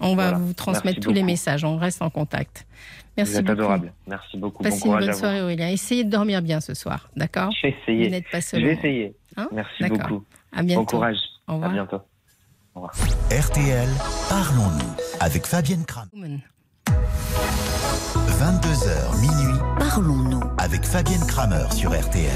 [0.00, 0.38] On va Voilà.
[0.38, 1.64] vous transmettre Merci tous les messages.
[1.64, 2.66] On reste en contact.
[3.16, 3.58] Merci vous êtes beaucoup.
[3.60, 3.92] adorable.
[4.08, 4.62] Merci beaucoup.
[4.64, 5.68] Passez bon une bonne à soirée, Aurélien.
[5.68, 7.08] Essayez de dormir bien ce soir.
[7.16, 8.10] D'accord Je vais Vous essayer.
[8.10, 9.14] n'êtes pas Je vais au essayer.
[9.36, 10.24] Hein Merci beaucoup.
[10.56, 10.80] À bientôt.
[10.82, 11.18] Bon courage.
[11.46, 11.72] Au À revoir.
[11.72, 12.00] bientôt.
[13.30, 13.88] RTL,
[14.28, 16.08] parlons-nous avec Fabienne Kram.
[16.14, 16.40] Woman.
[18.26, 22.30] 22h minuit, parlons-nous avec Fabienne Kramer sur RTL.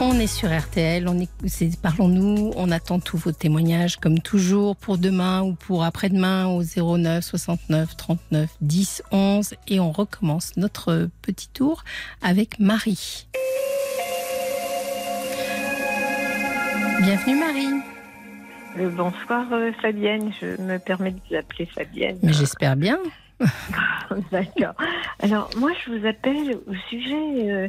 [0.00, 4.96] On est sur RTL, on est, parlons-nous, on attend tous vos témoignages comme toujours pour
[4.96, 11.48] demain ou pour après-demain au 09 69 39 10 11 et on recommence notre petit
[11.48, 11.82] tour
[12.22, 13.26] avec Marie.
[17.02, 17.82] Bienvenue Marie.
[18.78, 22.18] Euh, bonsoir euh, Fabienne, je me permets de vous appeler Fabienne.
[22.22, 22.98] Mais j'espère bien.
[24.32, 24.74] D'accord.
[25.20, 27.14] Alors moi je vous appelle au sujet
[27.50, 27.68] euh,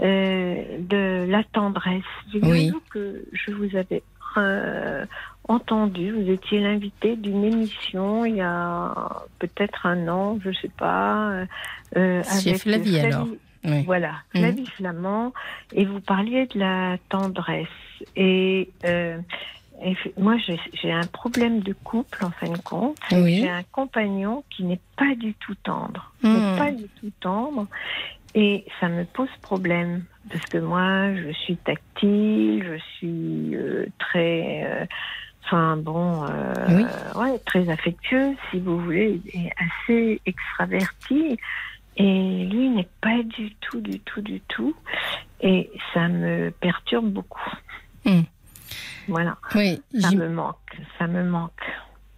[0.00, 2.02] euh, de la tendresse.
[2.42, 2.72] Oui.
[2.90, 4.02] Que je vous avais
[4.36, 5.04] euh,
[5.48, 8.94] entendu, vous étiez l'invité d'une émission il y a
[9.40, 11.44] peut-être un an, je sais pas.
[11.94, 12.00] Chez
[12.50, 13.26] avec Flavie, Flavie- alors.
[13.62, 13.82] Oui.
[13.84, 14.40] Voilà, Mhm.
[14.40, 15.32] Flavie Flamand,
[15.74, 17.66] et vous parliez de la tendresse.
[18.16, 18.70] Et,
[19.82, 20.36] et moi,
[20.82, 22.96] j'ai un problème de couple, en fin de compte.
[23.12, 23.38] Oui.
[23.40, 26.12] J'ai un compagnon qui n'est pas du tout tendre.
[26.22, 26.56] Hmm.
[26.58, 27.66] Pas du tout tendre.
[28.34, 30.04] Et ça me pose problème.
[30.30, 34.62] Parce que moi, je suis tactile, je suis euh, très.
[34.64, 34.84] euh,
[35.46, 36.84] Enfin bon, euh, Oui.
[37.20, 41.38] ouais, très affectueuse, si vous voulez, et assez extravertie.
[41.96, 44.76] Et lui n'est pas du tout, du tout, du tout.
[45.40, 47.50] Et ça me perturbe beaucoup.
[48.04, 48.20] Hmm.
[49.10, 50.56] Voilà, Oui, ça me manque,
[50.98, 51.50] ça me manque.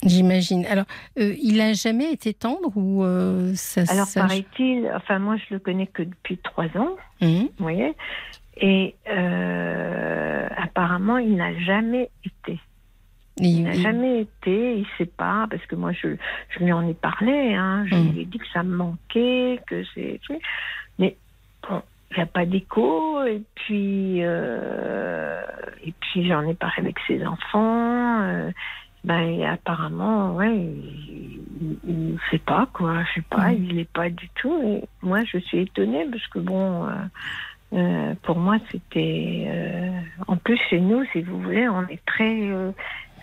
[0.04, 0.66] j'imagine.
[0.66, 0.84] Alors,
[1.18, 5.54] euh, il a jamais été tendre ou euh, ça Alors ça- paraît-il, enfin moi je
[5.54, 7.42] le connais que depuis trois ans, Mhm.
[7.44, 7.94] vous voyez,
[8.60, 12.60] et euh, apparemment il n'a jamais été.
[13.38, 16.16] Il Il- n'a il- jamais été, il sait pas, parce que moi je,
[16.50, 18.12] je lui en ai parlé, hein, je Mm.
[18.12, 20.20] lui ai dit que ça me manquait, que c'est.
[20.98, 21.16] Mais
[21.66, 21.82] bon,
[22.12, 25.42] il n'y a pas d'écho, et puis, euh,
[25.84, 28.50] et puis j'en ai parlé avec ses enfants, euh,
[29.04, 33.64] ben, apparemment, ouais, il ne sait pas, quoi, je sais pas, Mm.
[33.68, 36.86] il n'est pas du tout, et moi je suis étonnée, parce que bon.
[37.72, 39.48] euh, pour moi, c'était.
[40.28, 42.50] en plus, chez nous, si vous voulez, on est très.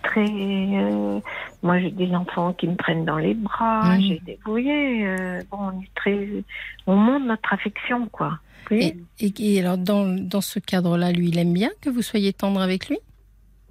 [0.02, 0.26] très.
[0.26, 1.20] euh,
[1.62, 3.84] moi, j'ai des enfants qui me prennent dans les bras.
[3.96, 4.02] Mhm.
[4.02, 4.40] J'ai des.
[4.44, 6.28] Vous voyez, euh, bon, on est très.
[6.88, 8.40] On montre notre affection, quoi.
[8.70, 12.02] Voyez Et, et- et alors, dans, dans ce cadre-là, lui, il aime bien que vous
[12.02, 12.98] soyez tendre avec lui?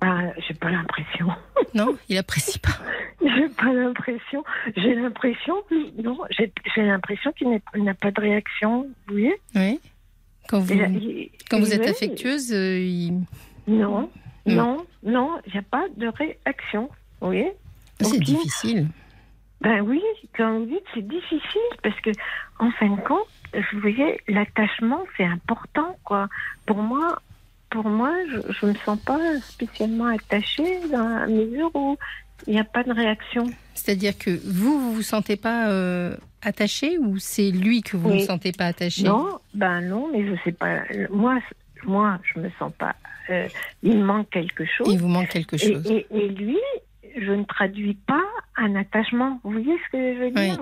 [0.01, 1.29] Ah, j'ai pas l'impression.
[1.75, 2.79] Non Il apprécie pas.
[3.21, 4.43] J'ai pas l'impression.
[4.77, 5.55] J'ai l'impression.
[6.03, 7.49] Non, j'ai l'impression qu'il
[7.85, 8.83] n'a pas de réaction.
[9.07, 9.35] Vous voyez?
[9.55, 9.81] Oui.
[10.49, 13.21] Quand vous, Il- il- quand vous êtes oui, affectueuse, euh, il-
[13.67, 14.09] Non,
[14.47, 16.89] non, non, il n'y a pas de réaction.
[17.21, 17.53] Vous voyez?
[18.01, 18.23] C'est Ok.
[18.23, 18.87] difficile.
[19.61, 20.01] Ben oui,
[20.37, 22.11] comme vous dites, c'est difficile parce que,
[22.61, 26.29] en fin de compte, vous voyez, l'attachement, c'est important, quoi.
[26.67, 27.21] Pour moi,
[27.71, 31.97] pour moi, je ne me sens pas spécialement attachée dans la mesure où
[32.47, 33.45] il n'y a pas de réaction.
[33.75, 38.15] C'est-à-dire que vous, vous vous sentez pas euh, attaché ou c'est lui que vous ne
[38.15, 38.21] Oui.
[38.21, 40.81] vous sentez pas attaché Non, ben non, mais je sais pas.
[41.11, 41.39] Moi,
[41.85, 42.95] moi, je me sens pas.
[43.31, 43.47] euh,
[43.83, 44.89] il manque quelque chose.
[44.91, 45.87] Il vous manque quelque Et, chose.
[45.91, 46.57] et- et lui,
[47.25, 48.23] je ne traduis pas
[48.57, 49.41] un attachement.
[49.45, 50.33] Vous voyez ce que je veux Oui.
[50.51, 50.61] dire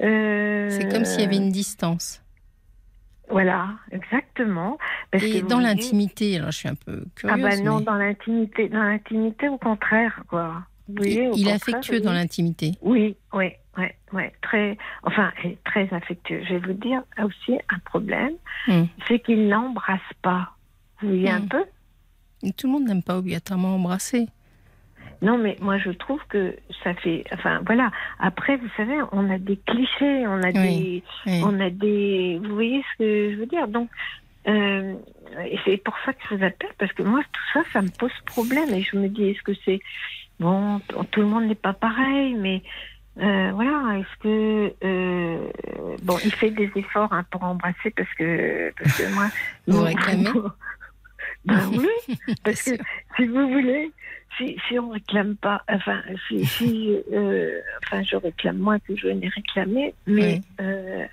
[0.00, 2.22] Euh, C'est comme s'il y avait une distance.
[3.28, 4.76] Voilà, exactement.
[5.12, 7.42] Parce Et que dans l'intimité, alors je suis un peu Ah curieuse.
[7.42, 10.62] bah non, mais dans l'intimité, dans l'intimité, au contraire, quoi.
[10.88, 12.72] Vous voyez, au il est affectueux dans l'intimité.
[12.82, 15.32] Oui, oui, oui, oui, très, enfin,
[15.64, 16.42] très affectueux.
[16.48, 18.32] Je vais vous dire aussi un problème,
[18.66, 18.84] Hmm.
[19.06, 20.50] c'est qu'il n'embrasse pas.
[21.00, 21.48] Vous voyez un Hmm.
[21.48, 21.64] peu?
[22.42, 24.26] Et Tout le monde n'aime pas obligatoirement embrasser.
[25.22, 27.90] Non, mais moi je trouve que ça fait, enfin voilà.
[28.18, 31.40] Après, vous savez, on a des clichés, on a des, Oui.
[31.44, 33.68] on a des, vous voyez ce que je veux dire?
[33.68, 33.90] Donc,
[34.48, 34.94] euh,
[35.44, 37.90] et c'est pour ça que je vous appelle parce que moi tout ça, ça me
[37.90, 39.80] pose problème et je me dis, est-ce que c'est
[40.38, 42.62] bon, tout le monde n'est pas pareil, mais
[43.20, 45.50] euh, voilà, est-ce que euh,
[46.02, 49.26] bon, il fait des efforts hein, pour embrasser parce que parce que moi,
[49.68, 49.84] bon,
[51.44, 52.70] Ben oui, parce que
[53.16, 53.90] si vous voulez,
[54.36, 59.08] si, si on réclame pas, enfin, si, si euh, enfin, je réclame moins que je
[59.08, 60.64] n'ai réclamé, mais Oui.
[60.64, 61.06] euh,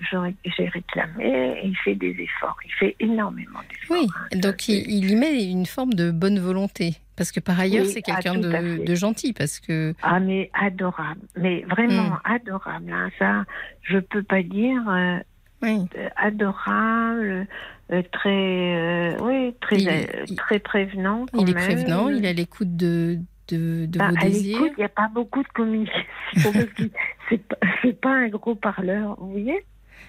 [0.46, 2.58] j'ai réclamé et il fait des efforts.
[2.66, 3.98] Il fait énormément d'efforts.
[4.02, 6.98] Oui, hein, donc il, il y met une forme de bonne volonté.
[7.16, 9.34] Parce que par ailleurs, Oui, c'est ah, quelqu'un de, gentil.
[9.34, 11.22] Parce que Ah, mais adorable.
[11.36, 12.20] Mais vraiment Mm.
[12.26, 12.92] adorable.
[12.94, 13.10] hein.
[13.18, 13.44] Ça,
[13.82, 14.88] je peux pas dire.
[14.88, 15.18] euh,
[15.64, 17.48] oui, euh, adorable,
[17.92, 21.26] euh, très, euh, oui, très, Il est- euh, très prévenant.
[21.32, 24.60] quand il est prévenant, il est à l'écoute de, de, de Bah, vos à désirs.
[24.62, 26.04] il n'y a pas beaucoup de communication.
[27.30, 27.58] c'est pas,
[28.02, 29.64] pas un gros parleur, vous voyez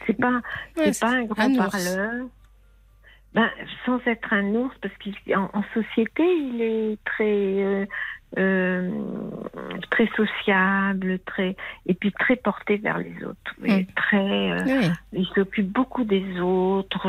[0.07, 0.41] C'est pas,
[0.77, 2.27] Ouais, c'est pas un gros un parleur.
[3.35, 3.49] Ben,
[3.85, 4.95] sans être un ours, parce
[5.27, 7.87] qu'en en société, il est très, euh,
[8.39, 8.91] euh,
[9.91, 11.55] très sociable, très,
[11.87, 13.55] et puis très porté vers les autres.
[13.59, 13.87] vous voyez, Mm.
[13.97, 17.07] Très, euh, Oui, il s'occupe beaucoup des autres.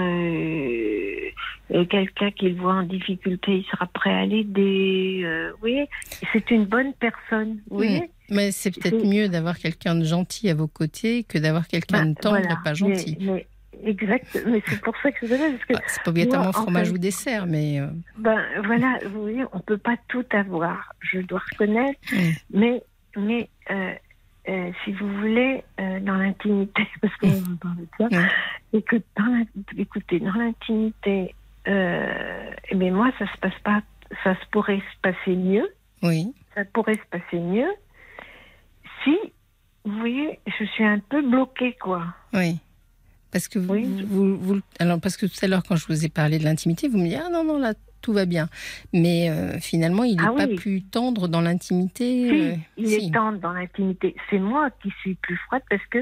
[1.90, 5.26] Quelqu'un qu'il voit en difficulté, il sera prêt à l'aider.
[5.62, 5.86] oui,
[6.34, 7.60] c'est une bonne personne.
[7.70, 8.36] Vous voyez Mm.
[8.36, 12.10] mais c'est peut-être mieux d'avoir quelqu'un de gentil à vos côtés que d'avoir quelqu'un Ben,
[12.14, 12.54] de tendre voilà.
[12.54, 13.18] et pas gentil.
[13.22, 13.48] Mais, mais-
[13.84, 14.40] exact.
[14.46, 16.88] Mais c'est pour ça que je vous parce que Ah, c'est pas obligatoirement moi, fromage
[16.88, 17.88] fait- ou dessert, mais euh,
[18.18, 20.94] ben voilà, vous voyez, on peut pas tout avoir.
[21.00, 22.00] Je dois reconnaître,
[22.52, 22.84] mais
[23.18, 23.94] mais euh,
[24.48, 28.22] euh, si vous voulez, dans l'intimité, parce qu'on va parler de ça,
[28.74, 29.46] et que dans
[29.78, 31.36] écoutez, dans l'intimité,
[31.66, 33.82] eh bien moi, ça se passe pas,
[34.24, 35.68] ça se pourrait se passer mieux,
[36.02, 36.34] oui.
[36.56, 37.70] ça pourrait se passer mieux
[39.04, 39.18] si,
[39.86, 42.04] vous voyez, je suis un peu bloquée, quoi.
[42.34, 42.60] Oui.
[43.32, 44.04] Parce que vous, Oui.
[44.08, 46.88] vous, vous- alors parce que tout à l'heure quand je vous ai parlé de l'intimité,
[46.88, 48.48] vous me dites ah non non là tout va bien.
[48.94, 50.56] Mais euh, finalement, il n'est Ah pas oui.
[50.56, 52.30] plus tendre dans l'intimité.
[52.30, 53.08] Si, euh, il si.
[53.08, 54.16] est tendre dans l'intimité.
[54.30, 56.00] C'est moi qui suis plus froide parce que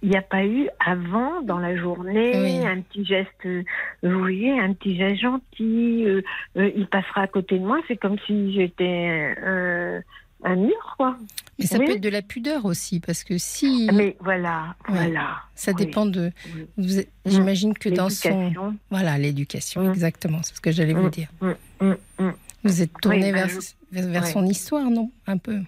[0.00, 2.64] il n'y a pas eu avant dans la journée Oui.
[2.64, 3.64] un petit geste, euh,
[4.04, 6.04] vous voyez, un petit geste gentil.
[6.06, 6.22] euh,
[6.56, 10.00] euh, il passera à côté de moi, c'est comme si j'étais euh,
[10.44, 11.16] un mur, quoi.
[11.58, 11.86] Mais ça Oui.
[11.86, 14.94] peut être de la pudeur aussi, parce que si Mais voilà, Ouais.
[14.94, 15.38] voilà.
[15.56, 16.30] ça oui, dépend de.
[16.76, 18.52] vous êtes- J'imagine que dans son.
[18.90, 19.90] Voilà, l'éducation, Mm.
[19.90, 21.10] exactement, c'est ce que j'allais vous Mm.
[21.10, 21.28] dire.
[21.40, 22.32] Mm, mm, mm.
[22.64, 25.58] Vous êtes tourné Oui, bah, vers, je- vers, son histoire, non Un peu?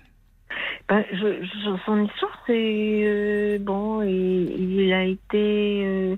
[0.89, 6.17] Ben, je, je- son histoire, c'est euh, bon, il, il a été, euh,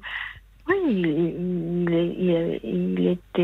[0.73, 3.41] oui, il, il, est- il est- il était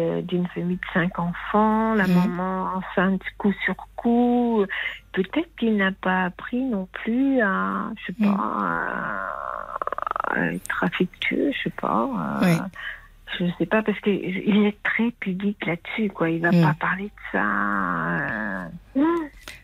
[0.00, 2.14] euh, d'une famille de cinq enfants, la Mhm.
[2.14, 4.64] maman enceinte coup sur coup.
[5.12, 8.34] Peut-être qu'il n'a pas appris non plus à, je sais Mhm.
[8.36, 12.08] pas, à, à être affectueux, je sais pas.
[12.16, 12.58] à- Ouais.
[13.38, 16.28] Je sais pas parce que il est très pudique là-dessus, quoi.
[16.28, 16.60] Il va Mhm.
[16.62, 18.68] pas parler de ça.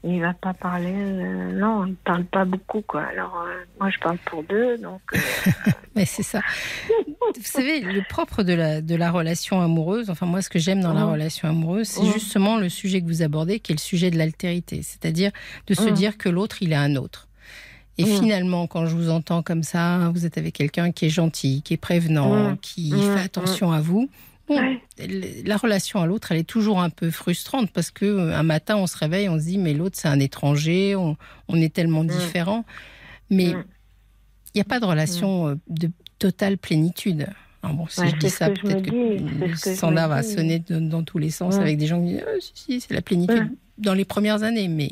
[0.04, 0.92] Il va pas parler.
[0.94, 3.02] euh, non, il parle pas beaucoup, quoi.
[3.02, 5.00] Alors euh, moi, je parle pour deux, donc.
[5.14, 5.18] euh,
[5.96, 6.40] Mais c'est ça.
[7.36, 10.80] Vous savez, le propre de la, de la relation amoureuse, enfin moi ce que j'aime
[10.80, 11.12] dans la Mhm.
[11.12, 12.12] relation amoureuse, c'est Mhm.
[12.12, 14.82] justement le sujet que vous abordez, qui est le sujet de l'altérité.
[14.82, 15.30] C'est-à-dire
[15.66, 15.92] de se Mhm.
[15.94, 17.28] dire que l'autre, il est un autre.
[18.00, 21.62] Et finalement, quand je vous entends comme ça, vous êtes avec quelqu'un qui est gentil,
[21.62, 24.08] qui est prévenant, qui fait attention à vous.
[24.48, 24.82] Ouais.
[25.44, 28.76] la relation à l'autre, elle est toujours un peu frustrante parce que euh, un matin,
[28.76, 31.16] on se réveille, on se dit mais l'autre c'est un étranger, on,
[31.48, 32.64] on est tellement différents.
[33.30, 33.64] Mais Mhm.
[34.54, 37.26] il n'y a pas de relation euh, de totale plénitude.
[37.62, 38.90] Alors bon, si Ouais, je dis ça, peut-être que,
[39.56, 42.30] ce me va sonner de- dans tous les sens avec des gens qui disent Ah,
[42.40, 44.68] si, si, c'est la plénitude dans les premières années.
[44.68, 44.90] Mais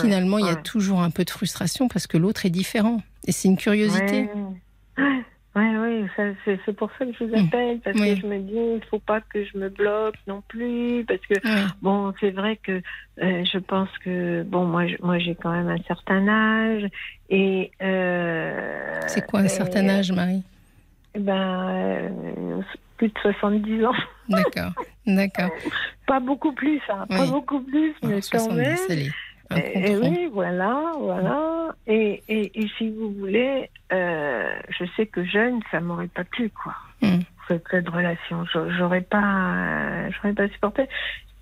[0.00, 3.02] finalement, il y a toujours un peu de frustration parce que l'autre est différent.
[3.26, 4.28] Et c'est une curiosité.
[5.56, 7.46] Ouais, ça, c'est pour ça que je vous Mm.
[7.46, 8.14] appelle, parce Oui.
[8.14, 11.34] que je me dis, il faut pas que je me bloque non plus, parce que.
[11.80, 12.82] Bon, c'est vrai que
[13.22, 16.86] euh, je pense que bon, moi, moi, j'ai quand même un certain âge
[17.30, 17.70] et.
[17.82, 20.42] euh, C'est quoi un et, certain âge, Marie?
[21.18, 22.62] Ben, euh,
[22.98, 23.94] plus de 70 ans.
[24.28, 24.72] D'accord,
[25.06, 25.50] d'accord.
[26.06, 27.30] Pas beaucoup plus, hein, pas Oui.
[27.30, 28.76] beaucoup plus, mais Alors, quand même.
[28.76, 29.10] 70, allez.
[29.54, 30.10] Et, et rond.
[30.10, 31.68] oui, voilà, voilà.
[31.86, 36.50] Et, et, et si vous voulez, euh, je sais que jeune, ça m'aurait pas plu,
[36.50, 36.74] quoi.
[37.02, 37.20] Mm.
[37.48, 38.44] Cette, relation,
[38.76, 40.88] j'aurais pas, euh, j'aurais pas supporté.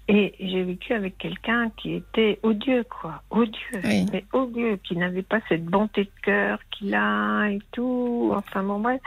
[0.06, 4.06] Et j'ai vécu avec quelqu'un qui était odieux, quoi, odieux, Oui.
[4.12, 8.30] mais odieux, qui n'avait pas cette bonté de cœur qu'il a et tout.
[8.36, 9.00] Enfin bon bref.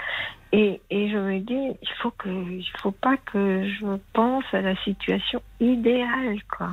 [0.54, 4.62] Et, et je me dis, il faut que, il faut pas que je pense à
[4.62, 6.70] la situation idéale, quoi.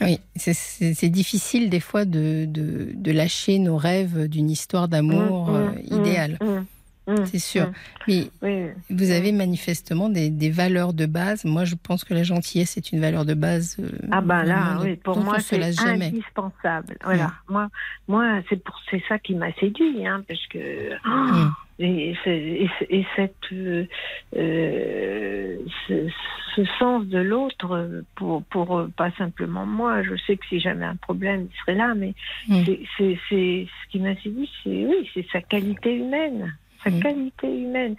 [0.00, 5.54] Oui, c'est- difficile des fois de, de, de lâcher nos rêves d'une histoire d'amour Mm,
[5.54, 6.38] euh, mm, idéale.
[6.42, 6.64] mm,
[7.06, 7.66] mm, C'est sûr.
[7.66, 7.72] mm.
[8.08, 8.70] Mais Oui.
[8.90, 11.44] vous avez manifestement des, des valeurs de base.
[11.44, 13.76] Moi, je pense que la gentillesse est une valeur de base.
[13.80, 16.96] euh, Ah ben là, oui, pour moi c'est indispensable.
[17.04, 17.68] Voilà, moi,
[18.08, 21.82] moi c'est pour c'est ça qui m'a séduit, hein, parce que oh, Mm.
[21.84, 22.14] et,
[23.16, 23.84] cette euh,
[24.36, 25.56] euh,
[25.88, 26.08] ce,
[26.54, 30.02] ce sens de l'autre pour pour pas simplement moi.
[30.02, 32.14] Je sais que si j'avais un problème, il serait là, mais
[32.48, 32.62] Mm.
[32.96, 37.00] c'est ce qui m'a séduit, c'est oui, c'est sa qualité humaine, sa Mm.
[37.02, 37.96] qualité humaine.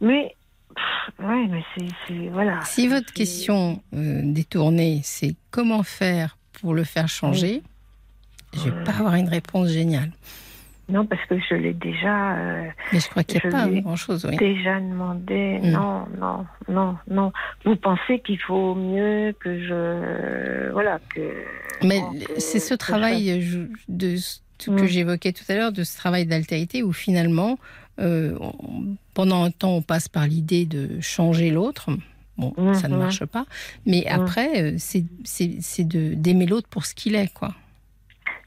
[0.00, 0.34] Mais
[0.74, 2.60] pff, ouais, mais c'est voilà.
[2.64, 7.62] Si votre question euh, détournée, c'est comment faire pour le faire changer,
[8.54, 10.10] je vais pas avoir une réponse géniale.
[10.90, 14.26] Non, parce que je l'ai déjà, euh, Mais je crois qu'il n'y a pas grand-chose.
[14.28, 14.36] Oui.
[14.36, 15.58] déjà demandé.
[15.62, 15.70] Mm.
[15.70, 17.32] Non, non, non, non.
[17.64, 21.22] Vous pensez qu'il faut mieux que je, voilà, que.
[21.82, 22.02] Mais
[22.36, 24.86] c'est ce travail je- de ce que Mm.
[24.86, 27.58] j'évoquais tout à l'heure, de ce travail d'altérité où finalement,
[27.98, 31.90] euh, on- pendant un temps, on passe par l'idée de changer l'autre.
[32.36, 33.46] Bon, Mm, ça ne marche pas.
[33.86, 34.12] Mais Mm.
[34.20, 37.54] après, euh, c'est c'est- c'est de- d'aimer l'autre pour ce qu'il est, quoi.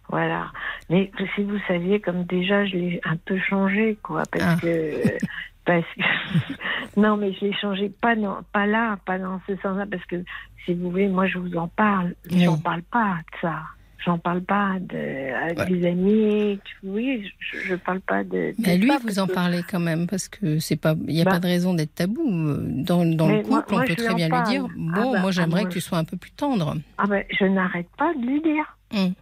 [0.10, 0.52] Voilà.
[0.90, 4.58] Mais si vous saviez, comme déjà, je l'ai un peu changé, quoi, parce Ah.
[4.62, 4.68] que.
[5.68, 6.02] Parce que...
[6.96, 10.24] non, mais je l'ai changé pas, non, pas là, pas dans ce sens-là, parce que
[10.64, 12.46] si vous voulez, moi je vous en parle, Oui.
[12.46, 13.64] j'en parle pas de ça.
[14.08, 15.66] J'en parle pas de, avec Ouais.
[15.66, 16.60] des amis.
[16.82, 18.30] Oui, je, je parle pas de.
[18.30, 21.14] de Mais lui, ça, vous en que- parlez quand même, parce que c'est pas, il
[21.14, 21.32] n'y a Bah.
[21.32, 22.24] pas de raison d'être tabou.
[22.26, 25.12] Dans, dans le moi- couple, moi, on peut très en bien lui dire Ah Bon,
[25.12, 26.76] bah, moi ah, j'aimerais que tu sois un peu plus tendre.
[26.98, 28.78] Ah ben, je n'arrête pas de lui dire.
[28.96, 29.14] Hum.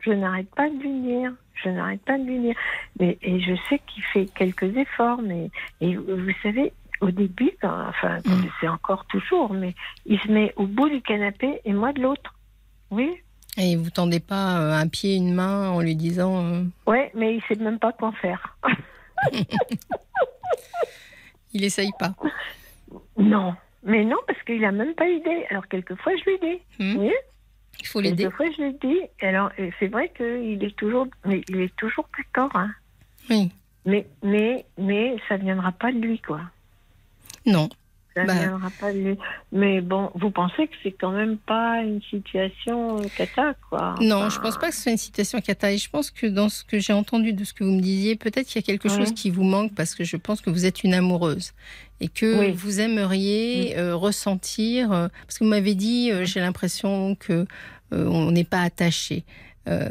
[0.00, 1.32] Je n'arrête pas de lui dire.
[1.64, 2.54] Je n'arrête pas de lui dire.
[3.00, 5.50] Mais, et je sais qu'il fait quelques efforts, mais
[5.80, 8.44] et vous savez, au début, quand- enfin, Mm.
[8.60, 9.74] c'est encore toujours, mais
[10.04, 12.34] il se met au bout du canapé et moi de l'autre.
[12.90, 13.08] Oui.
[13.60, 17.34] Et vous tendez pas euh, un pied, une main en lui disant euh, Ouais, mais
[17.36, 18.56] il sait même pas quoi faire.
[21.52, 22.14] Il essaye pas.
[23.16, 25.46] non, mais non, parce qu'il a même pas aidé.
[25.50, 26.96] Alors quelquefois je lui dis, Hmm.
[26.98, 27.12] oui,
[27.80, 28.24] Il faut l'aider.
[28.24, 29.00] quelquefois je lui dis.
[29.22, 32.50] Alors c'est vrai qu'il est toujours, mais il est toujours d'accord.
[32.54, 32.70] Hein.
[33.30, 33.50] Oui.
[33.86, 36.40] Mais mais mais ça viendra pas de lui quoi.
[37.46, 37.68] Non.
[38.26, 38.38] Ça Bah.
[38.40, 39.18] viendra pas de lui.
[39.52, 43.94] Mais bon, vous pensez que c'est quand même pas une situation euh, cata quoi?
[44.00, 45.72] Non, je pense pas que ce soit une situation cata.
[45.72, 48.16] Et je pense que dans ce que j'ai entendu de ce que vous me disiez,
[48.16, 48.96] peut-être qu'il y a quelque Oui.
[48.96, 51.52] chose qui vous manque parce que je pense que vous êtes une amoureuse
[52.00, 52.52] et que Oui.
[52.52, 54.92] vous aimeriez euh, ressentir.
[54.92, 57.46] euh, parce que vous m'avez dit, euh, j'ai l'impression que
[57.90, 59.24] on n'est pas attaché.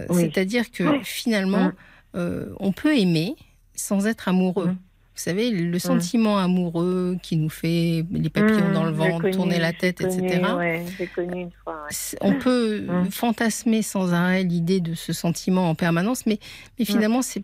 [0.10, 0.22] Oui.
[0.22, 1.72] C'est-à-dire que finalement,
[2.14, 2.56] Mm.
[2.60, 3.36] on peut aimer
[3.76, 4.72] sans être amoureux.
[5.18, 9.34] Vous savez, le sentiment amoureux qui nous fait les papillons dans le j'ai ventre, connu,
[9.34, 10.44] tourner la tête, connu, etc.
[10.56, 10.86] Ouais,
[11.16, 11.74] connu une fois.
[11.90, 12.18] ouais.
[12.22, 13.10] On peut Mm.
[13.10, 16.38] fantasmer sans arrêt l'idée de ce sentiment en permanence, mais,
[16.78, 17.44] mais finalement, c'est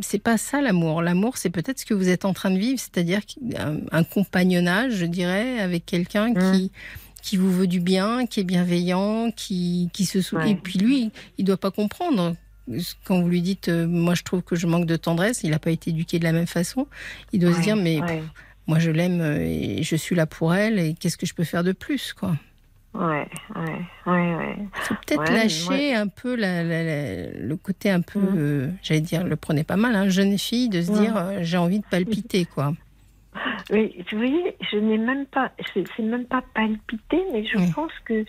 [0.00, 1.00] c'est pas ça l'amour.
[1.02, 3.20] L'amour, c'est peut-être ce que vous êtes en train de vivre, c'est-à-dire
[3.58, 6.70] un, un compagnonnage, je dirais, avec quelqu'un qui
[7.22, 10.46] qui vous veut du bien, qui est bienveillant, qui qui se souvient.
[10.46, 12.34] Et puis lui, il doit pas comprendre.
[13.04, 15.58] Quand vous lui dites, euh, moi je trouve que je manque de tendresse, il n'a
[15.58, 16.86] pas été éduqué de la même façon.
[17.32, 18.22] Il doit se dire, mais ouais.
[18.66, 21.44] moi je l'aime euh, et je suis là pour elle, et qu'est-ce que je peux
[21.44, 22.36] faire de plus, quoi?
[22.92, 23.76] Ouais, ouais,
[24.06, 24.56] ouais, ouais.
[24.80, 28.34] faut peut-être Ouais, lâcher un peu la- la- la- le côté un peu, Mm.
[28.36, 31.78] euh, j'allais dire, le prenez pas mal, hein, jeune fille, de se dire j'ai envie
[31.78, 32.74] de palpiter, quoi.
[33.70, 37.70] Mais vous voyez, je n'ai même pas, c'est même pas palpité, mais je Oui.
[37.74, 38.24] pense que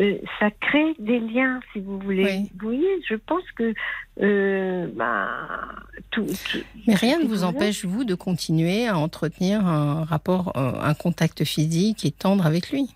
[0.00, 2.24] euh, ça crée des liens, si vous voulez.
[2.24, 2.50] Oui.
[2.58, 3.74] Vous voyez, je pense que
[4.22, 5.28] euh, ben,
[6.10, 10.72] tout, tout- Mais rien ne vous empêche, vous, de continuer à entretenir un rapport, euh,
[10.80, 12.88] un contact physique et tendre avec lui.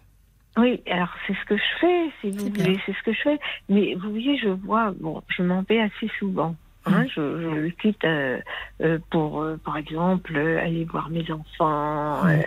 [0.56, 3.38] Oui, alors c'est ce que je fais, si vous voulez, c'est ce que je fais.
[3.68, 6.56] Mais vous voyez, je vois, bon, je m'en vais assez souvent.
[6.86, 7.08] Hein, Mm.
[7.08, 8.38] je, je le quitte euh,
[8.82, 12.40] euh, pour, euh, par exemple, aller voir mes enfants, Mm.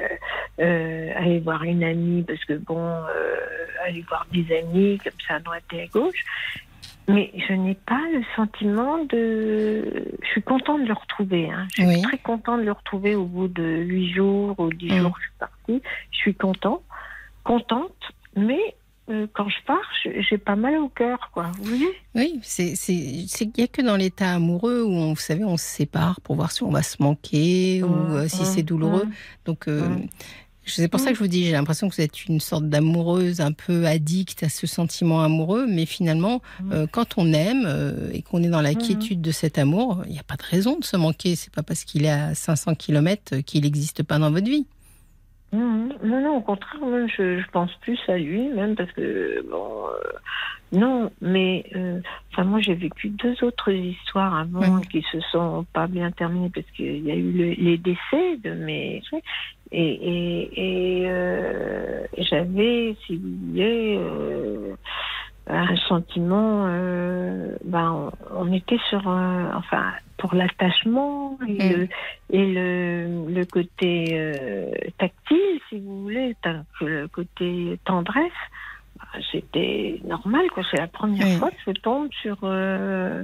[1.16, 3.04] aller voir une amie, parce que bon,
[3.86, 6.24] aller voir des amis comme ça à droite et à gauche.
[7.10, 10.06] Mais je n'ai pas le sentiment de.
[10.24, 11.50] Je suis contente de le retrouver.
[11.52, 11.68] Hein.
[11.76, 12.02] Je suis Oui.
[12.02, 15.02] très contente de le retrouver au bout de huit jours ou dix Mm.
[15.02, 15.82] jours que je suis partie.
[16.12, 16.82] Je suis contente,
[17.44, 17.92] contente,
[18.38, 18.76] mais
[19.10, 21.52] euh, quand je pars, j'ai pas mal au cœur, quoi.
[21.58, 21.90] Vous voyez?
[22.16, 25.66] Oui, c'est qu'il n'y a que dans l'état amoureux où, on, vous savez, on se
[25.66, 29.06] sépare pour voir si on va se manquer ou Mm, euh, si mm, c'est douloureux.
[29.06, 29.12] mm.
[29.46, 29.90] Donc, euh,
[30.66, 33.42] c'est pour ça que je vous dis, j'ai l'impression que vous êtes une sorte d'amoureuse
[33.42, 38.22] un peu addict à ce sentiment amoureux, mais finalement, euh, quand on aime euh, et
[38.22, 40.86] qu'on est dans la quiétude de cet amour, il n'y a pas de raison de
[40.86, 41.36] se manquer.
[41.36, 44.66] C'est pas parce qu'il est à 500 km qu'il n'existe pas dans votre vie.
[45.54, 45.94] Mhm.
[46.04, 49.86] Non, non, au contraire, même, je, je pense plus à lui, même parce que, bon,
[49.88, 50.12] euh,
[50.72, 52.00] non, mais, euh,
[52.32, 54.88] enfin, moi, j'ai vécu deux autres histoires avant Oui.
[54.88, 58.52] qui se sont pas bien terminées parce qu'il y a eu le- les décès de
[58.54, 59.04] mes.
[59.72, 64.76] Et, et, et euh, j'avais, si vous voulez, euh,
[65.48, 71.70] un sentiment, euh, ben, on, on était sur, euh, enfin, pour l'attachement et, Mm.
[71.74, 71.88] le,
[72.30, 76.36] et le, le côté euh, tactile, si vous voulez,
[76.82, 78.32] le côté tendresse,
[78.98, 80.64] ben, c'était normal, quoi.
[80.72, 81.38] C'est la première Oui.
[81.40, 82.38] fois que je tombe sur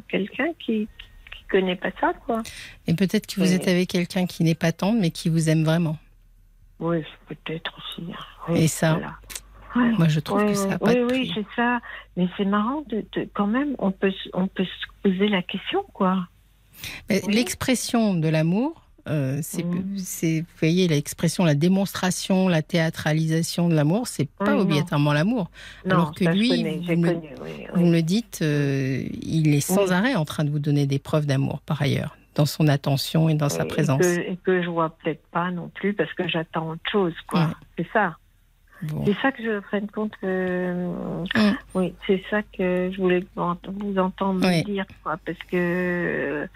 [0.09, 0.87] quelqu'un qui,
[1.31, 2.41] qui connaît pas ça, quoi.
[2.87, 5.63] Et peut-être que vous êtes avec quelqu'un qui n'est pas tendre, mais qui vous aime
[5.63, 5.97] vraiment.
[6.81, 8.07] Oui, peut-être aussi.
[8.11, 8.15] hein.
[8.49, 9.13] Oui, Et ça, voilà.
[9.75, 9.91] Ouais.
[9.97, 11.79] Moi, je trouve que ça oui, n'a pas oui, de oui, c'est ça.
[12.17, 15.41] Mais c'est marrant de, de- quand même, on peut, se- on peut se poser la
[15.41, 16.27] question, quoi.
[17.09, 17.19] Oui.
[17.27, 19.97] L'expression de l'amour, euh, c'est, Mm.
[19.97, 25.49] c'est, vous voyez, l'expression, la démonstration, la théâtralisation de l'amour, c'est pas obligatoirement l'amour.
[25.85, 27.89] Alors que lui, connais, vous me- connu, oui, Vous oui.
[27.89, 29.93] me le dites, euh, il est sans Oui.
[29.93, 33.35] arrêt en train de vous donner des preuves d'amour, par ailleurs, dans son attention et
[33.35, 34.01] dans sa Et présence.
[34.01, 37.51] que, et que je vois peut-être pas non plus parce que j'attends autre chose, quoi.
[37.77, 38.15] C'est ça.
[38.83, 39.03] Bon.
[39.05, 40.13] C'est ça que je prenne compte.
[40.23, 41.51] Mm.
[41.75, 44.63] Oui, c'est ça que je voulais vous ent- vous entendre Oui.
[44.63, 45.17] dire, quoi.
[45.25, 46.47] Parce que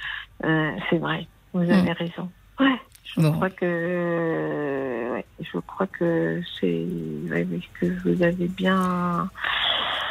[0.45, 1.71] euh, c'est vrai, vous Mm.
[1.71, 2.29] avez raison.
[2.59, 2.75] Ouais.
[3.15, 3.31] Je Bon.
[3.33, 5.11] crois que.
[5.13, 6.85] ouais, je crois que c'est.
[7.29, 7.45] ouais,
[7.79, 9.29] que vous avez bien.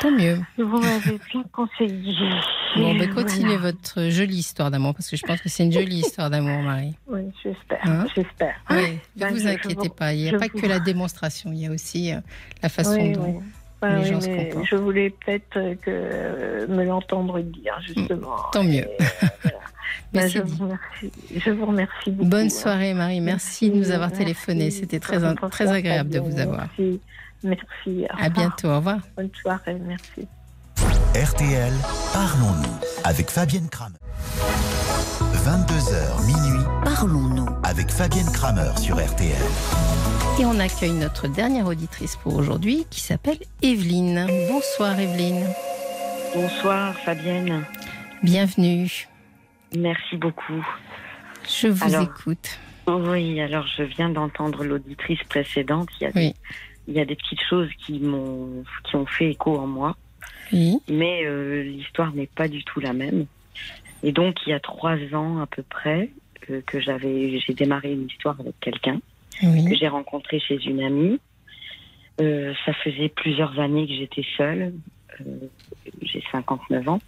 [0.03, 0.39] Tant mieux.
[0.59, 2.13] Vous m'avez bien conseillé.
[2.77, 3.71] Bon, ben, continuez voilà.
[3.73, 6.97] votre jolie histoire d'amour, parce que je pense que c'est une jolie histoire d'amour, Marie.
[7.07, 7.79] Oui, j'espère.
[7.85, 8.55] Hein j'espère.
[8.71, 10.81] Oui, ne Ben, vous inquiétez vous- pas, il n'y a je pas vous- que la
[10.81, 12.17] démonstration, il y a aussi euh,
[12.65, 13.25] la façon Oui, dont...
[13.27, 13.45] oui.
[13.85, 18.37] Les oui, mais je voulais peut-être euh, que me l'entendre dire justement.
[18.53, 18.85] Tant mieux.
[19.01, 19.05] Euh,
[19.43, 19.59] voilà.
[20.15, 21.13] Mais Ben, je, vous remercie.
[21.37, 22.29] je vous remercie beaucoup.
[22.29, 22.51] Bonne hein.
[22.51, 23.21] soirée, Marie.
[23.21, 24.65] Merci, de nous avoir Merci, téléphoné.
[24.65, 24.79] merci.
[24.79, 25.19] C'était très,
[25.51, 26.69] très agréable de vous avoir.
[26.79, 27.01] Merci.
[27.45, 28.07] Merci.
[28.13, 28.69] Au À bientôt.
[28.69, 29.01] Au revoir.
[29.17, 29.79] Bonne soirée.
[29.81, 30.29] Merci.
[31.15, 31.73] RTL,
[32.15, 33.99] parlons-nous avec Fabienne Kramer.
[35.45, 39.37] 22h minuit, parlons-nous avec Fabienne Kramer sur RTL.
[40.41, 44.27] Et on accueille notre dernière auditrice pour aujourd'hui qui s'appelle Evelyne.
[44.49, 45.45] Bonsoir Evelyne.
[46.35, 47.65] Bonsoir Fabienne.
[48.23, 49.09] Bienvenue.
[49.77, 50.67] Merci beaucoup.
[51.47, 52.59] Je vous écoute.
[52.87, 55.89] Oui, alors je viens d'entendre l'auditrice précédente.
[56.01, 56.35] Il y, a des,
[56.89, 59.97] il y a des petites choses qui m'ont qui ont fait écho en moi.
[60.53, 60.79] Oui.
[60.89, 63.27] Mais euh, l'histoire n'est pas du tout la même.
[64.03, 66.11] Et donc il y a trois ans à peu près
[66.51, 69.01] euh, que j'avais j'ai démarré une histoire avec quelqu'un
[69.43, 69.65] Oui.
[69.65, 71.21] que j'ai rencontré chez une amie.
[72.21, 74.75] Euh, ça faisait plusieurs années que j'étais seule.
[75.21, 75.49] Euh,
[76.03, 77.01] j'ai 59 ans.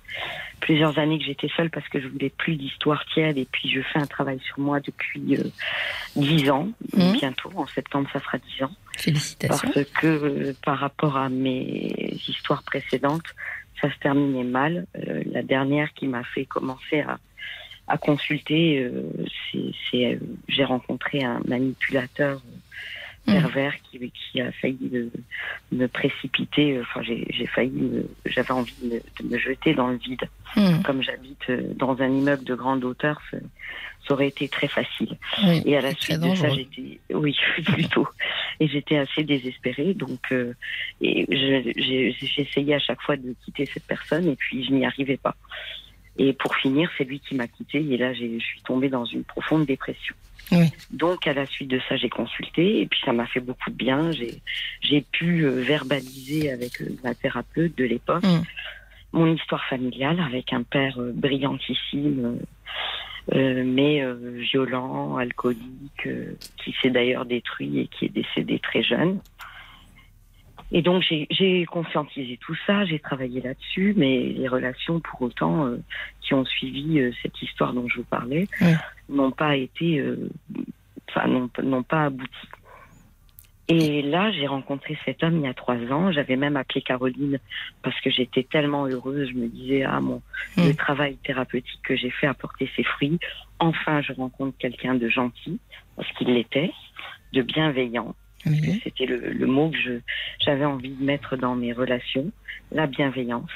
[0.60, 3.81] Plusieurs années que j'étais seule parce que je voulais plus d'histoire tiède et puis je
[3.81, 5.44] fais un travail sur moi depuis euh,
[6.16, 6.68] 10 ans.
[6.97, 7.12] Mhm.
[7.12, 8.72] Bientôt, en septembre, ça fera 10 ans.
[8.97, 9.70] Félicitations.
[9.74, 13.26] Parce que euh, par rapport à mes histoires précédentes,
[13.81, 14.86] ça se terminait mal.
[14.97, 17.18] Euh, la dernière qui m'a fait commencer à,
[17.86, 19.10] à consulter, euh,
[19.90, 20.18] c'est, euh,
[20.48, 22.53] j'ai rencontré un manipulateur euh.
[23.24, 25.10] Pervers qui, qui a failli me,
[25.72, 26.80] me précipiter.
[26.80, 30.22] Enfin, j'ai, failli, j'avais envie de me, de me jeter dans le vide.
[30.56, 30.82] Hmm.
[30.82, 33.38] Comme j'habite euh, dans un immeuble de grande hauteur, ça,
[34.06, 35.16] ça aurait été très facile.
[35.44, 38.06] Oui, Et à la suite de ça, j'étais, oui, plutôt.
[38.60, 39.94] Et j'étais assez désespérée.
[39.94, 40.52] Donc, euh,
[41.01, 44.72] et je- j'ai j'ai essayé à chaque fois de quitter cette personne, et puis je
[44.72, 45.34] n'y arrivais pas.
[46.18, 47.84] Et pour finir, c'est lui qui m'a quittée.
[47.90, 50.14] Et là, je suis tombée dans une profonde dépression.
[50.53, 50.66] Oui.
[50.91, 53.77] Donc, à la suite de ça, j'ai consulté, et puis ça m'a fait beaucoup de
[53.77, 54.11] bien.
[54.12, 58.43] J'ai pu euh, verbaliser avec euh, ma thérapeute de l'époque Mm.
[59.12, 62.39] mon histoire familiale avec un père euh, brillantissime.
[63.35, 64.15] euh, mais euh,
[64.53, 69.21] violent, alcoolique, euh, qui s'est d'ailleurs détruit et qui est décédé très jeune.
[70.76, 75.76] Et donc j'ai- conscientisé tout ça, j'ai travaillé là-dessus, mais les relations pour autant euh,
[76.20, 78.74] qui ont suivi euh, cette histoire dont je vous parlais Ouais.
[79.09, 80.28] n'ont pas été, euh,
[81.09, 82.46] enfin n'ont n'ont pas abouti.
[83.68, 86.12] Et là, j'ai rencontré cet homme il y a trois ans.
[86.12, 87.38] J'avais même appelé Caroline
[87.82, 89.30] parce que j'étais tellement heureuse.
[89.30, 90.20] Je me disais, ah mon,
[90.59, 90.66] Mm.
[90.68, 93.18] le travail thérapeutique que j'ai fait a porté ses fruits.
[93.60, 95.59] Enfin, je rencontre quelqu'un de gentil,
[95.96, 96.72] parce qu'il l'était,
[97.32, 98.14] de bienveillant.
[98.83, 100.01] C'était le, le mot que
[100.45, 102.31] j'avais envie de mettre dans mes relations,
[102.73, 103.51] la bienveillance.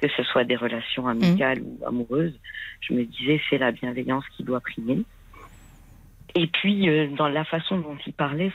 [0.00, 2.36] Que ce soit des relations amicales ou amoureuses,
[2.80, 5.04] je me disais, c'est la bienveillance qui doit primer.
[6.34, 8.50] Et puis, euh, dans la façon dont il parlait,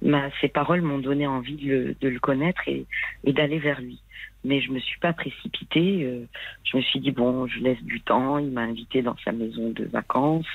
[0.00, 2.86] ma, ses paroles m'ont donné envie de le, de le connaître et,
[3.24, 4.00] et d'aller vers lui.
[4.44, 6.04] Mais je me suis pas précipitée.
[6.04, 6.24] euh,
[6.64, 8.38] je me suis dit bon, je laisse du temps.
[8.38, 10.46] Il m'a invité dans sa maison de vacances.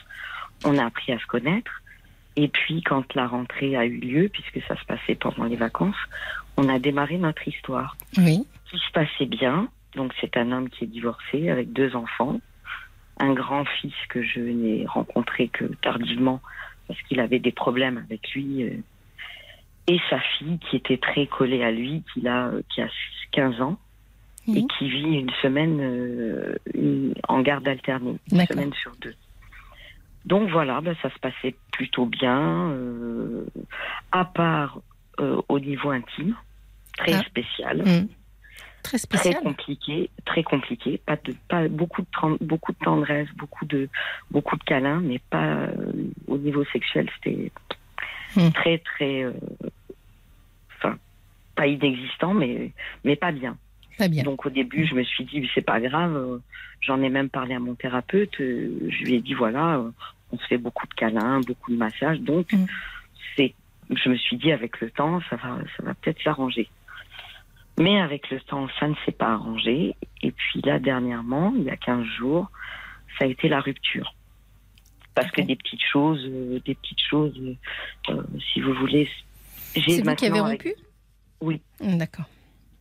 [0.66, 1.84] On a appris à se connaître.
[2.40, 5.96] Et puis, quand la rentrée a eu lieu, puisque ça se passait pendant les vacances,
[6.56, 8.46] on a démarré notre histoire Oui.
[8.70, 9.70] qui se passait bien.
[9.96, 12.40] Donc, c'est un homme qui est divorcé avec deux enfants,
[13.20, 16.40] un grand-fils que je n'ai rencontré que tardivement
[16.88, 18.78] parce qu'il avait des problèmes avec lui, euh,
[19.88, 22.88] et sa fille qui était très collée à lui, qui a, qui a
[23.32, 23.80] 15 ans
[24.56, 29.16] et qui vit une semaine euh, une- en garde alternée, une semaine sur deux.
[30.28, 33.46] Donc voilà, ben, ça se passait plutôt bien, euh,
[34.12, 34.80] à part
[35.20, 36.36] euh, au niveau intime,
[36.98, 37.24] très Ah.
[37.24, 38.08] spécial Hmm.
[38.84, 39.42] Très très spécial.
[39.44, 41.02] compliqué, très compliqué.
[41.06, 42.08] Pas de, pas beaucoup de,
[42.46, 43.90] beaucoup de tendresse, beaucoup de,
[44.32, 45.76] beaucoup de câlins, mais pas euh,
[46.28, 47.10] au niveau sexuel.
[47.16, 47.52] C'était
[48.36, 48.52] Hmm.
[48.52, 49.26] très, très,
[50.78, 50.98] enfin,
[51.56, 52.72] pas inexistant, mais,
[53.06, 53.58] mais pas bien.
[53.98, 54.24] Très bien.
[54.24, 56.16] Donc au début, je me suis dit, c'est pas grave.
[56.16, 56.38] euh,
[56.82, 58.40] J'en ai même parlé à mon thérapeute.
[58.40, 59.90] euh, Je lui ai dit, voilà, euh,
[60.32, 62.20] on se fait beaucoup de câlins, beaucoup de massages.
[62.20, 62.66] Donc, Mm.
[63.36, 63.54] c'est,
[63.90, 66.70] je me suis dit, avec le temps, ça va, ça va peut-être s'arranger.
[67.80, 69.96] Mais avec le temps, ça ne s'est pas arrangé.
[70.24, 72.50] Et puis là, dernièrement, il y a 15 jours,
[73.18, 74.14] ça a été la rupture.
[75.14, 77.56] Parce que des petites choses, euh, des petites choses, euh,
[78.10, 78.24] euh,
[78.54, 79.08] si vous voulez,
[79.76, 80.76] j'ai C'est vous qui avez avec- rompu?
[81.42, 81.62] Oui.
[81.80, 82.26] D'accord.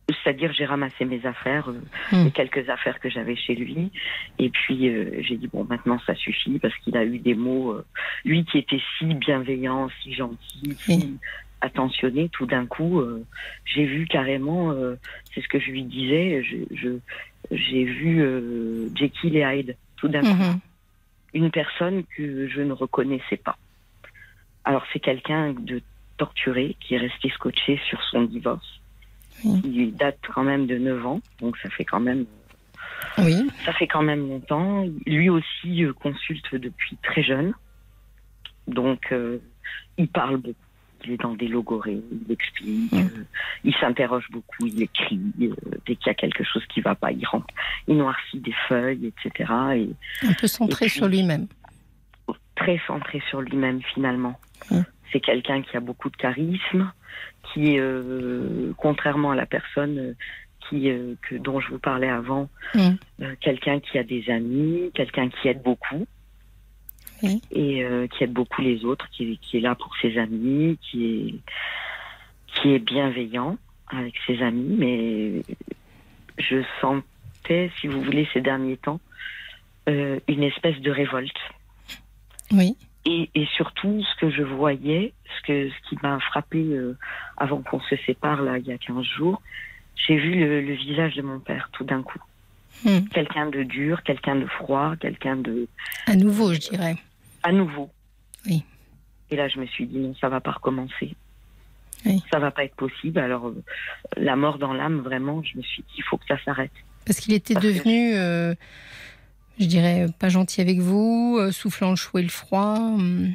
[0.09, 1.81] C'est-à-dire j'ai ramassé mes affaires, euh,
[2.11, 2.25] Hmm.
[2.25, 3.91] les quelques affaires que j'avais chez lui,
[4.39, 7.71] et puis euh, j'ai dit bon maintenant ça suffit parce qu'il a eu des mots,
[7.73, 7.85] euh,
[8.23, 11.19] lui qui était si bienveillant, si gentil, si
[11.61, 13.25] attentionné, tout d'un coup euh,
[13.65, 14.73] j'ai vu carrément,
[15.33, 16.99] c'est ce que je lui disais, je,
[17.51, 18.23] j'ai vu
[18.95, 20.59] Jekyll et Hyde tout d'un coup Mhm.
[21.33, 23.57] une personne que je ne reconnaissais pas.
[24.63, 25.81] Alors c'est quelqu'un de
[26.17, 28.79] torturé qui est resté scotché sur son divorce,
[29.43, 29.61] Oui.
[29.61, 32.25] qui date quand même de 9 ans, donc ça fait quand même
[33.19, 33.47] Oui.
[33.65, 34.85] ça fait quand même longtemps.
[35.05, 37.53] Lui aussi euh, consulte depuis très jeune,
[38.67, 39.37] donc euh,
[39.97, 40.55] il parle beaucoup.
[41.05, 42.97] Il est dans des logorées, il explique, Mm.
[42.97, 43.23] euh,
[43.63, 45.19] il s'interroge beaucoup, il écrit.
[45.41, 45.53] euh,
[45.85, 47.53] dès qu'il y a quelque chose qui va pas, il rentre,
[47.87, 49.51] il noircit des feuilles, etc.
[49.75, 49.89] Et
[50.27, 51.45] Un peu centré puis- sur lui-même.
[52.55, 54.39] très centré sur lui-même finalement.
[54.71, 54.81] Mm.
[55.11, 56.91] C'est quelqu'un qui a beaucoup de charisme,
[57.53, 60.13] qui, euh, contrairement à la personne euh,
[60.69, 62.49] qui, euh, que, dont je vous parlais avant,
[63.21, 66.05] euh, quelqu'un qui a des amis, quelqu'un qui aide beaucoup.
[67.51, 71.05] Et qui aide beaucoup les autres, qui, est- qui est là pour ses amis, qui
[71.05, 71.35] est,
[72.53, 73.57] qui est bienveillant
[73.87, 75.41] avec ses amis, mais
[76.37, 78.99] je sentais, si vous voulez, ces derniers temps,
[79.87, 81.39] une espèce de révolte.
[82.51, 82.75] Oui.
[83.09, 86.97] Et, et surtout, ce que je voyais, ce, que, ce qui m'a frappé euh,
[87.37, 89.41] avant qu'on se sépare, là, il y a 15 jours,
[89.95, 92.19] j'ai vu le, le visage de mon père tout d'un coup.
[92.83, 93.07] Hmm.
[93.13, 95.67] Quelqu'un de dur, quelqu'un de froid, quelqu'un de...
[96.05, 96.97] À nouveau, je dirais.
[97.43, 97.89] à nouveau.
[98.45, 98.63] Oui.
[99.31, 101.15] Et là, je me suis dit, non, ça va pas recommencer.
[102.05, 102.21] Oui.
[102.29, 103.19] Ça va pas être possible.
[103.19, 103.63] Alors, euh,
[104.17, 106.71] la mort dans l'âme, vraiment, je me suis dit, il faut que ça s'arrête.
[107.05, 108.53] Parce qu'il était Parce que- devenu, euh,
[109.59, 112.75] je dirais, pas gentil avec vous, euh, soufflant le chaud et le froid.
[112.77, 113.33] hum.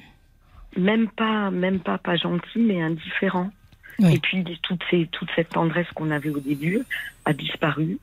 [0.76, 3.50] Même pas, même pas, pas gentil, mais indifférent.
[3.98, 4.14] Oui.
[4.14, 6.80] Et puis, toute, ces, toute cette tendresse qu'on avait au début
[7.26, 7.98] a disparu.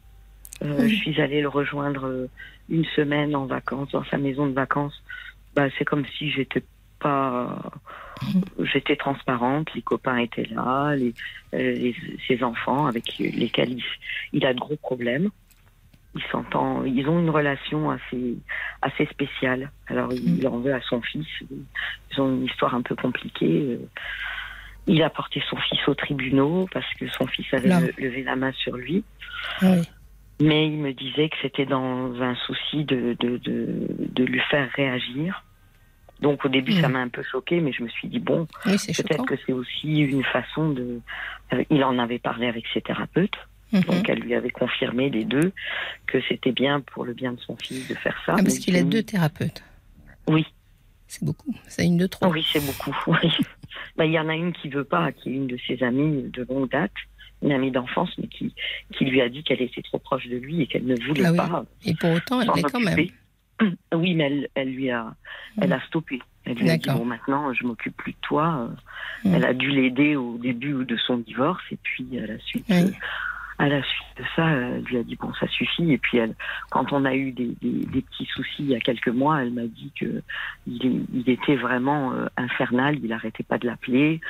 [0.64, 0.90] Euh, Oui.
[0.90, 2.28] Je suis allée le rejoindre euh,
[2.70, 5.02] une semaine en vacances, dans sa maison de vacances.
[5.56, 6.64] Bah, c'est comme si j'étais
[7.00, 7.60] pas.
[8.74, 11.14] J'étais transparente, les copains étaient là, les,
[11.54, 11.96] euh, les-
[12.28, 13.84] ses enfants avec lesquels il,
[14.34, 15.30] il a de gros problèmes.
[16.16, 18.36] Il s'entend, ils ont une relation assez,
[18.82, 19.72] assez spéciale.
[19.88, 21.28] Alors il en veut à son fils.
[21.42, 23.78] Ils ont une histoire un peu compliquée.
[23.80, 23.88] Euh,
[24.88, 28.36] Il a porté son fils au tribunal parce que son fils avait le- levé la
[28.36, 29.04] main sur lui.
[29.62, 29.88] Ah oui.
[30.42, 34.68] Mais il me disait que c'était dans un souci de, de, de, de lui faire
[34.72, 35.44] réagir.
[36.22, 36.94] Donc au début, ça Mhm.
[36.94, 40.00] m'a un peu choqué, mais je me suis dit, bon, Oui, peut-être que c'est aussi
[40.00, 41.02] une façon de...
[41.54, 43.38] euh, Il en avait parlé avec ses thérapeutes,
[43.72, 43.82] Mhm.
[43.84, 45.52] donc elle lui avait confirmé les deux
[46.08, 48.34] que c'était bien pour le bien de son fils de faire ça.
[48.38, 49.64] Ah, parce qu'il a deux thérapeutes.
[50.28, 50.46] Oui,
[51.08, 51.54] C'est beaucoup.
[51.68, 52.32] C'est une de trop.
[52.32, 52.96] oui, c'est beaucoup.
[53.08, 53.32] oui.
[53.98, 56.24] Bah, Il y en a une qui veut pas, qui est une de ses amies
[56.34, 56.92] de longue date,
[57.42, 58.54] une amie d'enfance, mais qui,
[58.98, 61.32] qui lui a dit qu'elle était trop proche de lui et qu'elle ne voulait Ah
[61.32, 61.38] oui.
[61.38, 63.08] pas Et pour autant, elle l'est quand même.
[63.94, 65.14] Oui, mais elle, elle lui a,
[65.62, 66.20] elle a stoppé.
[66.46, 68.70] Elle lui a dit bon maintenant je m'occupe plus de toi.
[69.26, 69.34] Mm.
[69.34, 72.76] Elle a dû l'aider au début de son divorce et puis à la suite, Oui.
[72.78, 72.90] euh,
[73.60, 75.92] à la suite de ça, elle lui a dit bon ça suffit.
[75.92, 76.34] Et puis elle,
[76.70, 79.52] quand on a eu des, des, des petits soucis il y a quelques mois, elle
[79.52, 80.24] m'a dit que
[80.66, 82.98] il, était vraiment euh, infernal.
[83.04, 84.22] Il arrêtait pas de l'appeler.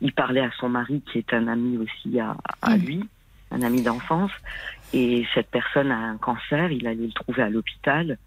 [0.00, 2.80] Il parlait à son mari qui est un ami aussi à, à Mm.
[2.80, 3.04] lui,
[3.50, 4.32] un ami d'enfance.
[4.92, 6.70] Et cette personne a un cancer.
[6.70, 8.18] Il allait le trouver à l'hôpital.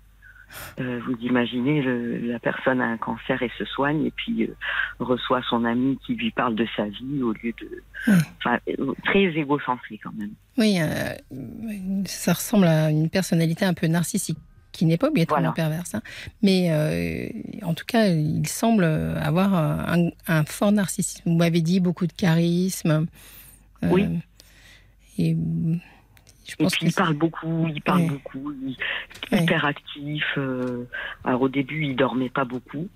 [0.79, 4.55] Euh, vous imaginez, le- la personne a un cancer et se soigne et puis euh,
[4.99, 7.83] reçoit son ami qui lui parle de sa vie au lieu de...
[8.37, 10.31] Enfin, euh, très égocentré quand même.
[10.57, 11.13] Oui, euh,
[12.05, 14.37] ça ressemble à une personnalité un peu narcissique,
[14.71, 15.69] qui n'est pas obligatoirement Voilà.
[15.69, 15.95] perverse.
[15.95, 16.01] hein.
[16.41, 17.27] Mais euh,
[17.65, 21.29] en tout cas, il semble avoir un, un fort narcissisme.
[21.29, 23.07] Vous m'avez dit beaucoup de charisme.
[23.83, 24.05] Euh, Oui.
[25.17, 25.35] Et
[26.59, 28.75] Et puis il parle beaucoup, il parle beaucoup, il
[29.31, 30.25] est hyper actif.
[30.37, 30.85] euh,
[31.23, 32.87] alors au début, il dormait pas beaucoup.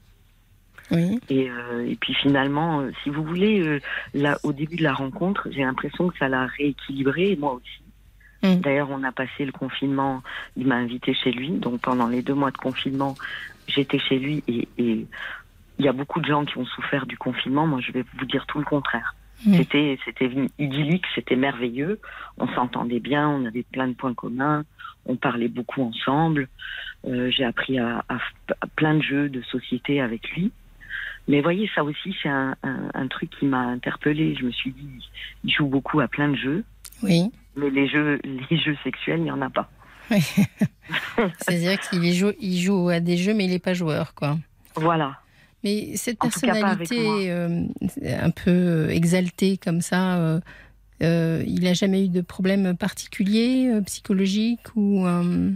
[0.91, 3.79] oui, Et, euh, et puis finalement, euh, si vous voulez,
[4.13, 7.83] là, au début de la rencontre, j'ai l'impression que ça l'a rééquilibré, et moi aussi.
[8.43, 8.61] Mm.
[8.61, 10.23] D'ailleurs, on a passé le confinement,
[10.57, 13.15] il m'a invité chez lui, donc pendant les deux mois de confinement,
[13.67, 14.67] j'étais chez lui, et
[15.79, 18.25] il y a beaucoup de gens qui ont souffert du confinement, moi je vais vous
[18.25, 19.15] dire tout le contraire.
[19.57, 21.99] C'était c'était idyllique, c'était merveilleux,
[22.37, 24.63] on s'entendait bien, on avait plein de points communs,
[25.05, 26.47] on parlait beaucoup ensemble,
[27.05, 30.51] euh, j'ai appris à, à f- à plein de jeux de société avec lui.
[31.27, 34.35] Mais voyez, ça aussi, c'est un, un, un truc qui m'a interpellée.
[34.39, 34.87] Je me suis dit,
[35.43, 36.63] il joue beaucoup à plein de jeux,
[37.01, 37.31] oui.
[37.55, 39.69] mais les jeux, les jeux sexuels, il n'y en a pas.
[41.39, 44.37] C'est-à-dire qu'il joue, il joue à des jeux, mais il n'est pas joueur, quoi.
[44.75, 45.19] Voilà.
[45.63, 47.63] Mais cette En personnalité euh,
[48.05, 50.39] un peu exaltée comme ça, euh,
[51.01, 55.51] euh, il n'a jamais eu de problème particulier euh, psychologique ou euh,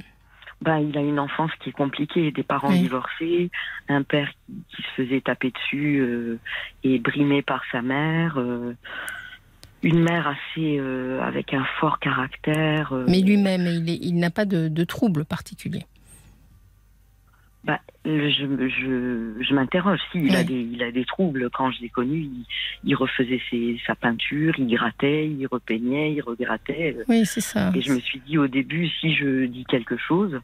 [0.61, 2.79] Ben, il a une enfance qui est compliquée, des parents Oui.
[2.79, 3.51] divorcés,
[3.89, 4.29] un père
[4.69, 6.39] qui, se faisait taper dessus euh,
[6.83, 8.75] et brimé par sa mère, euh,
[9.83, 12.93] une mère assez euh, avec un fort caractère.
[12.93, 15.85] euh, mais lui-même, il, n'a pas de, de trouble particulier.
[17.67, 19.99] Bah, je je, je m'interroge.
[20.11, 21.49] Si, il, a des, il a des troubles.
[21.51, 22.45] Quand je l'ai connu, il,
[22.85, 26.95] il refaisait ses, sa peinture, il grattait, il repeignait, il regrattait.
[27.09, 27.71] Oui, c'est ça.
[27.75, 30.39] Et je me suis dit au début, si je dis quelque chose,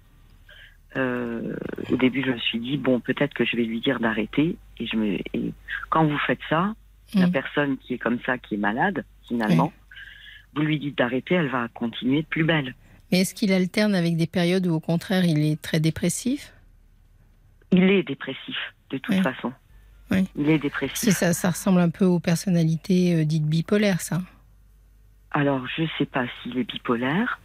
[0.97, 1.55] euh,
[1.91, 4.57] au début, je me suis dit, bon, peut-être que je vais lui dire d'arrêter.
[4.79, 5.53] Et, je me, et
[5.89, 6.73] quand vous faites ça,
[7.15, 7.31] la Mm.
[7.31, 9.71] personne qui est comme ça, qui est malade, finalement,
[10.55, 12.75] vous lui dites d'arrêter, elle va continuer de plus belle.
[13.11, 16.52] Mais est-ce qu'il alterne avec des périodes où, au contraire, il est très dépressif?
[17.75, 18.55] Il est dépressif,
[18.91, 19.21] de toute Oui.
[19.21, 19.51] façon.
[20.11, 20.27] Oui.
[20.35, 21.09] Il est dépressif.
[21.13, 24.21] Ça, ça ressemble un peu aux personnalités euh, dites bipolaires, ça.
[25.31, 27.39] Alors, je sais pas s'il est bipolaire,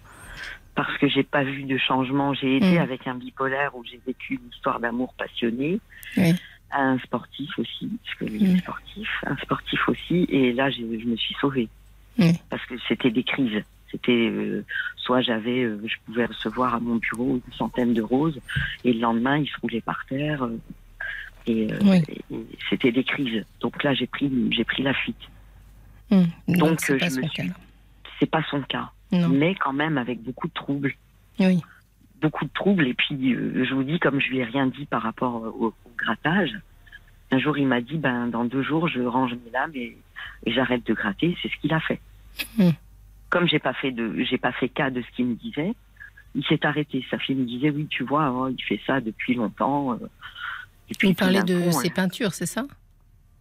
[0.75, 2.35] parce que j'ai pas vu de changement.
[2.35, 2.83] J'ai été Mm.
[2.83, 5.81] avec un bipolaire où j'ai vécu une histoire d'amour passionnée.
[6.17, 6.35] Oui.
[6.71, 8.57] Un sportif aussi, parce que lui Mm.
[8.57, 9.09] est sportif.
[9.27, 11.69] Un sportif aussi, et là, je me suis sauvée.
[12.19, 12.33] Mm.
[12.51, 13.63] Parce que c'était des crises.
[13.90, 14.65] C'était euh,
[14.97, 18.39] soit j'avais, euh, je pouvais recevoir à mon bureau une centaine de roses,
[18.85, 20.44] et le lendemain, ils se roulaient par terre.
[20.44, 20.59] euh,
[21.47, 22.02] et, Oui.
[22.09, 23.43] et- et c'était des crises.
[23.60, 25.16] Donc là, j'ai pris, j'ai pris la fuite.
[26.10, 26.27] Hum.
[26.48, 27.09] Donc, je me cas.
[27.10, 27.51] suis-
[28.20, 29.28] C'est pas son cas, Non.
[29.28, 30.94] mais quand même avec beaucoup de troubles
[31.40, 31.62] Oui.
[32.20, 32.86] beaucoup de troubles.
[32.89, 35.74] Et puis, je vous dis, comme je lui ai rien dit par rapport au, au
[35.97, 36.51] grattage,
[37.31, 39.97] un jour, il m'a dit, ben, dans deux jours, je range mes lames et,
[40.44, 41.36] et j'arrête de gratter.
[41.43, 42.01] C'est ce qu'il a fait.
[42.59, 42.70] Hmm.
[43.31, 45.75] Comme j'ai pas fait de, j'ai pas fait cas de ce qu'il me disait,
[46.35, 47.05] il s'est arrêté.
[47.11, 49.93] Sa fille me disait, oui, tu vois, oh, il fait ça depuis longtemps.
[49.95, 49.97] euh.
[50.91, 52.67] Et puis, Vous tout parlez d'un de ses euh, peintures, c'est ça?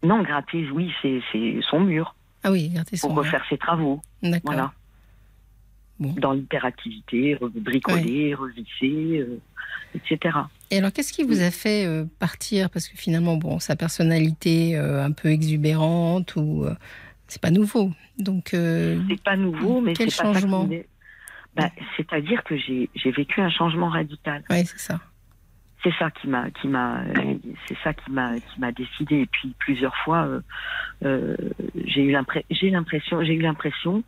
[0.04, 1.22] Non, gratter, oui, c'est,
[1.70, 4.02] son mur Ah oui, regardez son pour refaire ses travaux.
[4.22, 4.42] D'accord.
[4.46, 4.74] Voilà.
[6.00, 6.14] Bon.
[6.14, 9.40] Dans l'hyperactivité, bricoler, revisser, euh,
[9.96, 10.38] etc.
[10.70, 12.70] Et alors, qu'est-ce qui vous a fait euh, partir?
[12.70, 16.66] Parce que finalement, bon, sa personnalité un peu exubérante ou
[17.28, 17.92] c'est pas nouveau.
[18.18, 20.84] Donc, euh, C'est pas nouveau, mais Quel pas changement me-
[21.56, 24.44] Bah, C'est-à-dire que j'ai vécu un changement radical.
[24.50, 25.00] ouais, c'est ça.
[25.84, 27.04] C'est ça qui m'a qui m'a
[27.68, 29.18] c'est ça qui m'a qui m'a décidé.
[29.22, 30.42] Et puis plusieurs fois, euh,
[31.06, 31.38] euh,
[31.86, 34.04] j'ai eu l'impression j'ai l'impression j'ai eu l'impression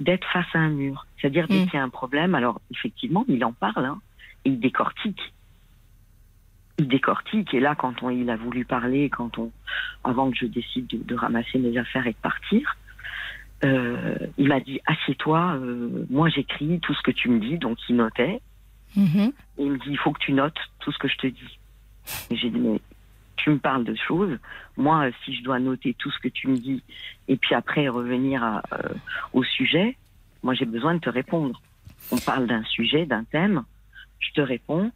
[0.00, 1.06] d'être face à un mur.
[1.20, 4.00] C'est-à-dire dès qu'il y a un problème, alors effectivement, il en parle hein,
[4.46, 5.20] et il décortique.
[6.78, 9.50] Il décortique et là, quand on, il a voulu parler, quand on,
[10.04, 12.76] avant que je décide de, de ramasser mes affaires et de partir,
[13.64, 17.78] euh, il m'a dit assieds-toi, euh, moi j'écris tout ce que tu me dis, donc
[17.88, 18.40] il notait.
[18.96, 19.32] Mhm.
[19.58, 21.58] Et il me dit, il faut que tu notes tout ce que je te dis.
[22.30, 22.80] Et j'ai dit, mais
[23.36, 24.38] tu me parles de choses.
[24.76, 26.82] Moi, si je dois noter tout ce que tu me dis
[27.28, 28.88] et puis après revenir à, euh,
[29.32, 29.96] au sujet,
[30.42, 31.60] moi j'ai besoin de te répondre.
[32.10, 33.62] On parle d'un sujet, d'un thème,
[34.18, 34.90] je te réponds.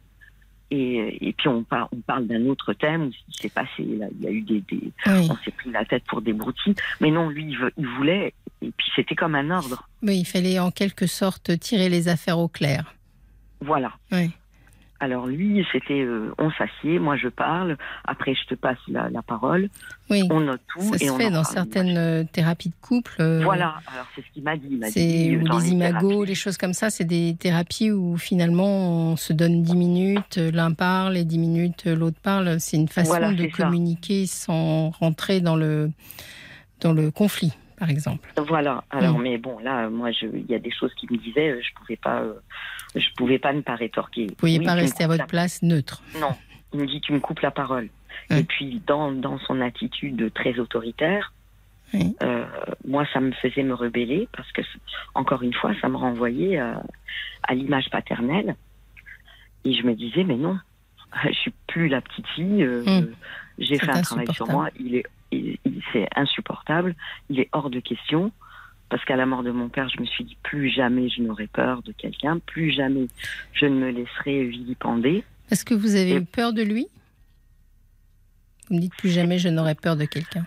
[0.69, 3.69] Et, et puis on, par- on parle d'un autre thème qui s'est passé.
[3.79, 5.27] Il y a eu des, des- Oui.
[5.31, 6.75] on s'est pris la tête pour des broutilles.
[6.99, 8.33] Mais non, lui, il, veut- il voulait.
[8.61, 9.87] Et puis c'était comme un ordre.
[10.01, 12.93] Oui, il fallait en quelque sorte tirer les affaires au clair.
[13.61, 13.93] Voilà.
[14.11, 14.31] Oui.
[14.99, 19.21] Alors lui, c'était euh, on s'assied, moi je parle, après je te passe la, la
[19.21, 19.69] parole,
[20.09, 20.23] Oui.
[20.31, 21.53] on note tout Ça et se on fait dans parle.
[21.53, 23.13] certaines euh, thérapies de couple.
[23.19, 24.67] euh, Voilà, alors c'est ce qu'il m'a dit.
[24.71, 27.03] Il m'a C'est dit ou dans les les imagos, thérapies- les choses comme ça, c'est
[27.05, 32.19] des thérapies où finalement on se donne 10 minutes, l'un parle et 10 minutes l'autre
[32.19, 32.59] parle.
[32.59, 33.63] C'est une façon Voilà, de ça.
[33.65, 35.91] communiquer sans rentrer dans le,
[36.81, 38.27] dans le conflit, par exemple.
[38.37, 38.83] Voilà.
[38.89, 39.21] Alors Mm.
[39.21, 41.95] mais bon là, moi il y a des choses qui me disaient, euh, je pouvais
[41.95, 42.33] pas, euh,
[42.95, 44.23] je pouvais pas ne pas rétorquer.
[44.25, 46.01] Vous ne pouviez Oui, pas rester à votre la- place neutre.
[46.19, 46.35] Non,
[46.73, 47.89] il me dit tu me coupes la parole.
[48.29, 51.31] Et puis dans dans son attitude très autoritaire,
[51.93, 52.15] Oui.
[52.23, 52.45] euh,
[52.85, 54.61] moi ça me faisait me rebeller parce que
[55.15, 56.83] encore une fois ça me renvoyait à,
[57.43, 58.55] à l'image paternelle
[59.63, 60.57] et je me disais mais non,
[61.25, 62.63] je suis plus la petite fille.
[62.63, 63.07] euh, Mm.
[63.59, 64.69] J'ai fait un travail sur moi.
[64.79, 66.95] Il est, c'est insupportable.
[67.29, 68.31] Il est hors de question.
[68.89, 71.47] Parce qu'à la mort de mon père, je me suis dit plus jamais je n'aurai
[71.47, 73.07] peur de quelqu'un, plus jamais
[73.51, 75.25] je ne me laisserai vilipender.
[75.51, 76.87] Est-ce que vous avez Et- eu peur de lui?
[78.69, 80.45] Vous me dites plus jamais je n'aurais peur de quelqu'un.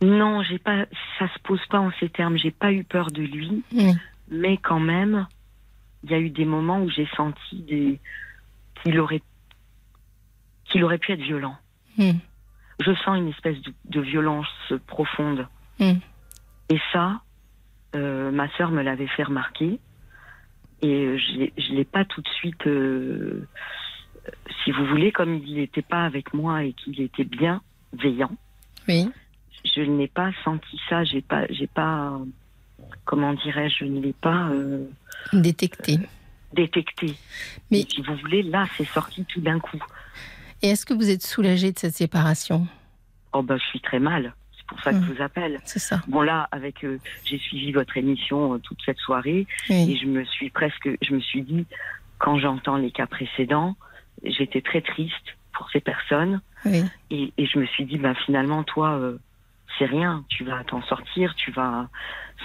[0.00, 0.86] Non, j'ai pas,
[1.18, 2.38] ça se pose pas en ces termes.
[2.38, 3.92] J'ai pas eu peur de lui, Oui.
[4.30, 5.26] mais quand même,
[6.04, 8.00] il y a eu des moments où j'ai senti des,
[8.82, 9.20] qu'il aurait,
[10.66, 11.56] qu'il aurait pu être violent.
[11.98, 12.12] Mm.
[12.80, 14.46] Je sens une espèce de, de violence
[14.86, 15.46] profonde.
[15.80, 15.94] Mm.
[16.70, 17.20] Et ça,
[17.96, 19.80] euh, ma sœur me l'avait fait remarquer.
[20.82, 23.48] Et je je l'ai pas tout de suite, euh,
[24.62, 27.62] si vous voulez, comme il n'était pas avec moi et qu'il était bien
[27.94, 28.30] veillant,
[28.88, 29.08] Oui.
[29.64, 31.02] je n'ai pas senti ça.
[31.02, 32.20] J'ai pas, j'ai pas,
[33.04, 34.86] comment dirais-je, je ne l'ai pas euh,
[35.32, 35.98] Détecté.
[36.52, 37.14] détecté.
[37.72, 39.82] Mais- Et si vous voulez, là, c'est sorti tout d'un coup.
[40.62, 42.66] Et est-ce que vous êtes soulagé de cette séparation?
[43.32, 44.34] Oh ben, je suis très mal.
[44.56, 45.06] C'est pour ça que Mm.
[45.08, 45.60] je vous appelle.
[45.64, 46.02] C'est ça.
[46.08, 49.46] Bon là, avec, euh, j'ai suivi votre émission euh, toute cette soirée.
[49.70, 49.92] Oui.
[49.92, 51.64] Et je me suis presque, je me suis dit,
[52.18, 53.76] quand j'entends les cas précédents,
[54.24, 56.40] j'étais très triste pour ces personnes.
[56.64, 56.82] oui.
[57.10, 59.18] Et, et je me suis dit, ben finalement, toi, euh,
[59.78, 61.88] c'est rien, tu vas t'en sortir, tu vas,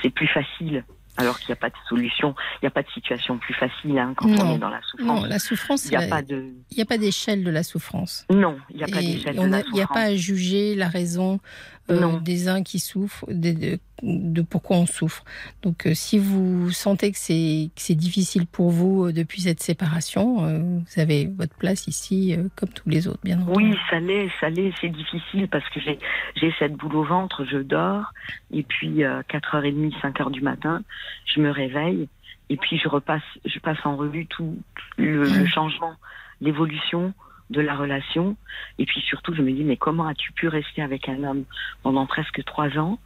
[0.02, 0.84] c'est plus facile.
[1.18, 3.99] Alors qu'il n'y a pas de solution, il n'y a pas de situation plus facile
[3.99, 4.52] hein, quand Non.
[4.52, 5.22] on est dans la souffrance.
[5.22, 7.61] Non, la souffrance, il n'y a pas de, il n'y a pas d'échelle de la
[7.61, 8.26] souffrance.
[8.31, 9.94] non, il n'y a pas d'échelle de la a- Il n'y a souffrance.
[9.94, 11.40] pas à juger la raison
[11.89, 15.23] euh, des uns qui souffrent, de, de, pourquoi on souffre.
[15.61, 21.01] Donc, euh, si vous sentez que c'est c'est difficile pour vous depuis cette séparation, vous
[21.01, 23.57] avez votre place ici, comme tous les autres, bien entendu.
[23.57, 24.72] Oui, ça l'est, ça l'est.
[24.80, 25.99] C'est difficile parce que j'ai
[26.35, 28.14] j'ai cette boule au ventre, je dors,
[28.51, 30.84] et puis 4h30, 5h du matin,
[31.26, 32.07] je me réveille
[32.49, 34.57] et puis je repasse, je passe en revue tout
[34.97, 35.95] le, le changement,
[36.41, 37.14] l'évolution
[37.53, 38.35] de la relation.
[38.80, 41.45] Et puis surtout, je me dis, mais comment as-tu pu rester avec un homme
[41.84, 42.99] pendant presque trois ans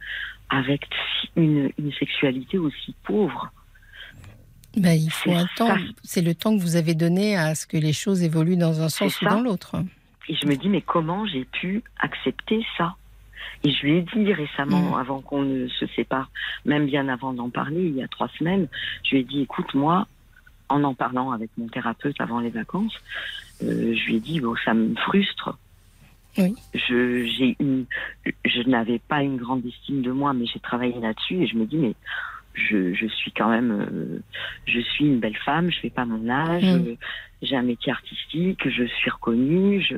[0.50, 0.86] avec
[1.36, 3.52] une, une sexualité aussi pauvre?
[4.76, 5.76] Ben, il faut un temps.
[6.02, 8.88] C'est le temps que vous avez donné à ce que les choses évoluent dans un
[8.88, 9.76] sens ou dans l'autre.
[10.28, 12.94] Et je me dis, mais comment j'ai pu accepter ça?
[13.64, 15.00] Et je lui ai dit récemment, mm.
[15.00, 16.30] avant qu'on ne se sépare,
[16.64, 18.68] même bien avant d'en parler, il y a trois semaines,
[19.04, 20.06] je lui ai dit, écoute, moi,
[20.68, 22.94] en en parlant avec mon thérapeute avant les vacances,
[23.62, 25.58] euh, je lui ai dit, bon, ça me frustre.
[26.36, 26.54] Oui.
[26.74, 27.86] Je, j'ai une,
[28.44, 31.66] je n'avais pas une grande estime de moi, mais j'ai travaillé là-dessus et je me
[31.66, 31.94] dis, mais
[32.54, 34.22] je, je suis quand même, euh,
[34.66, 36.96] je suis une belle femme, je fais pas mon âge, mm.
[37.42, 39.96] j'ai un métier artistique, je suis reconnue, je,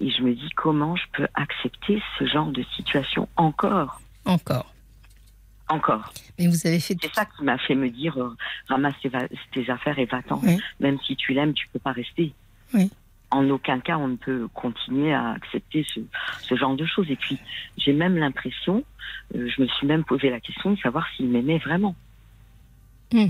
[0.00, 4.00] et je me dis comment je peux accepter ce genre de situation encore?
[4.24, 4.72] Encore.
[5.68, 6.12] Encore.
[6.38, 6.96] Mais vous avez fait.
[7.00, 8.34] C'est ça qui m'a fait me dire euh,
[8.68, 8.94] ramasse
[9.52, 10.42] tes, affaires et va-t'en.
[10.80, 12.34] Même si tu l'aimes, tu peux pas rester.
[12.74, 12.90] Oui.
[13.30, 16.00] En aucun cas, on ne peut continuer à accepter ce,
[16.42, 17.08] ce genre de choses.
[17.10, 17.38] Et puis,
[17.78, 18.84] j'ai même l'impression,
[19.34, 21.94] euh, je me suis même posé la question de savoir s'il m'aimait vraiment.
[23.12, 23.28] Hmm.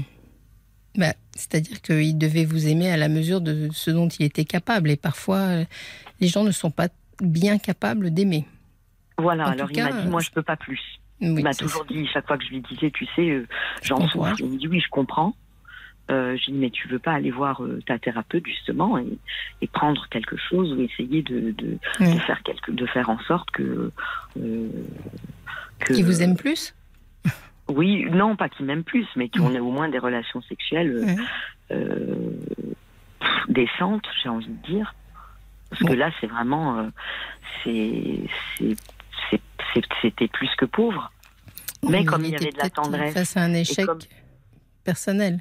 [0.97, 4.91] Bah, C'est-à-dire qu'il devait vous aimer à la mesure de ce dont il était capable.
[4.91, 5.65] Et parfois,
[6.21, 6.89] les gens ne sont pas
[7.21, 8.47] bien capables d'aimer.
[9.19, 10.81] Voilà, alors il m'a dit, moi je peux pas plus.
[11.21, 13.47] il m'a toujours dit, chaque fois que je lui disais, tu sais, euh,
[13.83, 14.35] j'en souffre.
[14.39, 15.35] Il me dit, oui, je comprends.
[16.11, 20.09] Euh, je dis, mais tu veux pas aller voir euh, ta thérapeute justement et, prendre
[20.11, 21.79] quelque chose ou essayer de, de,
[22.27, 23.93] faire quelque, de faire en sorte que.
[24.39, 24.69] Euh,
[25.87, 26.75] Qui vous aime plus?
[27.69, 31.17] Oui, non, pas qui m'aime plus, mais qu'on ait au moins des relations sexuelles
[33.49, 34.95] décentes, j'ai envie de dire.
[35.71, 36.79] Parce que là, c'est vraiment.
[36.79, 36.91] Euh,
[40.03, 41.13] c'était plus que pauvre.
[41.89, 43.15] Mais comme il y avait de la tendresse.
[43.15, 43.89] Face à un échec
[44.85, 45.41] personnel.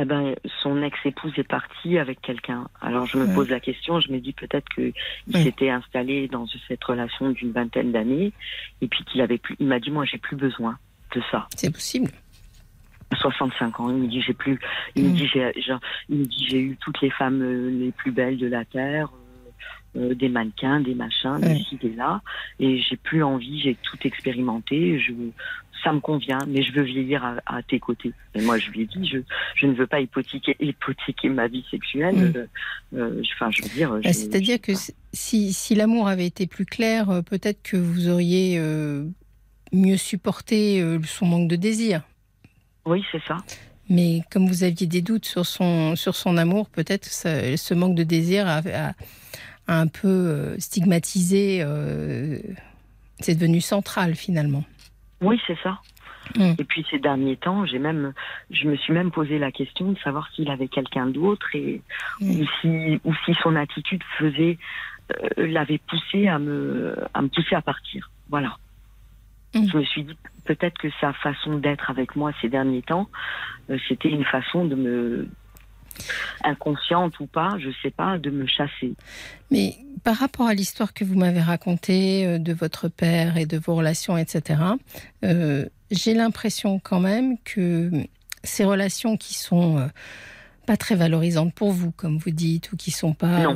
[0.00, 2.68] Eh ben, son ex-épouse est partie avec quelqu'un.
[2.80, 4.92] Alors je me pose la question, je me dis peut-être qu'il
[5.32, 8.32] s'était installé dans cette relation d'une vingtaine d'années
[8.80, 9.56] et puis qu'il avait plus.
[9.58, 10.78] Il m'a dit moi j'ai plus besoin
[11.14, 11.48] de ça.
[11.56, 12.12] C'est possible.
[13.12, 13.90] 65 ans.
[13.90, 14.60] Il me dit j'ai plus.
[14.94, 15.14] Il me mm.
[15.14, 15.52] dit j'ai.
[16.08, 19.08] Il me dit j'ai eu toutes les femmes euh, les plus belles de la terre.
[19.08, 19.28] Euh,
[19.96, 22.20] euh, des mannequins, des machins, des ci, des là,
[22.60, 25.12] et j'ai plus envie, j'ai tout expérimenté, je,
[25.82, 28.12] ça me convient, mais je veux vieillir à, tes côtés.
[28.34, 29.18] Et moi, je lui ai dit, je,
[29.56, 32.48] je ne veux pas hypothéquer, hypothéquer ma vie sexuelle.
[32.92, 33.20] Mm.
[33.34, 33.90] Enfin, je veux dire.
[34.02, 34.72] Bah, c'est-à-dire que
[35.12, 38.60] si, si l'amour avait été plus clair, peut-être que vous auriez
[39.72, 42.02] mieux supporté son manque de désir.
[42.86, 43.36] Oui, c'est ça.
[43.88, 48.02] Mais comme vous aviez des doutes sur son, sur son amour, peut-être ce manque de
[48.02, 48.92] désir a,
[49.66, 51.60] un peu euh, stigmatisé.
[51.62, 52.38] Euh,
[53.20, 54.64] c'est devenu central finalement.
[55.20, 55.80] Oui, c'est ça.
[56.36, 56.54] Mm.
[56.58, 58.12] Et puis ces derniers temps, j'ai même,
[58.50, 61.80] je me suis même posé la question de savoir s'il avait quelqu'un d'autre et
[62.20, 62.30] mm.
[62.30, 64.58] ou si ou si son attitude faisait
[65.10, 68.10] euh, l'avait poussé à me à me pousser à partir.
[68.28, 68.56] Voilà.
[69.54, 69.68] Mm.
[69.70, 73.08] Je me suis dit peut-être que sa façon d'être avec moi ces derniers temps,
[73.70, 75.28] euh, c'était une façon de me
[76.42, 78.94] inconsciente ou pas, je sais pas, de me chasser.
[79.50, 83.58] Mais par rapport à l'histoire que vous m'avez racontée euh, de votre père et de
[83.58, 84.60] vos relations, etc.,
[85.24, 87.90] euh, j'ai l'impression quand même que
[88.44, 89.88] ces relations qui sont
[90.66, 93.54] pas très valorisantes pour vous, comme vous dites, ou qui sont pas,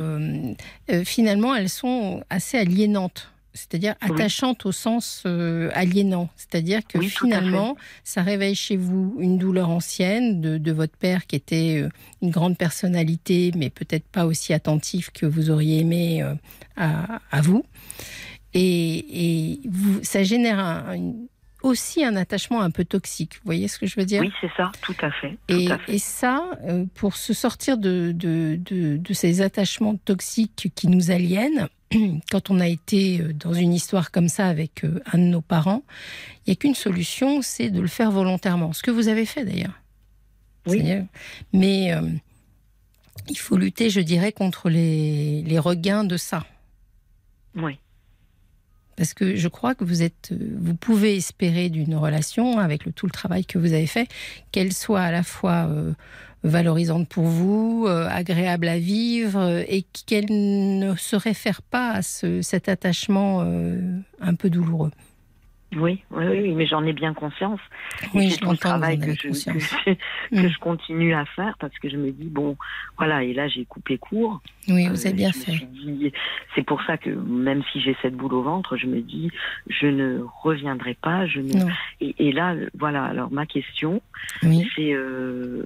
[1.05, 6.29] finalement, elles sont assez aliénantes c'est-à-dire attachante au sens euh, aliénant.
[6.35, 11.81] C'est-à-dire que finalement, ça réveille chez vous une douleur ancienne de, votre père qui était
[11.81, 11.89] euh,
[12.21, 16.33] une grande personnalité, mais peut-être pas aussi attentif que vous auriez aimé euh,
[16.75, 17.63] à, vous.
[18.55, 20.85] Et, vous, ça génère
[21.61, 23.35] aussi un attachement un peu toxique.
[23.35, 24.21] Vous voyez ce que je veux dire?
[24.21, 25.37] Oui, c'est ça, tout à fait.
[25.47, 26.43] et, ça,
[26.95, 31.69] pour se sortir de, de, de, ces attachements toxiques qui nous aliènent,
[32.31, 35.41] quand on a été euh, dans une histoire comme ça avec euh, un de nos
[35.41, 35.83] parents,
[36.45, 38.73] il n'y a qu'une solution, c'est de le faire volontairement.
[38.73, 39.79] Ce que vous avez fait d'ailleurs.
[40.65, 40.81] Oui.
[41.51, 42.01] Mais euh,
[43.29, 46.45] il faut lutter, je dirais, contre les, les regains de ça.
[47.55, 47.77] Oui.
[48.95, 53.05] Parce que je crois que vous êtes, vous pouvez espérer d'une relation avec le, tout
[53.05, 54.07] le travail que vous avez fait,
[54.51, 55.93] qu'elle soit à la fois euh,
[56.43, 62.01] valorisante pour vous, euh, agréable à vivre, euh, et qu'elle ne se réfère pas à
[62.01, 63.41] ce, cet attachement
[64.21, 64.91] un peu douloureux.
[65.75, 67.59] Oui, oui, oui, mais j'en ai bien conscience.
[68.13, 69.53] Oui, c'est je tout le travail que je, conscience.
[69.85, 70.49] que, je- que Mm.
[70.49, 72.57] je continue à faire parce que je me dis, bon,
[72.97, 74.41] voilà, et là j'ai coupé court.
[74.67, 75.59] Oui, Euh, vous avez bien fait.
[76.55, 79.31] C'est pour ça que même si j'ai cette boule au ventre, je me dis,
[79.67, 81.25] je ne reviendrai pas.
[81.25, 81.53] Je ne...
[82.01, 84.01] Et, et là, euh, voilà, alors ma question,
[84.43, 85.63] Oui, c'est, euh,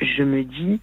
[0.00, 0.80] je me dis,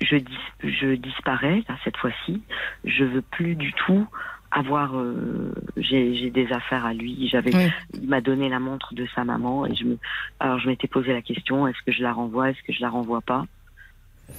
[0.00, 2.42] je, dis, je disparais, là, cette fois-ci,
[2.84, 4.06] je veux plus du tout
[4.50, 7.70] avoir, euh, j'ai j'ai des affaires à lui, j'avais oui.
[7.94, 9.98] il m'a donné la montre de sa maman et je me
[10.40, 12.90] alors je m'étais posé la question est-ce que je la renvoie est-ce que je la
[12.90, 13.46] renvoie pas?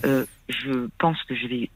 [0.05, 1.69] Euh, je pense que je vais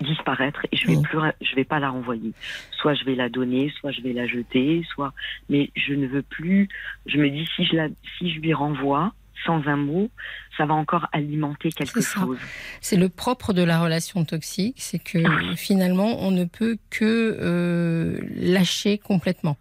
[0.00, 1.02] disparaître et je vais Oui.
[1.02, 2.32] plus je vais pas la renvoyer
[2.72, 5.12] soit je vais la donner soit je vais la jeter soit
[5.48, 6.68] mais je ne veux plus
[7.06, 7.88] je me dis si je la
[8.18, 9.12] si je lui renvoie
[9.46, 10.10] sans un mot
[10.56, 12.38] ça va encore alimenter quelque chose
[12.80, 15.18] C'est le propre de la relation toxique, c'est que
[15.56, 19.56] finalement, on ne peut que euh, lâcher complètement.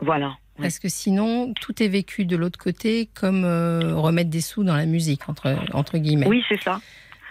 [0.00, 0.62] voilà Oui.
[0.62, 4.76] Parce que sinon, tout est vécu de l'autre côté comme euh, remettre des sous dans
[4.76, 6.26] la musique, entre, entre guillemets.
[6.26, 6.80] oui c'est ça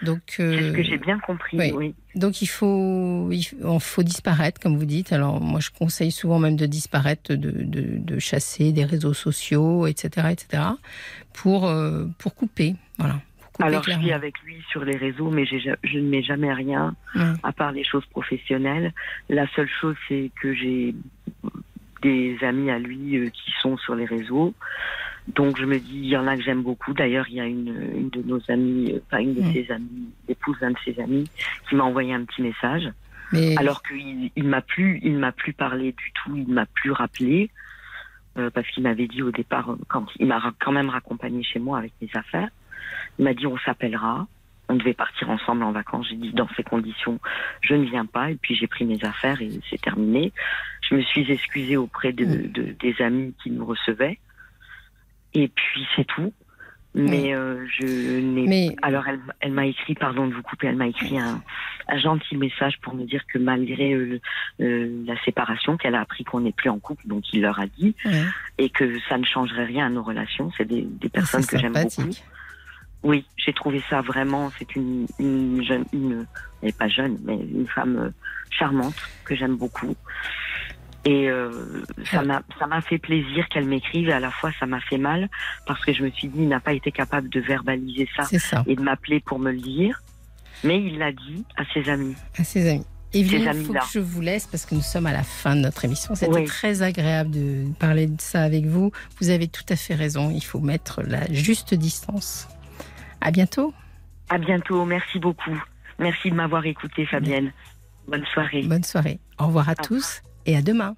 [0.02, 1.72] Donc, c'est ce euh, que j'ai bien compris oui.
[1.74, 3.44] oui donc il faut, il
[3.80, 5.12] faut, disparaître, comme vous dites.
[5.12, 9.86] Alors, moi, je conseille souvent même de disparaître, de, de, de chasser des réseaux sociaux,
[9.86, 10.62] etc., etc.,
[11.32, 12.74] pour, euh, pour couper.
[12.98, 13.20] Voilà.
[13.40, 16.52] Pour couper alors je suis avec lui sur les réseaux mais je ne mets jamais
[16.52, 17.32] rien Ouais.
[17.42, 18.92] à part les choses professionnelles.
[19.28, 20.94] La seule chose, c'est que j'ai
[22.02, 24.54] des amis à lui euh, qui sont sur les réseaux.
[25.34, 26.92] Donc je me dis, il y en a que j'aime beaucoup.
[26.94, 29.52] D'ailleurs, il y a une, une de nos amies, euh, pas une de Mm.
[29.52, 31.28] ses amies, l'épouse d'un de ses amis,
[31.68, 32.90] qui m'a envoyé un petit message.
[33.32, 36.90] Mais Alors qu'il il m'a plus, il m'a plus parlé du tout, il m'a plus
[36.92, 37.50] rappelé.
[38.38, 41.58] euh, parce qu'il m'avait dit au départ, euh, quand il m'a quand même raccompagné chez
[41.58, 42.48] moi avec mes affaires,
[43.18, 44.26] il m'a dit on s'appellera.
[44.68, 46.06] On devait partir ensemble en vacances.
[46.08, 47.18] J'ai dit dans ces conditions,
[47.60, 48.30] je ne viens pas.
[48.30, 50.32] Et puis j'ai pris mes affaires et c'est terminé.
[50.88, 52.52] Je me suis excusée auprès de, Mm.
[52.52, 54.18] de- des amis qui nous recevaient.
[55.34, 56.32] Et puis c'est tout.
[56.92, 60.74] Mais euh, je n'ai Mais- alors elle, elle m'a écrit, pardon de vous couper, elle
[60.74, 61.40] m'a écrit un,
[61.86, 64.20] un gentil message pour me dire que malgré euh,
[64.60, 67.66] euh, la séparation, qu'elle a appris qu'on n'est plus en couple, donc il leur a
[67.68, 67.94] dit,
[68.58, 70.50] et que ça ne changerait rien à nos relations.
[70.58, 72.10] C'est des, des personnes que j'aime beaucoup.
[73.04, 74.50] Oui, j'ai trouvé ça vraiment.
[74.58, 76.26] C'est une, une jeune, une,
[76.60, 78.10] elle n'est pas jeune, mais une femme euh,
[78.50, 79.94] charmante que j'aime beaucoup.
[81.06, 81.50] Et euh,
[82.10, 84.98] ça m'a ça m'a fait plaisir qu'elle m'écrive et à la fois ça m'a fait
[84.98, 85.30] mal
[85.66, 88.24] parce que je me suis dit il n'a pas été capable de verbaliser ça
[88.66, 90.02] et de m'appeler pour me le dire,
[90.62, 92.14] mais il l'a dit à ses amis.
[92.38, 92.86] à ses amis.
[93.12, 95.62] Evelyne, il faut que je vous laisse parce que nous sommes à la fin de
[95.62, 96.14] notre émission.
[96.14, 96.44] C'était Oui.
[96.44, 98.92] très agréable de parler de ça avec vous.
[99.20, 100.30] Vous avez tout à fait raison.
[100.30, 102.46] Il faut mettre la juste distance.
[103.20, 103.74] À bientôt.
[104.28, 105.60] À bientôt, merci beaucoup.
[105.98, 107.52] Merci de m'avoir écouté, Fabienne.
[108.06, 108.62] Bonne soirée.
[108.62, 109.18] Bonne soirée.
[109.40, 110.96] Au revoir à Au tous et à demain.